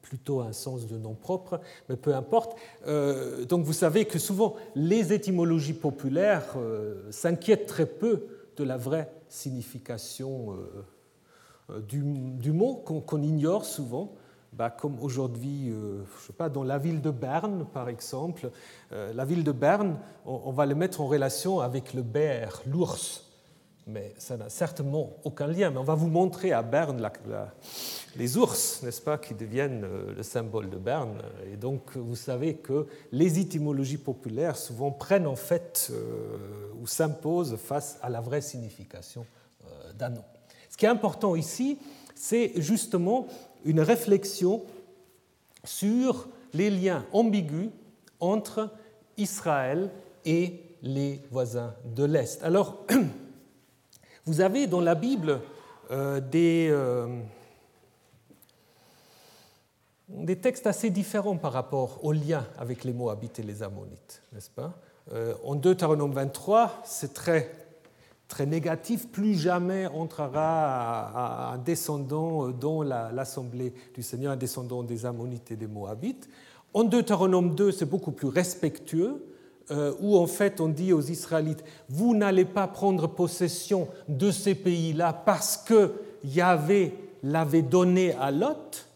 plutôt 0.03 0.41
un 0.41 0.53
sens 0.53 0.87
de 0.87 0.97
nom 0.97 1.15
propre, 1.15 1.61
mais 1.89 1.97
peu 1.97 2.15
importe. 2.15 2.57
Euh, 2.87 3.45
donc 3.45 3.65
vous 3.65 3.73
savez 3.73 4.05
que 4.05 4.21
souvent 4.21 4.55
les 4.77 5.13
étymologies 5.13 5.73
populaires 5.75 6.57
s'inquiètent 7.11 7.67
très 7.67 7.87
peu 7.87 8.27
de 8.57 8.63
la 8.63 8.77
vraie 8.77 9.11
signification 9.29 10.57
du, 11.89 12.53
mot 12.53 12.77
qu'on 12.77 13.23
ignore 13.23 13.65
souvent. 13.65 14.13
Bah, 14.53 14.71
comme 14.71 14.99
aujourd'hui, 15.01 15.73
je 15.73 16.27
sais 16.27 16.33
pas, 16.33 16.49
dans 16.49 16.65
la 16.65 16.79
ville 16.79 17.01
de 17.01 17.11
Berne, 17.11 17.67
par 17.73 17.89
exemple, 17.89 18.51
la 18.93 19.25
ville 19.25 19.43
de 19.43 19.53
Berne, 19.53 19.99
on, 20.25 20.41
on, 20.45 20.53
va 20.53 20.67
le 20.67 20.77
mettre 20.77 21.01
en 21.01 21.09
relation 21.09 21.59
avec 21.59 21.95
le 21.95 22.03
bear, 22.03 22.63
l'ours 22.65 23.30
mais 23.87 24.15
ça 24.19 24.37
n'a 24.37 24.49
certainement 24.49 25.17
aucun 25.25 25.47
lien. 25.47 25.71
Mais 25.71 25.79
on 25.79 25.85
va 25.85 25.95
vous 25.95 26.09
montrer 26.09 26.53
à 26.53 26.63
Berne 26.63 27.11
les 28.17 28.37
ours, 28.37 28.83
n'est-ce 28.83 29.01
pas, 29.01 29.19
qui 29.19 29.35
deviennent 29.35 29.85
euh, 29.85 30.15
le 30.15 30.23
symbole 30.23 30.69
de 30.69 30.77
Berne. 30.77 31.23
Et 31.53 31.57
donc, 31.57 31.97
vous 31.97 32.17
savez 32.17 32.55
que 32.55 32.87
les 33.13 33.39
étymologies 33.39 33.99
populaires 33.99 34.57
souvent 34.57 34.91
prennent 34.91 35.27
en 35.27 35.37
fait 35.37 35.91
euh, 35.93 36.37
ou 36.81 36.87
s'imposent 36.87 37.57
face 37.57 37.99
à 38.03 38.11
la 38.11 38.21
vraie 38.21 38.41
signification 38.41 39.27
euh, 39.65 39.93
d'un 39.93 40.11
nom. 40.11 40.25
Ce 40.69 40.77
qui 40.77 40.87
est 40.87 40.89
important 40.89 41.37
ici, 41.37 41.79
c'est 42.15 42.53
justement 42.57 43.27
une 43.65 43.81
réflexion 43.81 44.63
sur 45.65 46.29
les 46.53 46.71
liens 46.71 47.05
ambigus 47.13 47.71
entre 48.19 48.71
Israël 49.17 49.91
et 50.25 50.61
les 50.83 51.21
voisins 51.31 51.75
de 51.85 52.05
l'Est. 52.05 52.43
Alors, 52.43 52.87
Vous 54.27 54.41
avez 54.41 54.67
dans 54.67 54.81
la 54.81 54.95
Bible 54.95 55.41
euh, 55.91 56.21
des, 56.21 56.69
euh, 56.71 57.07
des 60.09 60.37
textes 60.37 60.67
assez 60.67 60.91
différents 60.91 61.37
par 61.37 61.53
rapport 61.53 62.05
au 62.05 62.13
lien 62.13 62.47
avec 62.59 62.85
les 62.85 62.93
Moabites 62.93 63.39
et 63.39 63.43
les 63.43 63.63
Ammonites, 63.63 64.23
n'est-ce 64.33 64.51
pas? 64.51 64.75
En 65.45 65.57
Deutéronome 65.57 66.13
23, 66.13 66.83
c'est 66.85 67.13
très, 67.15 67.51
très 68.29 68.47
négatif. 68.47 69.09
Plus 69.09 69.35
jamais 69.35 69.89
entrera 69.89 71.53
un 71.53 71.59
descendant 71.59 72.51
dans 72.51 72.85
l'assemblée 72.85 73.75
du 73.93 74.05
Seigneur, 74.05 74.33
un 74.33 74.37
descendant 74.37 74.85
des 74.85 75.07
Ammonites 75.07 75.51
et 75.51 75.57
des 75.57 75.67
Moabites. 75.67 76.29
En 76.73 76.85
Deutéronome 76.85 77.57
2, 77.57 77.73
c'est 77.73 77.87
beaucoup 77.87 78.13
plus 78.13 78.29
respectueux, 78.29 79.09
euh, 79.11 79.30
où 80.01 80.17
en 80.17 80.27
fait 80.27 80.61
on 80.61 80.69
dit 80.69 80.93
aux 80.93 81.01
Israélites, 81.01 81.63
vous 81.89 82.15
n'allez 82.15 82.45
pas 82.45 82.67
prendre 82.67 83.07
possession 83.07 83.89
de 84.09 84.31
ces 84.31 84.55
pays-là 84.55 85.13
parce 85.13 85.57
que 85.57 85.93
Yahvé 86.25 86.95
l'avait 87.23 87.63
donné 87.63 88.13
à 88.15 88.31
Lot, 88.31 88.87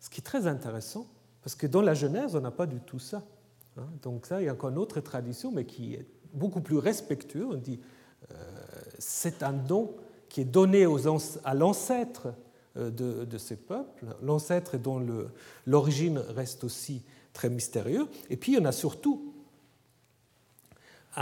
ce 0.00 0.10
qui 0.10 0.20
est 0.20 0.24
très 0.24 0.46
intéressant, 0.46 1.06
parce 1.42 1.54
que 1.54 1.66
dans 1.66 1.82
la 1.82 1.94
Genèse, 1.94 2.34
on 2.34 2.40
n'a 2.40 2.50
pas 2.50 2.66
du 2.66 2.80
tout 2.80 2.98
ça. 2.98 3.22
Hein. 3.76 3.86
Donc 4.02 4.26
ça, 4.26 4.40
il 4.40 4.46
y 4.46 4.48
a 4.48 4.52
encore 4.52 4.70
une 4.70 4.78
autre 4.78 5.00
tradition, 5.00 5.52
mais 5.52 5.64
qui 5.64 5.94
est 5.94 6.06
beaucoup 6.32 6.60
plus 6.60 6.78
respectueux. 6.78 7.46
On 7.50 7.54
dit, 7.54 7.80
euh, 8.30 8.34
c'est 8.98 9.42
un 9.42 9.52
don 9.52 9.94
qui 10.28 10.42
est 10.42 10.44
donné 10.44 10.86
à 11.44 11.54
l'ancêtre 11.54 12.28
euh, 12.76 12.90
de, 12.90 13.38
ces 13.38 13.56
peuples, 13.56 14.04
l'ancêtre 14.22 14.76
dont 14.76 15.04
l'origine 15.66 16.18
reste 16.18 16.64
aussi 16.64 17.02
très 17.32 17.48
mystérieux. 17.48 18.06
Et 18.30 18.36
puis, 18.36 18.58
en 18.58 18.64
a 18.64 18.72
surtout 18.72 19.32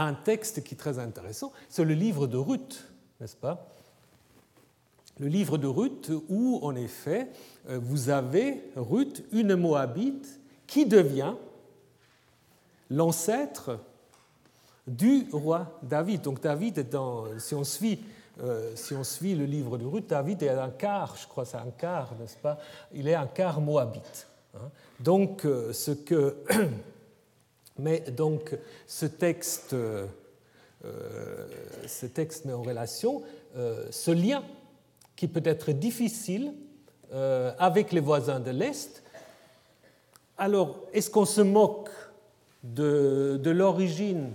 un 0.04 0.14
texte 0.14 0.62
qui 0.62 0.74
est 0.74 0.78
très 0.78 0.98
intéressant, 0.98 1.52
c'est 1.68 1.84
le 1.84 1.94
livre 1.94 2.26
de 2.26 2.36
Ruth, 2.36 2.84
n'est-ce 3.20 3.36
pas? 3.36 3.66
Le 5.18 5.28
livre 5.28 5.56
de 5.56 5.66
Ruth 5.66 6.10
où, 6.28 6.58
en 6.62 6.76
effet, 6.76 7.28
euh, 7.68 7.78
vous 7.82 8.10
avez 8.10 8.64
Ruth, 8.76 9.24
une 9.32 9.54
Moabite, 9.56 10.40
qui 10.66 10.84
devient 10.84 11.34
l'ancêtre 12.90 13.78
du 14.86 15.26
roi 15.32 15.78
David. 15.82 16.22
Donc 16.22 16.42
David 16.42 16.78
est 16.78 16.92
dans, 16.92 17.38
si 17.38 17.54
on 17.54 17.64
suit 17.64 18.00
euh, 18.42 18.72
si 18.74 18.92
on 18.92 19.02
suit 19.02 19.34
le 19.34 19.46
livre 19.46 19.78
de 19.78 19.86
Ruth, 19.86 20.08
David 20.08 20.42
est 20.42 20.50
un 20.50 20.68
quart, 20.68 21.16
je 21.16 21.26
crois 21.26 21.46
c'est 21.46 21.56
un 21.56 21.70
quart, 21.70 22.12
n'est-ce 22.20 22.36
pas? 22.36 22.58
Il 22.92 23.08
est 23.08 23.14
un 23.14 23.26
quart 23.26 23.62
moabite. 23.62 24.28
Hein. 24.54 24.68
Donc, 25.00 25.46
euh, 25.46 25.72
ce 25.72 25.92
que. 25.92 26.36
Mais 27.78 28.00
donc, 28.00 28.56
ce 28.86 29.06
texte, 29.06 29.74
euh, 29.74 30.06
ce 31.86 32.06
texte 32.06 32.44
met 32.44 32.52
en 32.52 32.62
relation 32.62 33.22
ce 33.90 34.10
lien 34.10 34.44
qui 35.16 35.28
peut 35.28 35.42
être 35.44 35.72
difficile 35.72 36.52
avec 37.58 37.92
les 37.92 38.00
voisins 38.00 38.38
de 38.38 38.50
l'Est. 38.50 39.02
Alors, 40.36 40.84
est-ce 40.92 41.08
qu'on 41.08 41.24
se 41.24 41.40
moque 41.40 41.88
de, 42.74 43.50
l'origine 43.50 44.32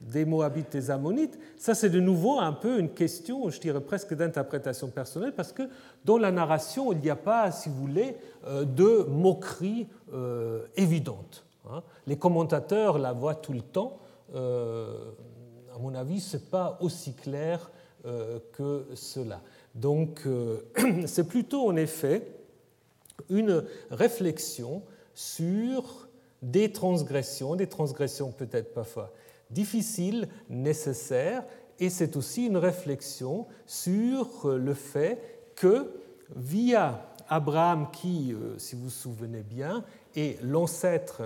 des 0.00 0.24
Moabites 0.24 0.74
et 0.74 0.80
des 0.80 0.90
Ammonites, 0.90 1.38
ça 1.56 1.74
c'est 1.74 1.88
de 1.88 2.00
nouveau 2.00 2.38
un 2.38 2.52
peu 2.52 2.78
une 2.78 2.90
question, 2.90 3.48
je 3.48 3.58
dirais 3.58 3.80
presque 3.80 4.14
d'interprétation 4.14 4.88
personnelle, 4.88 5.32
parce 5.34 5.52
que 5.52 5.62
dans 6.04 6.18
la 6.18 6.30
narration, 6.30 6.92
il 6.92 6.98
n'y 6.98 7.10
a 7.10 7.16
pas, 7.16 7.50
si 7.50 7.70
vous 7.70 7.76
voulez, 7.76 8.16
euh, 8.46 8.64
de 8.64 9.06
moquerie 9.08 9.88
euh, 10.12 10.66
évidente. 10.76 11.45
Hein. 11.70 11.82
Les 12.06 12.18
commentateurs 12.18 12.98
la 12.98 13.12
voient 13.12 13.34
tout 13.34 13.52
le 13.52 13.62
temps. 13.62 13.98
Euh, 14.34 15.12
à 15.74 15.78
mon 15.78 15.94
avis, 15.94 16.20
ce 16.20 16.36
n'est 16.36 16.42
pas 16.44 16.78
aussi 16.80 17.14
clair 17.14 17.70
que 18.52 18.86
cela. 18.94 19.42
Donc 19.74 20.28
c'est 21.06 21.26
plutôt 21.26 21.68
en 21.68 21.74
effet 21.74 22.22
une 23.28 23.64
réflexion 23.90 24.82
sur 25.12 26.06
des 26.40 26.70
transgressions, 26.70 27.56
des 27.56 27.66
transgressions 27.66 28.30
peut-être 28.30 28.72
parfois 28.72 29.12
difficile, 29.50 30.28
nécessaire, 30.48 31.44
et 31.78 31.90
c'est 31.90 32.16
aussi 32.16 32.46
une 32.46 32.56
réflexion 32.56 33.46
sur 33.66 34.48
le 34.48 34.74
fait 34.74 35.20
que 35.54 35.92
via 36.34 37.12
Abraham, 37.28 37.88
qui, 37.92 38.32
euh, 38.32 38.58
si 38.58 38.76
vous 38.76 38.84
vous 38.84 38.90
souvenez 38.90 39.42
bien, 39.42 39.84
est 40.14 40.42
l'ancêtre, 40.42 41.22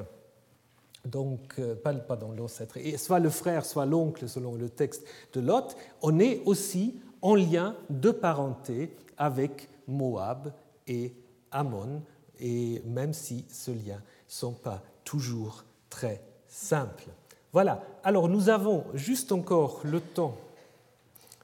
donc, 1.05 1.55
euh, 1.59 1.74
pas, 1.74 1.94
pardon, 1.94 2.32
l'ancêtre, 2.32 2.78
soit 2.96 3.20
le 3.20 3.30
frère, 3.30 3.64
soit 3.64 3.86
l'oncle, 3.86 4.28
selon 4.28 4.55
le 4.55 4.68
texte 4.68 5.07
de 5.32 5.40
Lot, 5.40 5.76
on 6.03 6.18
est 6.18 6.42
aussi 6.44 7.01
en 7.22 7.34
lien 7.34 7.76
de 7.88 8.11
parenté 8.11 8.94
avec 9.16 9.68
Moab 9.86 10.53
et 10.86 11.14
Ammon, 11.51 12.03
et 12.38 12.82
même 12.86 13.12
si 13.12 13.44
ce 13.51 13.70
lien 13.70 13.96
ne 13.96 14.01
sont 14.26 14.53
pas 14.53 14.82
toujours 15.05 15.64
très 15.88 16.22
simples. 16.48 17.09
Voilà, 17.53 17.82
alors 18.05 18.28
nous 18.28 18.48
avons 18.48 18.84
juste 18.94 19.32
encore 19.32 19.80
le 19.84 20.01
temps, 20.01 20.36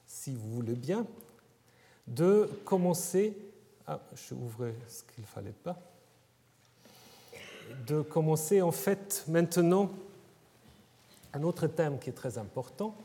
si 0.05 0.33
vous 0.33 0.49
voulez 0.51 0.75
bien, 0.75 1.05
de 2.07 2.49
commencer. 2.63 3.37
Ah, 3.85 3.99
je 4.15 4.33
ouvrais 4.33 4.75
ce 4.87 5.03
qu'il 5.03 5.23
ne 5.23 5.27
fallait 5.27 5.51
pas. 5.51 5.77
De 7.85 8.01
commencer 8.01 8.61
en 8.61 8.71
fait 8.71 9.23
maintenant 9.27 9.89
un 11.33 11.43
autre 11.43 11.67
thème 11.67 11.99
qui 11.99 12.09
est 12.09 12.13
très 12.13 12.37
important, 12.37 12.95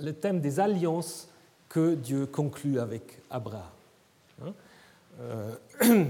le 0.00 0.12
thème 0.12 0.40
des 0.40 0.60
alliances 0.60 1.28
que 1.68 1.94
Dieu 1.94 2.26
conclut 2.26 2.78
avec 2.78 3.18
Abraham. 3.30 3.62
Hein. 4.42 4.52
Euh, 5.20 5.54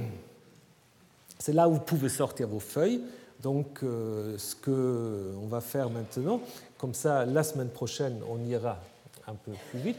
c'est 1.38 1.52
là 1.52 1.68
où 1.68 1.74
vous 1.74 1.80
pouvez 1.80 2.09
sortir 2.09 2.48
vos 2.48 2.61
feuilles. 2.61 3.02
Donc, 3.42 3.82
euh, 3.82 4.38
ce 4.38 4.55
qu'on 4.55 5.46
va 5.46 5.61
faire 5.61 5.90
maintenant, 5.90 6.40
comme 6.78 6.94
ça, 6.94 7.26
la 7.26 7.42
semaine 7.42 7.68
prochaine, 7.68 8.20
on 8.28 8.42
ira 8.46 8.78
un 9.26 9.34
peu 9.34 9.52
plus 9.70 9.80
vite, 9.80 9.98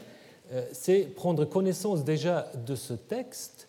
euh, 0.51 0.66
c'est 0.72 1.01
prendre 1.16 1.45
connaissance 1.45 2.03
déjà 2.03 2.51
de 2.66 2.76
ce 2.76 2.93
texte 2.93 3.68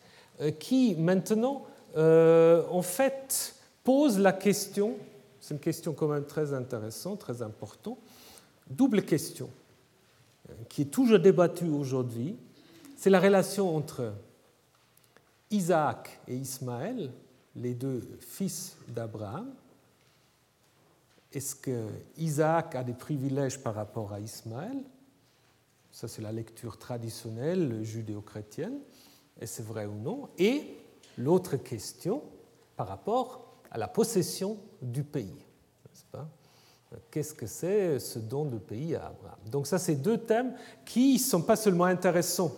qui, 0.59 0.95
maintenant, 0.97 1.65
en 1.97 2.83
fait, 2.83 3.55
pose 3.83 4.19
la 4.19 4.33
question, 4.33 4.97
c'est 5.41 5.55
une 5.55 5.61
question 5.61 5.93
quand 5.93 6.09
même 6.09 6.27
très 6.27 6.53
intéressante, 6.53 7.21
très 7.21 7.43
importante, 7.43 7.99
double 8.69 9.03
question, 9.03 9.49
qui 10.69 10.83
est 10.83 10.87
toujours 10.87 11.19
débattue 11.19 11.69
aujourd'hui, 11.69 12.37
c'est 12.97 13.11
la 13.11 13.21
relation 13.21 13.75
entre 13.77 14.13
Isaac 15.51 16.21
et 16.29 16.35
Ismaël, 16.35 17.11
les 17.55 17.75
deux 17.75 18.03
fils 18.21 18.77
d'Abraham, 18.89 19.53
est-ce 21.33 21.55
que 21.55 21.89
Isaac 22.17 22.75
a 22.75 22.83
des 22.83 22.95
privilèges 22.95 23.59
par 23.59 23.75
rapport 23.75 24.13
à 24.13 24.21
Ismaël? 24.21 24.83
Ça, 25.93 26.09
c'est 26.09 26.23
la 26.23 26.33
lecture 26.33 26.79
traditionnelle 26.79 27.83
judéo-chrétienne. 27.83 28.79
Est-ce 29.41 29.63
vrai 29.63 29.87
ou 29.87 29.95
non? 29.95 30.29
Et 30.39 30.77
l'autre 31.17 31.57
question 31.57 32.23
par 32.77 32.89
rapport 32.89 33.57
à 33.71 33.79
la 33.79 33.89
possession 33.89 34.59
du 34.83 35.03
pays. 35.03 35.47
Qu'est-ce 37.11 37.35
que 37.35 37.47
c'est 37.47 37.99
ce 37.99 38.19
don 38.19 38.45
de 38.45 38.59
pays 38.59 38.95
à 38.95 39.07
Abraham? 39.07 39.39
Donc 39.51 39.67
ça, 39.67 39.79
c'est 39.79 39.97
deux 39.97 40.19
thèmes 40.19 40.55
qui 40.85 41.15
ne 41.15 41.19
sont 41.19 41.43
pas 41.43 41.57
seulement 41.57 41.85
intéressants 41.85 42.53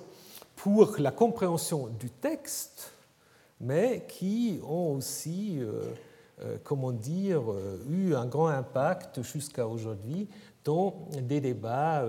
pour 0.56 0.96
la 0.98 1.10
compréhension 1.10 1.86
du 1.86 2.10
texte, 2.10 2.92
mais 3.60 4.04
qui 4.08 4.60
ont 4.64 4.94
aussi 4.94 5.58
euh, 5.60 5.82
euh, 6.40 6.56
comment 6.62 6.92
dire, 6.92 7.50
euh, 7.50 7.82
eu 7.88 8.14
un 8.14 8.26
grand 8.26 8.48
impact 8.48 9.22
jusqu'à 9.22 9.66
aujourd'hui 9.66 10.28
dans 10.64 11.08
des 11.22 11.40
débats 11.40 12.04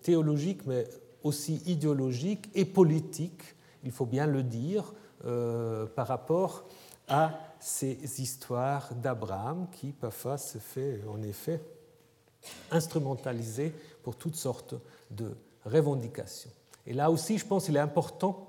théologiques, 0.00 0.64
mais 0.64 0.86
aussi 1.22 1.60
idéologiques 1.66 2.48
et 2.54 2.64
politiques, 2.64 3.42
il 3.84 3.90
faut 3.90 4.06
bien 4.06 4.26
le 4.26 4.42
dire, 4.42 4.94
par 5.22 6.06
rapport 6.06 6.64
à 7.08 7.32
ces 7.58 8.20
histoires 8.20 8.94
d'Abraham 8.94 9.66
qui 9.72 9.92
parfois 9.92 10.38
se 10.38 10.58
fait 10.58 11.00
en 11.08 11.22
effet 11.22 11.60
instrumentaliser 12.70 13.74
pour 14.02 14.16
toutes 14.16 14.36
sortes 14.36 14.74
de 15.10 15.36
revendications. 15.66 16.50
Et 16.86 16.94
là 16.94 17.10
aussi, 17.10 17.36
je 17.36 17.44
pense 17.44 17.66
qu'il 17.66 17.76
est 17.76 17.80
important, 17.80 18.48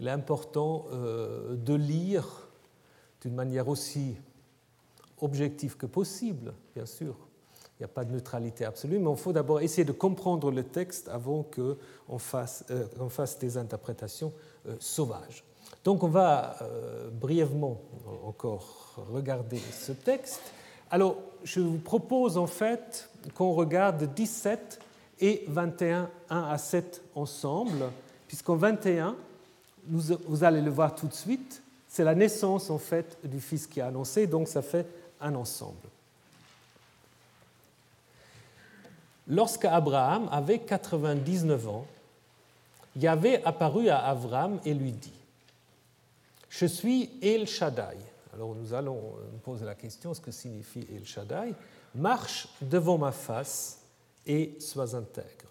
important 0.00 0.86
de 0.90 1.74
lire 1.74 2.48
d'une 3.20 3.34
manière 3.34 3.68
aussi 3.68 4.16
objective 5.22 5.76
que 5.76 5.86
possible, 5.86 6.54
bien 6.74 6.86
sûr. 6.86 7.14
Il 7.78 7.82
n'y 7.82 7.84
a 7.84 7.88
pas 7.88 8.04
de 8.04 8.12
neutralité 8.12 8.64
absolue, 8.64 8.98
mais 8.98 9.10
il 9.10 9.16
faut 9.16 9.32
d'abord 9.32 9.60
essayer 9.60 9.84
de 9.84 9.92
comprendre 9.92 10.50
le 10.50 10.64
texte 10.64 11.08
avant 11.08 11.44
qu'on 11.44 12.18
fasse, 12.18 12.64
euh, 12.70 13.08
fasse 13.08 13.38
des 13.38 13.56
interprétations 13.56 14.34
euh, 14.68 14.76
sauvages. 14.80 15.44
Donc 15.84 16.02
on 16.02 16.08
va 16.08 16.56
euh, 16.62 17.10
brièvement 17.10 17.80
encore 18.24 18.96
regarder 19.10 19.58
ce 19.58 19.92
texte. 19.92 20.40
Alors 20.90 21.16
je 21.44 21.60
vous 21.60 21.78
propose 21.78 22.36
en 22.36 22.46
fait 22.46 23.08
qu'on 23.34 23.52
regarde 23.52 24.12
17 24.14 24.80
et 25.20 25.44
21, 25.48 26.10
1 26.28 26.42
à 26.42 26.58
7 26.58 27.02
ensemble, 27.14 27.84
puisqu'en 28.26 28.56
21, 28.56 29.16
vous 29.86 30.44
allez 30.44 30.60
le 30.60 30.70
voir 30.70 30.94
tout 30.94 31.06
de 31.06 31.14
suite, 31.14 31.62
c'est 31.88 32.04
la 32.04 32.14
naissance 32.14 32.70
en 32.70 32.78
fait 32.78 33.18
du 33.24 33.40
Fils 33.40 33.66
qui 33.66 33.80
a 33.80 33.86
annoncé, 33.86 34.26
donc 34.26 34.48
ça 34.48 34.62
fait 34.62 34.86
un 35.20 35.34
ensemble. 35.34 35.88
lorsqu'Abraham 39.30 40.28
avait 40.30 40.58
99 40.58 41.68
ans, 41.68 41.86
Yahvé 42.96 43.42
apparut 43.44 43.88
à 43.88 43.98
Avram 43.98 44.60
et 44.64 44.74
lui 44.74 44.92
dit 44.92 45.12
Je 46.50 46.66
suis 46.66 47.08
El 47.22 47.46
Shaddai. 47.46 47.96
Alors 48.34 48.54
nous 48.54 48.74
allons 48.74 49.14
nous 49.32 49.38
poser 49.38 49.64
la 49.64 49.74
question 49.74 50.12
ce 50.12 50.20
que 50.20 50.30
signifie 50.30 50.86
El 50.94 51.06
Shaddai? 51.06 51.54
Marche 51.94 52.48
devant 52.60 52.98
ma 52.98 53.12
face 53.12 53.80
et 54.26 54.56
sois 54.60 54.94
intègre. 54.94 55.48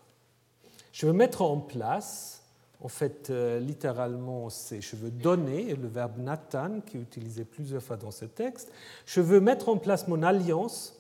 Je 0.92 1.08
veux 1.08 1.14
mettre 1.14 1.42
en 1.42 1.58
place, 1.58 2.44
en 2.82 2.90
fait, 2.90 3.30
euh, 3.30 3.60
littéralement, 3.60 4.50
c'est 4.50 4.82
je 4.82 4.96
veux 4.96 5.12
donner, 5.12 5.74
le 5.76 5.88
verbe 5.88 6.18
Nathan, 6.18 6.82
qui 6.86 6.98
est 6.98 7.02
utilisé 7.02 7.46
plusieurs 7.46 7.82
fois 7.82 7.98
dans 7.98 8.12
ce 8.12 8.26
texte. 8.26 8.72
Je 9.06 9.22
veux 9.22 9.40
mettre 9.40 9.70
en 9.70 9.78
place 9.78 10.08
mon 10.08 10.22
alliance 10.22 11.00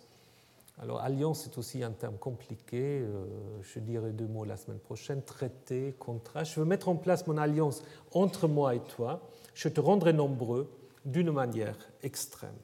alors, 0.81 1.01
alliance 1.01 1.45
est 1.45 1.57
aussi 1.57 1.83
un 1.83 1.91
terme 1.91 2.15
compliqué. 2.15 3.01
Euh, 3.01 3.25
je 3.61 3.79
dirai 3.79 4.11
deux 4.11 4.27
mots 4.27 4.45
la 4.45 4.55
semaine 4.55 4.79
prochaine. 4.79 5.21
Traité, 5.21 5.93
contrat. 5.99 6.45
Je 6.45 6.57
veux 6.57 6.65
mettre 6.65 6.87
en 6.87 6.95
place 6.95 7.27
mon 7.27 7.37
alliance 7.37 7.83
entre 8.13 8.47
moi 8.47 8.75
et 8.75 8.79
toi. 8.79 9.19
Je 9.59 9.67
te 9.67 9.81
rendrai 9.81 10.13
nombreux 10.13 10.71
d'une 11.03 11.31
manière 11.31 11.75
extrême. 12.01 12.55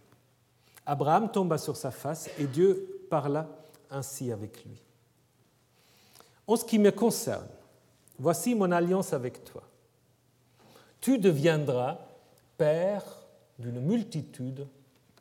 Abraham 0.86 1.30
tomba 1.30 1.58
sur 1.58 1.76
sa 1.76 1.92
face 1.92 2.30
et 2.40 2.46
Dieu 2.46 3.06
parla 3.10 3.50
ainsi 3.92 4.32
avec 4.32 4.64
lui. 4.64 4.82
En 6.48 6.56
ce 6.56 6.64
qui 6.64 6.80
me 6.80 6.92
concerne, 6.92 7.50
voici 8.18 8.56
mon 8.56 8.72
alliance 8.72 9.12
avec 9.12 9.44
toi. 9.44 9.64
Tu 11.02 11.20
deviendras 11.20 12.00
père 12.58 13.04
d'une 13.60 13.82
multitude 13.82 14.66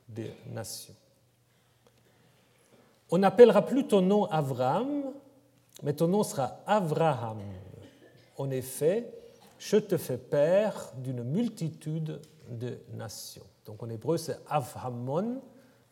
de 0.08 0.26
nations. 0.52 0.94
On 3.10 3.18
n'appellera 3.18 3.66
plus 3.66 3.88
ton 3.88 4.00
nom 4.00 4.26
Avram, 4.26 5.12
mais 5.82 5.94
ton 5.94 6.06
nom 6.06 6.22
sera 6.22 6.56
Avraham. 6.68 7.40
En 8.38 8.48
effet, 8.52 9.23
je 9.64 9.78
te 9.78 9.96
fais 9.96 10.18
père 10.18 10.92
d'une 10.98 11.22
multitude 11.22 12.20
de 12.50 12.78
nations. 12.92 13.46
Donc 13.64 13.82
en 13.82 13.88
hébreu, 13.88 14.18
c'est 14.18 14.38
Avhamon 14.46 15.40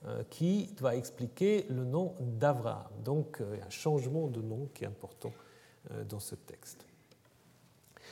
euh, 0.05 0.23
qui 0.29 0.66
doit 0.77 0.95
expliquer 0.95 1.64
le 1.70 1.85
nom 1.85 2.14
d'Avraham. 2.20 2.91
Donc 3.03 3.41
euh, 3.41 3.57
un 3.66 3.70
changement 3.70 4.29
de 4.29 4.43
nom 4.43 4.68
qui 4.75 4.85
est 4.85 4.87
important 4.87 5.33
euh, 5.91 6.05
dans 6.05 6.20
ce 6.20 6.35
texte. 6.35 6.85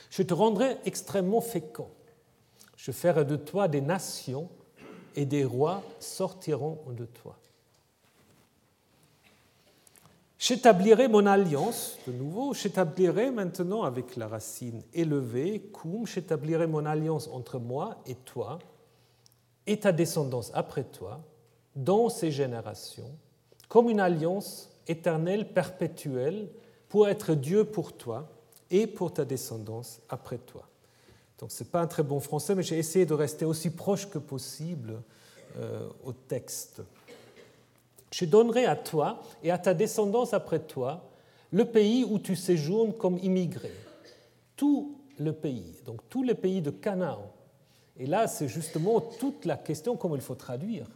Je 0.09 0.23
te 0.23 0.33
rendrai 0.33 0.77
extrêmement 0.85 1.41
fécond. 1.41 1.91
Je 2.75 2.91
ferai 2.91 3.23
de 3.23 3.35
toi 3.35 3.67
des 3.67 3.81
nations 3.81 4.49
et 5.15 5.27
des 5.27 5.45
rois 5.45 5.83
sortiront 5.99 6.79
de 6.89 7.05
toi. 7.05 7.37
J'établirai 10.41 11.07
mon 11.07 11.27
alliance, 11.27 11.99
de 12.07 12.11
nouveau, 12.11 12.55
j'établirai 12.55 13.29
maintenant 13.29 13.83
avec 13.83 14.15
la 14.15 14.27
racine 14.27 14.81
élevée, 14.91 15.69
cum, 15.71 16.07
j'établirai 16.07 16.65
mon 16.65 16.87
alliance 16.87 17.27
entre 17.27 17.59
moi 17.59 18.01
et 18.07 18.15
toi, 18.15 18.57
et 19.67 19.77
ta 19.77 19.91
descendance 19.91 20.49
après 20.55 20.83
toi, 20.83 21.21
dans 21.75 22.09
ces 22.09 22.31
générations, 22.31 23.11
comme 23.69 23.87
une 23.87 23.99
alliance 23.99 24.71
éternelle, 24.87 25.47
perpétuelle, 25.53 26.49
pour 26.89 27.07
être 27.07 27.35
Dieu 27.35 27.63
pour 27.63 27.93
toi 27.93 28.27
et 28.71 28.87
pour 28.87 29.13
ta 29.13 29.25
descendance 29.25 30.01
après 30.09 30.39
toi. 30.39 30.67
Donc 31.37 31.51
ce 31.51 31.63
n'est 31.63 31.69
pas 31.69 31.81
un 31.81 31.87
très 31.87 32.01
bon 32.01 32.19
français, 32.19 32.55
mais 32.55 32.63
j'ai 32.63 32.79
essayé 32.79 33.05
de 33.05 33.13
rester 33.13 33.45
aussi 33.45 33.69
proche 33.69 34.09
que 34.09 34.17
possible 34.17 35.03
euh, 35.57 35.87
au 36.03 36.13
texte. 36.13 36.81
Je 38.11 38.25
donnerai 38.25 38.65
à 38.65 38.75
toi 38.75 39.21
et 39.43 39.51
à 39.51 39.57
ta 39.57 39.73
descendance 39.73 40.33
après 40.33 40.59
toi 40.59 41.09
le 41.51 41.65
pays 41.65 42.03
où 42.03 42.19
tu 42.19 42.35
séjournes 42.35 42.93
comme 42.93 43.17
immigré. 43.19 43.71
Tout 44.55 44.97
le 45.19 45.33
pays, 45.33 45.75
donc 45.85 46.01
tous 46.09 46.23
les 46.23 46.35
pays 46.35 46.61
de 46.61 46.71
Canaan. 46.71 47.31
Et 47.97 48.05
là, 48.05 48.27
c'est 48.27 48.47
justement 48.47 49.01
toute 49.01 49.45
la 49.45 49.57
question 49.57 49.97
comment 49.97 50.15
il 50.15 50.21
faut 50.21 50.35
traduire. 50.35 50.87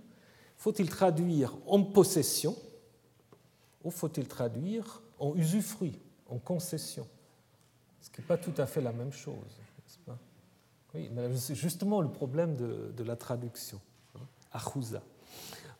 Faut-il 0.58 0.90
traduire 0.90 1.56
en 1.68 1.84
possession 1.84 2.56
ou 3.84 3.92
faut-il 3.92 4.28
traduire 4.28 5.02
en 5.20 5.36
usufruit, 5.36 6.00
en 6.28 6.38
concession? 6.38 7.08
Ce 8.02 8.10
qui 8.10 8.22
n'est 8.22 8.28
pas 8.28 8.38
tout 8.38 8.54
à 8.58 8.66
fait 8.66 8.82
la 8.82 8.92
même 8.92 9.12
chose, 9.12 9.36
n'est-ce 9.36 10.00
pas? 10.00 10.18
Oui, 10.94 11.10
mais 11.14 11.36
c'est 11.36 11.56
justement 11.56 12.02
le 12.02 12.10
problème 12.10 12.56
de, 12.56 13.04
la 13.04 13.16
traduction. 13.16 13.80
Hein, 14.16 14.22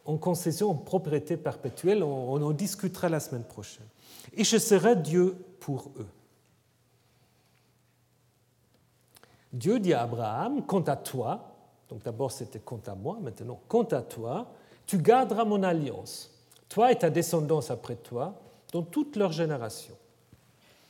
en 0.06 0.18
concession 0.18 0.70
en 0.70 0.76
propriété 0.76 1.36
perpétuelle. 1.36 2.04
On, 2.04 2.42
en 2.42 2.52
discutera 2.52 3.10
la 3.10 3.20
semaine 3.20 3.44
prochaine. 3.44 3.86
Et 4.34 4.44
je 4.44 4.58
serai 4.58 4.96
Dieu 4.96 5.36
pour 5.60 5.92
eux. 5.98 6.08
Dieu 9.52 9.80
dit 9.80 9.94
à 9.94 10.04
Abraham, 10.04 10.66
quant 10.66 10.82
à 10.82 10.96
toi, 10.96 11.56
donc 11.90 12.04
d'abord 12.04 12.32
c'était 12.32 12.60
quant 12.60 12.82
à 12.88 12.96
moi, 12.96 13.18
maintenant 13.22 13.60
quant 13.68 13.84
à 13.84 14.02
toi, 14.02 14.52
tu 14.86 14.98
garderas 14.98 15.46
mon 15.46 15.64
alliance, 15.64 16.32
toi 16.68 16.92
et 16.92 16.98
ta 16.98 17.10
descendance 17.10 17.72
après 17.72 17.96
toi, 17.96 18.36
dans 18.74 18.84
toutes 18.84 19.16
leurs 19.16 19.32
générations. 19.32 19.96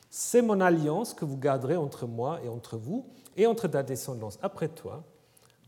C'est 0.10 0.42
mon 0.42 0.62
alliance 0.62 1.14
que 1.14 1.26
vous 1.26 1.38
garderez 1.38 1.76
entre 1.76 2.08
moi 2.08 2.40
et 2.44 2.50
entre 2.50 2.78
vous, 2.78 3.06
et 3.38 3.46
entre 3.46 3.68
ta 3.68 3.84
descendance 3.84 4.40
après 4.42 4.70
toi. 4.70 5.04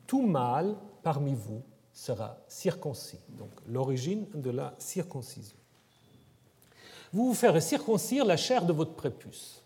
Tout 0.07 0.25
mâle 0.25 0.75
parmi 1.03 1.35
vous 1.35 1.61
sera 1.97 2.37
circoncis. 2.47 3.19
Donc 3.29 3.49
l'origine 3.67 4.27
de 4.35 4.51
la 4.51 4.75
circoncision. 4.77 5.57
Vous 7.11 7.29
vous 7.29 7.33
ferez 7.33 7.59
circoncire 7.59 8.23
la 8.23 8.37
chair 8.37 8.65
de 8.65 8.71
votre 8.71 8.93
prépuce. 8.93 9.63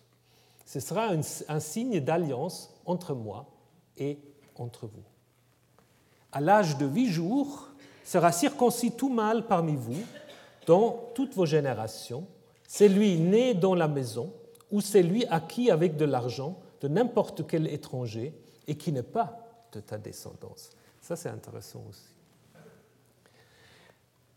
Ce 0.66 0.80
sera 0.80 1.10
un, 1.10 1.60
signe 1.60 2.00
d'alliance 2.00 2.74
entre 2.86 3.14
moi 3.14 3.48
et 3.98 4.18
entre 4.56 4.86
vous. 4.88 5.04
À 6.32 6.40
l'âge 6.40 6.78
de 6.78 6.86
huit 6.86 7.10
jours, 7.10 7.68
sera 8.06 8.32
circoncis 8.32 8.92
tout 8.92 9.10
mâle 9.10 9.46
parmi 9.48 9.76
vous, 9.76 10.02
dans 10.66 11.12
toutes 11.14 11.34
vos 11.34 11.46
générations, 11.46 12.26
celui 12.66 13.18
né 13.20 13.54
dans 13.54 13.76
la 13.76 13.90
maison 13.90 14.32
ou 14.72 14.80
celui 14.80 15.26
acquis 15.26 15.70
avec 15.70 15.98
de 15.98 16.06
l'argent 16.06 16.58
de 16.80 16.88
n'importe 16.88 17.46
quel 17.46 17.68
étranger 17.68 18.34
et 18.68 18.76
qui 18.76 18.94
n'est 18.94 19.04
pas 19.04 19.38
de 19.74 19.82
ta 19.82 19.98
descendance. 19.98 20.70
Ça, 21.02 21.18
c'est 21.18 21.30
intéressant 21.30 21.84
aussi 21.90 22.11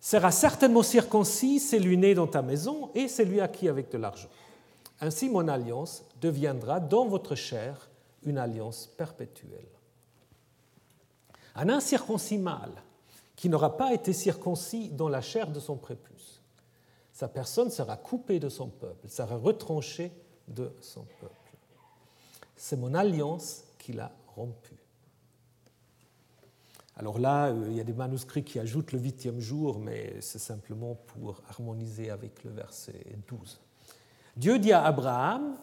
sera 0.05 0.31
certainement 0.31 0.83
circoncis 0.83 1.59
celui 1.59 1.97
né 1.97 2.13
dans 2.13 2.27
ta 2.27 2.43
maison 2.43 2.91
et 2.95 3.09
celui 3.09 3.41
acquis 3.41 3.71
avec 3.71 3.91
de 3.91 3.97
l'argent. 3.97 4.29
Ainsi 5.01 5.31
mon 5.31 5.49
alliance 5.49 6.05
deviendra 6.21 6.79
dans 6.79 7.07
votre 7.07 7.35
chair 7.35 7.89
une 8.23 8.37
alliance 8.37 8.87
perpétuelle. 8.99 9.65
Un 11.55 11.71
incirconcis 11.71 12.37
mâle 12.37 12.83
qui 13.35 13.49
n'aura 13.49 13.79
pas 13.79 13.95
été 13.95 14.13
circoncis 14.13 14.91
dans 14.91 15.09
la 15.09 15.23
chair 15.23 15.51
de 15.51 15.59
son 15.59 15.79
prépuce, 15.79 16.43
sa 17.11 17.27
personne 17.27 17.71
sera 17.71 17.97
coupée 17.97 18.41
de 18.41 18.51
son 18.51 18.69
peuple, 18.69 19.09
sera 19.09 19.37
retranchée 19.37 20.13
de 20.49 20.71
son 20.83 21.07
peuple. 21.19 21.57
C'est 22.57 22.77
mon 22.77 22.93
alliance 22.93 23.65
qu'il 23.79 24.01
a 24.01 24.13
rompue. 24.37 24.84
Alors 26.97 27.19
là, 27.19 27.47
euh, 27.47 27.67
il 27.69 27.77
y 27.77 27.81
a 27.81 27.85
des 27.85 27.93
manuscrits 27.93 28.45
qui 28.45 28.59
ajoutent 28.59 28.93
le 28.93 29.01
huitième 29.01 29.41
jour, 29.41 29.79
mais 29.79 30.15
c'est 30.21 30.39
simplement 30.39 30.95
pour 30.95 31.43
harmoniser 31.49 32.11
avec 32.11 32.45
le 32.45 32.51
verset 32.51 33.05
12. 33.29 33.61
Dieu 34.37 34.59
dit 34.59 34.73
à 34.73 34.85
Abraham, 34.85 35.57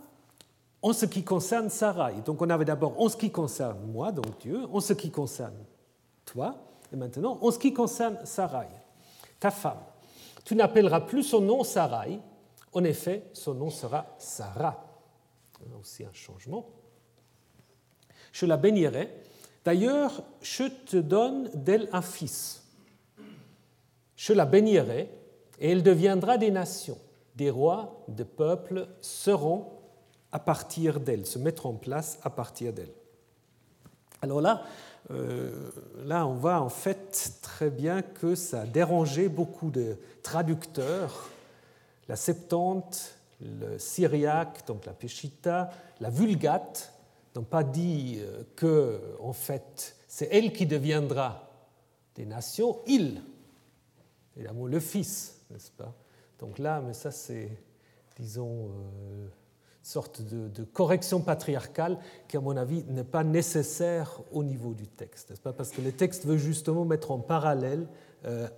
en 0.82 0.94
ce 0.94 1.06
qui 1.06 1.24
concerne 1.24 1.70
Sarai, 1.70 2.22
donc 2.26 2.42
on 2.42 2.50
avait 2.50 2.66
d'abord 2.66 3.00
en 3.00 3.08
ce 3.08 3.16
qui 3.16 3.32
concerne 3.32 3.80
moi, 3.86 4.12
donc 4.12 4.40
Dieu, 4.40 4.66
en 4.72 4.80
ce 4.80 4.94
qui 4.94 5.12
concerne 5.12 5.58
toi, 6.26 6.56
et 6.92 6.96
maintenant 6.96 7.38
en 7.42 7.52
ce 7.52 7.60
qui 7.60 7.74
concerne 7.74 8.18
Sarai, 8.26 8.68
ta 9.40 9.52
femme. 9.52 9.82
Tu 10.44 10.56
n'appelleras 10.56 11.02
plus 11.02 11.24
son 11.24 11.42
nom 11.42 11.64
Sarai, 11.64 12.20
en 12.74 12.84
effet, 12.84 13.30
son 13.34 13.54
nom 13.54 13.70
sera 13.70 14.16
Sarah. 14.18 14.86
aussi 15.80 16.06
un 16.06 16.14
changement. 16.14 16.70
Je 18.32 18.46
la 18.46 18.58
bénirai 18.58 19.14
D'ailleurs, 19.64 20.24
je 20.42 20.64
te 20.64 20.98
donne 20.98 21.50
d'elle 21.54 21.88
un 21.92 22.02
fils. 22.02 22.64
Je 24.16 24.34
la 24.34 24.46
bénirai 24.46 25.10
et 25.60 25.72
elle 25.72 25.84
deviendra 25.84 26.38
des 26.38 26.52
nations. 26.52 26.98
Des 27.36 27.50
rois, 27.50 28.04
des 28.08 28.26
peuples 28.26 28.88
seront 29.02 29.68
à 30.32 30.40
partir 30.40 31.00
d'elle, 31.00 31.26
se 31.26 31.40
mettre 31.40 31.66
en 31.66 31.74
place 31.74 32.20
à 32.24 32.30
partir 32.30 32.74
d'elle. 32.74 32.92
Alors 34.22 34.42
là, 34.42 34.64
euh, 35.12 35.52
là, 36.06 36.26
on 36.28 36.36
voit 36.36 36.60
en 36.60 36.70
fait 36.70 37.34
très 37.42 37.70
bien 37.70 38.02
que 38.02 38.36
ça 38.36 38.62
a 38.62 38.66
dérangé 38.66 39.30
beaucoup 39.30 39.72
de 39.72 39.98
traducteurs. 40.24 41.30
La 42.08 42.16
Septante, 42.16 43.16
le 43.42 43.80
Syriaque, 43.80 44.66
donc 44.68 44.86
la 44.86 44.94
Peshitta, 44.94 45.72
la 46.00 46.10
Vulgate, 46.10 46.91
n'ont 47.36 47.44
pas 47.44 47.64
dit 47.64 48.18
euh, 48.20 48.44
que, 48.56 49.00
en 49.20 49.34
fait, 49.34 49.96
c'est 50.08 50.28
elle 50.32 50.54
qui 50.54 50.66
deviendra 50.66 51.50
des 52.16 52.26
nations, 52.26 52.80
il, 52.88 53.22
évidemment 54.36 54.66
le 54.66 54.80
Fils, 54.80 55.42
n'est-ce 55.50 55.72
pas? 55.72 55.94
Donc 56.40 56.60
là, 56.60 56.82
mais 56.82 56.94
ça 56.94 57.12
c'est 57.12 57.50
disons, 58.18 58.70
sorte 59.82 60.22
de, 60.22 60.64
correction 60.64 61.22
patriarcale 61.22 61.98
qui, 62.28 62.38
à 62.38 62.42
mon 62.42 62.56
avis, 62.58 62.84
n'est 62.90 63.04
pas 63.04 63.24
nécessaire 63.24 64.22
au 64.32 64.44
niveau 64.44 64.74
du 64.74 64.88
texte. 64.88 65.40
Pas? 65.42 65.54
Parce 65.54 65.72
que 65.72 65.82
le 65.82 65.92
texte 65.92 66.26
veut 66.26 66.38
justement 66.38 66.86
mettre 66.86 67.12
en 67.12 67.20
parallèle 67.20 67.88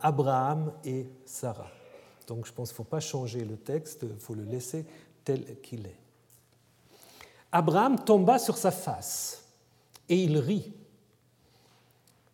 Abraham 0.01 0.73
et 0.83 1.07
Sarah. 1.25 1.71
Donc 2.27 2.45
je 2.45 2.53
pense 2.53 2.69
qu'il 2.69 2.75
ne 2.75 2.77
faut 2.77 2.83
pas 2.83 2.99
changer 2.99 3.43
le 3.43 3.57
texte, 3.57 4.03
il 4.03 4.19
faut 4.19 4.33
le 4.35 4.43
laisser 4.43 4.85
tel 5.23 5.59
qu'il 5.61 5.85
est. 5.85 6.02
Abraham 7.55 8.03
tomba 8.03 8.39
sur 8.39 8.57
sa 8.57 8.71
face 8.71 9.45
et 10.09 10.23
il 10.23 10.39
rit. 10.39 10.73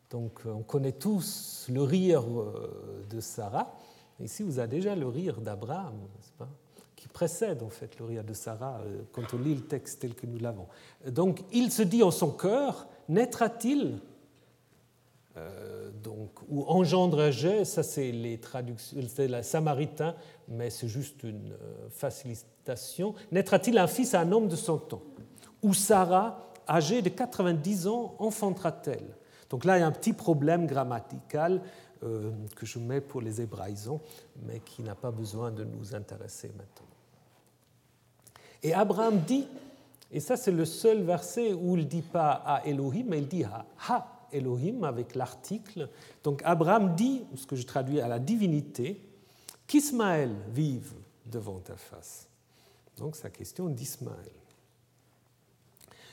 Donc 0.10 0.40
on 0.46 0.64
connaît 0.64 0.94
tous 0.94 1.68
le 1.70 1.84
rire 1.84 2.24
euh, 2.24 3.06
de 3.10 3.20
Sarah. 3.20 3.76
Ici, 4.22 4.44
vous 4.44 4.60
avez 4.60 4.70
déjà 4.70 4.96
le 4.96 5.08
rire 5.08 5.42
d'Abraham, 5.42 5.96
qui 6.96 7.10
précède 7.10 7.62
en 7.64 7.70
fait 7.70 8.00
le 8.00 8.06
rire 8.06 8.24
de 8.24 8.34
Sarah 8.34 8.80
euh, 8.86 9.02
quand 9.12 9.34
on 9.34 9.40
lit 9.40 9.56
le 9.56 9.62
texte 9.62 10.00
tel 10.00 10.16
que 10.16 10.26
nous 10.26 10.40
l'avons. 10.40 10.68
Donc 11.06 11.44
il 11.52 11.70
se 11.70 11.84
dit 11.84 12.02
en 12.02 12.12
son 12.12 12.32
cœur, 12.32 12.88
naîtra-t-il 13.10 14.00
euh, 15.40 15.90
donc, 16.04 16.32
ou 16.48 16.64
engendrerait, 16.64 17.66
ça 17.66 17.84
c'est 17.84 18.12
les 18.12 18.40
traductions, 18.40 19.00
c'est 19.08 19.28
la 19.28 19.44
samaritain, 19.44 20.16
mais 20.48 20.70
c'est 20.70 20.88
juste 20.88 21.24
une 21.24 21.54
facilitation. 21.90 23.14
Naîtra-t-il 23.32 23.78
un 23.78 23.88
fils 23.88 24.14
à 24.14 24.22
un 24.22 24.32
homme 24.32 24.48
de 24.48 24.56
son 24.56 24.78
temps 24.78 25.02
Ou 25.62 25.74
Sarah, 25.74 26.52
âgée 26.68 27.02
de 27.02 27.10
90 27.10 27.88
ans, 27.88 28.16
enfantera-t-elle? 28.20 29.16
Donc 29.50 29.66
là, 29.66 29.78
il 29.78 29.82
y 29.82 29.84
a 29.84 29.88
un 29.88 29.92
petit 29.92 30.14
problème 30.14 30.68
grammatical 30.68 31.62
euh, 32.04 32.32
que 32.56 32.66
je 32.66 32.80
mets 32.80 33.02
pour 33.02 33.22
les 33.22 33.42
hébraïsons, 33.42 34.00
mais 34.46 34.60
qui 34.62 34.84
n'a 34.84 34.96
pas 34.96 35.12
besoin 35.12 35.52
de 35.52 35.64
nous 35.64 35.96
intéresser 35.96 36.48
maintenant. 36.50 36.88
Et 38.64 38.74
Abraham 38.74 39.20
dit, 39.20 39.48
et 40.12 40.20
ça 40.20 40.38
c'est 40.38 40.52
le 40.52 40.66
seul 40.66 41.02
verset 41.02 41.54
où 41.54 41.76
il 41.76 41.84
ne 41.84 41.90
dit 41.90 42.02
pas 42.02 42.32
à 42.46 42.66
Elohim, 42.66 43.06
mais 43.08 43.20
il 43.20 43.28
dit 43.28 43.44
à 43.44 43.66
Ha 43.90 44.19
Elohim 44.32 44.84
avec 44.84 45.16
l'article. 45.16 45.90
Donc 46.24 46.42
Abraham 46.46 46.96
dit, 46.96 47.24
ce 47.36 47.46
que 47.46 47.56
je 47.56 47.66
traduis 47.66 48.02
à 48.02 48.08
la 48.08 48.20
divinité, 48.20 49.02
qu'Ismaël 49.68 50.34
vive 50.50 50.94
devant 51.26 51.60
ta 51.60 51.76
face. 51.76 52.28
Donc 52.98 53.22
la 53.24 53.30
question 53.30 53.68
d'Ismaël. 53.70 54.18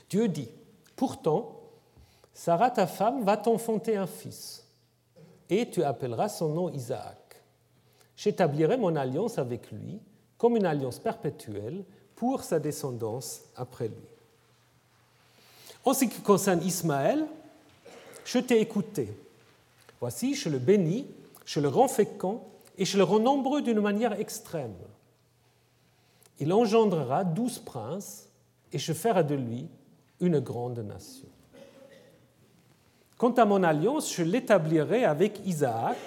Dieu 0.09 0.27
dit, 0.27 0.49
pourtant, 0.95 1.59
Sarah, 2.33 2.71
ta 2.71 2.87
femme, 2.87 3.23
va 3.23 3.35
t'enfanter 3.35 3.97
un 3.97 4.07
fils, 4.07 4.63
et 5.49 5.69
tu 5.69 5.83
appelleras 5.83 6.29
son 6.29 6.49
nom 6.49 6.69
Isaac. 6.69 7.41
J'établirai 8.15 8.77
mon 8.77 8.95
alliance 8.95 9.37
avec 9.37 9.71
lui 9.71 9.99
comme 10.37 10.55
une 10.55 10.65
alliance 10.65 10.99
perpétuelle 10.99 11.83
pour 12.15 12.43
sa 12.43 12.59
descendance 12.59 13.41
après 13.55 13.87
lui. 13.87 14.07
En 15.83 15.93
ce 15.93 16.05
qui 16.05 16.21
concerne 16.21 16.61
Ismaël, 16.63 17.25
je 18.27 18.39
t'ai 18.39 18.59
écouté. 18.59 19.07
Voici, 20.01 20.35
je 20.35 20.49
le 20.49 20.59
bénis, 20.59 21.07
je 21.45 21.61
le 21.61 21.69
rends 21.69 21.87
fécond 21.87 22.41
et 22.77 22.83
je 22.83 22.97
le 22.97 23.03
rends 23.03 23.19
nombreux 23.19 23.61
d'une 23.61 23.79
manière 23.79 24.19
extrême. 24.19 24.75
Il 26.39 26.51
engendrera 26.51 27.23
douze 27.23 27.59
princes 27.59 28.27
et 28.73 28.77
je 28.77 28.91
ferai 28.91 29.23
de 29.23 29.33
lui 29.33 29.67
une 30.19 30.39
grande 30.39 30.79
nation. 30.79 31.29
Quant 33.17 33.31
à 33.31 33.45
mon 33.45 33.63
alliance, 33.63 34.13
je 34.13 34.23
l'établirai 34.23 35.05
avec 35.05 35.39
Isaac, 35.45 35.97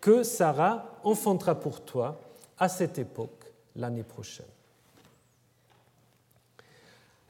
que 0.00 0.22
Sarah 0.22 0.98
enfantera 1.02 1.56
pour 1.56 1.80
toi 1.80 2.18
à 2.58 2.68
cette 2.68 2.98
époque, 2.98 3.44
l'année 3.74 4.04
prochaine. 4.04 4.46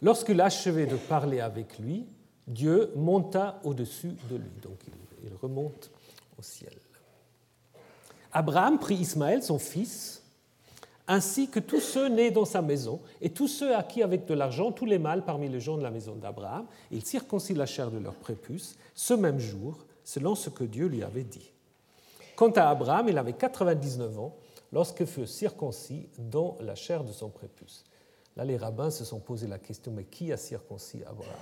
Lorsqu'il 0.03 0.41
achevait 0.43 0.87
de 0.87 0.97
parler 0.97 1.41
avec 1.41 1.79
lui, 1.79 2.07
Dieu 2.47 2.93
monta 2.95 3.61
au-dessus 3.65 4.15
de 4.31 4.37
lui. 4.37 4.51
Donc 4.63 4.79
il 5.25 5.35
remonte 5.41 5.91
au 6.39 6.43
ciel. 6.43 6.73
Abraham 8.33 8.79
prit 8.79 8.97
Ismaël, 8.97 9.43
son 9.43 9.59
fils, 9.59 10.23
ainsi 11.09 11.49
que 11.49 11.61
tous 11.61 11.81
ceux 11.81 12.09
nés 12.09 12.31
dans 12.31 12.45
sa 12.45 12.63
maison, 12.63 13.01
et 13.21 13.31
tous 13.31 13.49
ceux 13.49 13.75
acquis 13.75 14.03
avec 14.03 14.27
de 14.27 14.35
l'argent, 14.35 14.73
tous 14.73 14.87
les 14.87 14.99
mâles 14.99 15.25
parmi 15.25 15.49
les 15.49 15.61
gens 15.61 15.77
de 15.77 15.83
la 15.83 15.91
maison 15.91 16.15
d'Abraham. 16.17 16.67
Il 16.91 17.05
circoncit 17.05 17.55
la 17.55 17.67
chair 17.67 17.91
de 17.91 17.99
leur 17.99 18.15
prépuce 18.15 18.77
ce 18.95 19.15
même 19.15 19.39
jour, 19.39 19.87
selon 20.05 20.35
ce 20.35 20.51
que 20.51 20.65
Dieu 20.65 20.87
lui 20.87 21.03
avait 21.03 21.25
dit. 21.25 21.51
Quant 22.35 22.51
à 22.51 22.69
Abraham, 22.69 23.09
il 23.09 23.19
avait 23.19 23.33
99 23.33 24.19
ans 24.19 24.37
lorsque 24.73 25.05
fut 25.05 25.27
circoncis 25.27 26.09
dans 26.19 26.57
la 26.61 26.75
chair 26.75 27.05
de 27.05 27.13
son 27.13 27.31
prépuce. 27.31 27.85
Là, 28.37 28.45
les 28.45 28.59
rabbins 28.59 28.91
se 28.91 29.05
sont 29.05 29.21
posé 29.21 29.47
la 29.47 29.59
question, 29.59 29.93
mais 29.93 30.05
qui 30.05 30.33
a 30.33 30.37
circoncis 30.37 31.03
Abraham? 31.07 31.33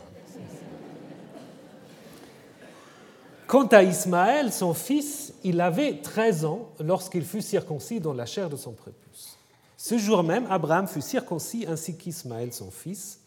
Quant 3.46 3.66
à 3.66 3.82
Ismaël, 3.82 4.52
son 4.52 4.72
fils, 4.72 5.34
il 5.44 5.60
avait 5.60 6.00
13 6.00 6.44
ans 6.46 6.70
lorsqu'il 6.80 7.24
fut 7.24 7.42
circoncis 7.42 8.00
dans 8.00 8.14
la 8.14 8.26
chair 8.26 8.48
de 8.48 8.56
son 8.56 8.72
prépuce. 8.72 9.36
Ce 9.76 9.98
jour 9.98 10.22
même, 10.22 10.46
Abraham 10.48 10.86
fut 10.86 11.02
circoncis 11.02 11.66
ainsi 11.68 11.96
qu'Ismaël, 11.96 12.52
son 12.54 12.70
fils, 12.70 13.20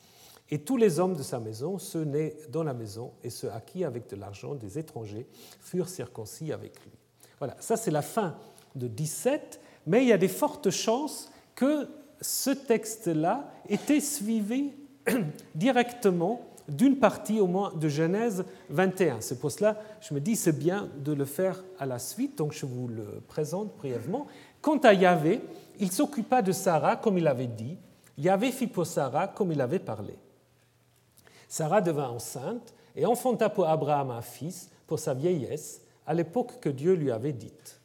et 0.50 0.60
tous 0.60 0.78
les 0.78 1.00
hommes 1.00 1.16
de 1.16 1.24
sa 1.24 1.40
maison, 1.40 1.78
ceux 1.78 2.04
nés 2.04 2.36
dans 2.50 2.64
la 2.64 2.74
maison 2.74 3.12
et 3.24 3.30
ceux 3.30 3.52
acquis 3.52 3.84
avec 3.84 4.10
de 4.10 4.16
l'argent 4.16 4.56
des 4.56 4.80
étrangers, 4.80 5.28
furent 5.60 5.90
circoncis 5.90 6.52
avec 6.52 6.82
lui. 6.84 6.92
Voilà, 7.38 7.56
ça 7.60 7.78
c'est 7.78 7.92
la 7.92 8.02
fin 8.02 8.36
de 8.76 8.88
17, 8.88 9.60
mais 9.86 10.04
il 10.04 10.08
y 10.08 10.14
a 10.14 10.18
des 10.18 10.28
fortes 10.28 10.72
chances 10.72 11.30
que 11.54 11.88
ce 12.22 12.50
texte-là 12.50 13.52
était 13.70 14.00
suivi 14.00 14.72
directement 15.56 16.42
d'une 16.68 16.98
partie 16.98 17.40
au 17.40 17.48
moins 17.48 17.74
de 17.74 17.88
Genèse 17.88 18.46
21. 18.70 19.22
C'est 19.22 19.40
pour 19.40 19.52
cela 19.52 19.78
je 20.02 20.14
me 20.14 20.20
dis 20.20 20.36
c'est 20.36 20.58
bien 20.58 20.90
de 20.98 21.14
le 21.14 21.26
faire 21.26 21.64
à 21.80 21.86
la 21.86 22.00
suite, 22.00 22.38
donc 22.38 22.54
je 22.54 22.66
vous 22.66 22.88
le 22.88 23.22
présente 23.28 23.76
brièvement. 23.78 24.28
Quant 24.62 24.78
à 24.78 24.94
Yahvé, 24.94 25.42
il 25.80 25.92
s'occupa 25.92 26.42
de 26.42 26.52
Sarah 26.52 26.96
comme 26.96 27.18
il 27.18 27.28
avait 27.28 27.48
dit, 27.48 27.78
Yahvé 28.18 28.52
fit 28.52 28.68
pour 28.68 28.88
Sarah 28.88 29.28
comme 29.28 29.52
il 29.52 29.62
avait 29.62 29.80
parlé. 29.80 30.16
Sarah 31.48 31.82
devint 31.82 32.10
enceinte 32.10 32.74
et 32.96 33.06
enfanta 33.06 33.50
pour 33.50 33.68
Abraham 33.68 34.12
un 34.12 34.22
fils 34.22 34.70
pour 34.86 35.00
sa 35.00 35.14
vieillesse, 35.14 35.82
à 36.06 36.14
l'époque 36.14 36.60
que 36.60 36.70
Dieu 36.70 36.94
lui 36.94 37.12
avait 37.12 37.34
dite. 37.34 37.80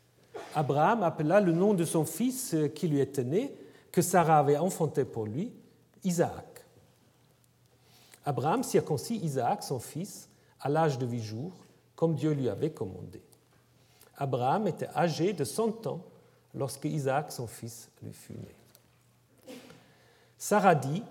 Abraham 0.54 1.02
appela 1.02 1.40
le 1.40 1.52
nom 1.52 1.74
de 1.74 1.84
son 1.84 2.04
fils 2.04 2.56
qui 2.74 2.88
lui 2.88 3.00
était 3.00 3.24
né, 3.24 3.54
que 3.90 4.02
Sarah 4.02 4.38
avait 4.38 4.56
enfanté 4.56 5.04
pour 5.04 5.26
lui, 5.26 5.52
Isaac. 6.04 6.51
Abraham 8.24 8.62
circoncit 8.62 9.16
Isaac, 9.16 9.62
son 9.62 9.78
fils, 9.78 10.28
à 10.60 10.68
l'âge 10.68 10.98
de 10.98 11.06
huit 11.06 11.22
jours, 11.22 11.52
comme 11.96 12.14
Dieu 12.14 12.32
lui 12.32 12.48
avait 12.48 12.70
commandé. 12.70 13.20
Abraham 14.16 14.68
était 14.68 14.88
âgé 14.94 15.32
de 15.32 15.44
cent 15.44 15.86
ans 15.86 16.00
lorsque 16.54 16.84
Isaac, 16.84 17.32
son 17.32 17.46
fils, 17.46 17.90
lui 18.02 18.12
fut 18.12 18.34
né. 18.34 18.54
Sarah 20.38 20.74
dit, 20.74 21.02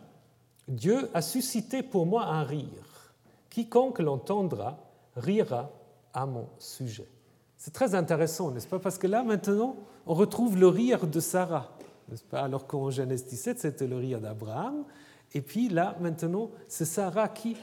Dieu 0.68 1.10
a 1.14 1.22
suscité 1.22 1.84
pour 1.84 2.06
moi 2.06 2.26
un 2.26 2.44
rire. 2.44 3.14
Quiconque 3.50 4.00
l'entendra 4.00 4.78
rira 5.16 5.70
à 6.14 6.26
mon 6.26 6.48
sujet. 6.60 7.08
C'est 7.58 7.74
très 7.74 7.96
intéressant, 7.96 8.52
n'est-ce 8.52 8.68
pas? 8.68 8.80
Parce 8.80 8.98
que 8.98 9.08
là, 9.08 9.24
maintenant, 9.24 9.76
on 10.06 10.14
retrouve 10.14 10.58
le 10.58 10.68
rire 10.68 11.06
de 11.08 11.20
Sarah, 11.20 11.70
n'est-ce 12.10 12.24
pas? 12.24 12.42
Alors 12.42 12.68
qu'en 12.68 12.90
Genèse 12.90 13.26
17, 13.26 13.60
c'était 13.60 13.88
le 13.88 13.98
rire 13.98 14.20
d'Abraham. 14.20 14.84
Et 15.34 15.42
puis 15.42 15.70
là, 15.70 15.96
maintenant, 16.00 16.52
c'est 16.68 16.86
Sarah 16.86 17.30
qui, 17.30 17.56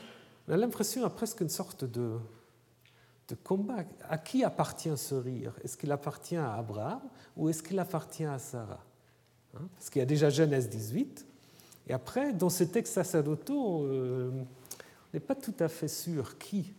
on 0.47 0.53
a 0.53 0.57
l'impression, 0.57 1.05
a 1.05 1.11
presque 1.11 1.41
une 1.41 1.49
sorte 1.49 1.85
de, 1.85 2.19
de 3.29 3.35
combat. 3.35 3.85
À 4.09 4.19
qui 4.19 4.45
appartient 4.45 4.97
ce 4.97 5.15
rire? 5.15 5.53
Est-ce 5.63 5.77
qu'il 5.77 5.93
appartient 5.93 6.37
à 6.37 6.55
Abraham 6.55 7.03
ou 7.37 7.49
est-ce 7.49 7.63
qu'il 7.63 7.79
appartient 7.79 8.25
à 8.25 8.39
Sarah? 8.39 8.85
Hein? 9.55 9.69
Parce 9.77 9.91
qu'il 9.91 10.01
y 10.01 10.03
a 10.03 10.07
déjà 10.07 10.31
Genèse 10.31 10.69
18. 10.69 11.27
Et 11.89 11.93
après, 11.93 12.33
dans 12.33 12.51
ces 12.51 12.69
textes 12.69 12.95
sacerdotaux, 12.95 13.85
euh, 13.85 14.31
on 14.33 15.15
n'est 15.15 15.21
pas 15.21 15.35
tout 15.35 15.55
à 15.61 15.69
fait 15.69 15.89
sûr 15.89 16.39
qui. 16.39 16.73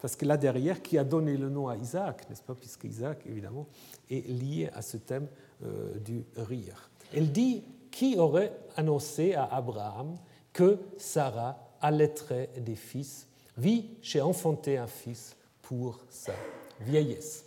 Parce 0.00 0.16
que 0.16 0.24
là 0.24 0.36
derrière, 0.36 0.82
qui 0.82 0.98
a 0.98 1.04
donné 1.04 1.36
le 1.36 1.48
nom 1.48 1.68
à 1.68 1.76
Isaac, 1.76 2.28
n'est-ce 2.28 2.42
pas? 2.42 2.54
Puisque 2.54 2.84
Isaac, 2.84 3.22
évidemment, 3.26 3.68
est 4.10 4.26
lié 4.28 4.70
à 4.74 4.82
ce 4.82 4.96
thème 4.96 5.28
euh, 5.64 5.96
du 5.98 6.24
rire. 6.36 6.90
Elle 7.14 7.30
dit 7.30 7.62
qui 7.90 8.16
aurait 8.18 8.56
annoncé 8.76 9.34
à 9.34 9.44
Abraham 9.44 10.16
que 10.52 10.78
Sarah 10.98 11.58
allaiterait 11.80 12.50
des 12.58 12.74
fils. 12.74 13.26
Oui, 13.62 13.90
j'ai 14.02 14.20
enfanté 14.20 14.78
un 14.78 14.86
fils 14.86 15.36
pour 15.62 16.00
sa 16.10 16.32
vieillesse. 16.80 17.44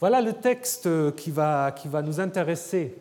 Voilà 0.00 0.20
le 0.20 0.32
texte 0.32 0.88
qui 1.16 1.30
va, 1.30 1.72
qui 1.72 1.88
va 1.88 2.02
nous 2.02 2.20
intéresser 2.20 2.94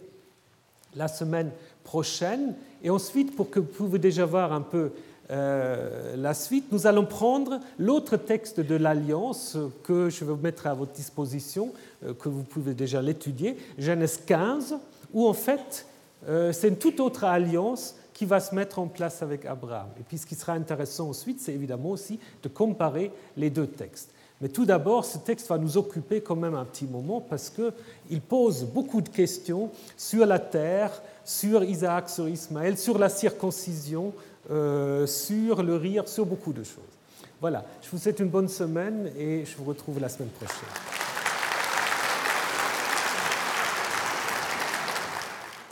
la 0.95 1.07
semaine 1.07 1.51
prochaine. 1.83 2.55
Et 2.83 2.89
ensuite, 2.89 3.35
pour 3.35 3.49
que 3.49 3.59
vous 3.59 3.65
puissiez 3.65 3.99
déjà 3.99 4.25
voir 4.25 4.53
un 4.53 4.61
peu 4.61 4.91
euh, 5.31 6.15
la 6.17 6.33
suite, 6.33 6.71
nous 6.71 6.85
allons 6.85 7.05
prendre 7.05 7.59
l'autre 7.79 8.17
texte 8.17 8.59
de 8.59 8.75
l'Alliance 8.75 9.57
que 9.83 10.09
je 10.09 10.25
vais 10.25 10.35
mettre 10.35 10.67
à 10.67 10.73
votre 10.73 10.91
disposition, 10.91 11.71
euh, 12.05 12.13
que 12.13 12.29
vous 12.29 12.43
pouvez 12.43 12.73
déjà 12.73 13.01
l'étudier, 13.01 13.57
Genèse 13.77 14.19
15, 14.25 14.75
où 15.13 15.27
en 15.27 15.33
fait 15.33 15.85
euh, 16.27 16.51
c'est 16.51 16.67
une 16.67 16.77
toute 16.77 16.99
autre 16.99 17.23
alliance 17.23 17.95
qui 18.23 18.29
va 18.29 18.39
se 18.39 18.55
mettre 18.55 18.79
en 18.79 18.87
place 18.87 19.21
avec 19.21 19.45
Abraham. 19.45 19.89
Et 19.99 20.03
puis 20.03 20.17
ce 20.17 20.25
qui 20.25 20.35
sera 20.35 20.53
intéressant 20.53 21.09
ensuite, 21.09 21.41
c'est 21.41 21.53
évidemment 21.53 21.89
aussi 21.89 22.21
de 22.41 22.47
comparer 22.47 23.11
les 23.35 23.49
deux 23.49 23.67
textes. 23.67 24.11
Mais 24.39 24.47
tout 24.47 24.63
d'abord, 24.63 25.03
ce 25.03 25.17
texte 25.17 25.49
va 25.49 25.57
nous 25.57 25.75
occuper 25.75 26.21
quand 26.21 26.37
même 26.37 26.55
un 26.55 26.63
petit 26.63 26.85
moment 26.85 27.19
parce 27.19 27.49
qu'il 27.49 28.21
pose 28.21 28.63
beaucoup 28.63 29.01
de 29.01 29.09
questions 29.09 29.71
sur 29.97 30.25
la 30.25 30.39
terre, 30.39 31.01
sur 31.25 31.65
Isaac, 31.65 32.09
sur 32.09 32.29
Ismaël, 32.29 32.77
sur 32.77 32.97
la 32.97 33.09
circoncision, 33.09 34.13
euh, 34.49 35.05
sur 35.05 35.61
le 35.61 35.75
rire, 35.75 36.07
sur 36.07 36.25
beaucoup 36.25 36.53
de 36.53 36.63
choses. 36.63 36.95
Voilà, 37.41 37.65
je 37.81 37.89
vous 37.89 37.97
souhaite 37.97 38.21
une 38.21 38.29
bonne 38.29 38.47
semaine 38.47 39.11
et 39.17 39.43
je 39.43 39.57
vous 39.57 39.65
retrouve 39.65 39.99
la 39.99 40.07
semaine 40.07 40.29
prochaine. 40.29 40.92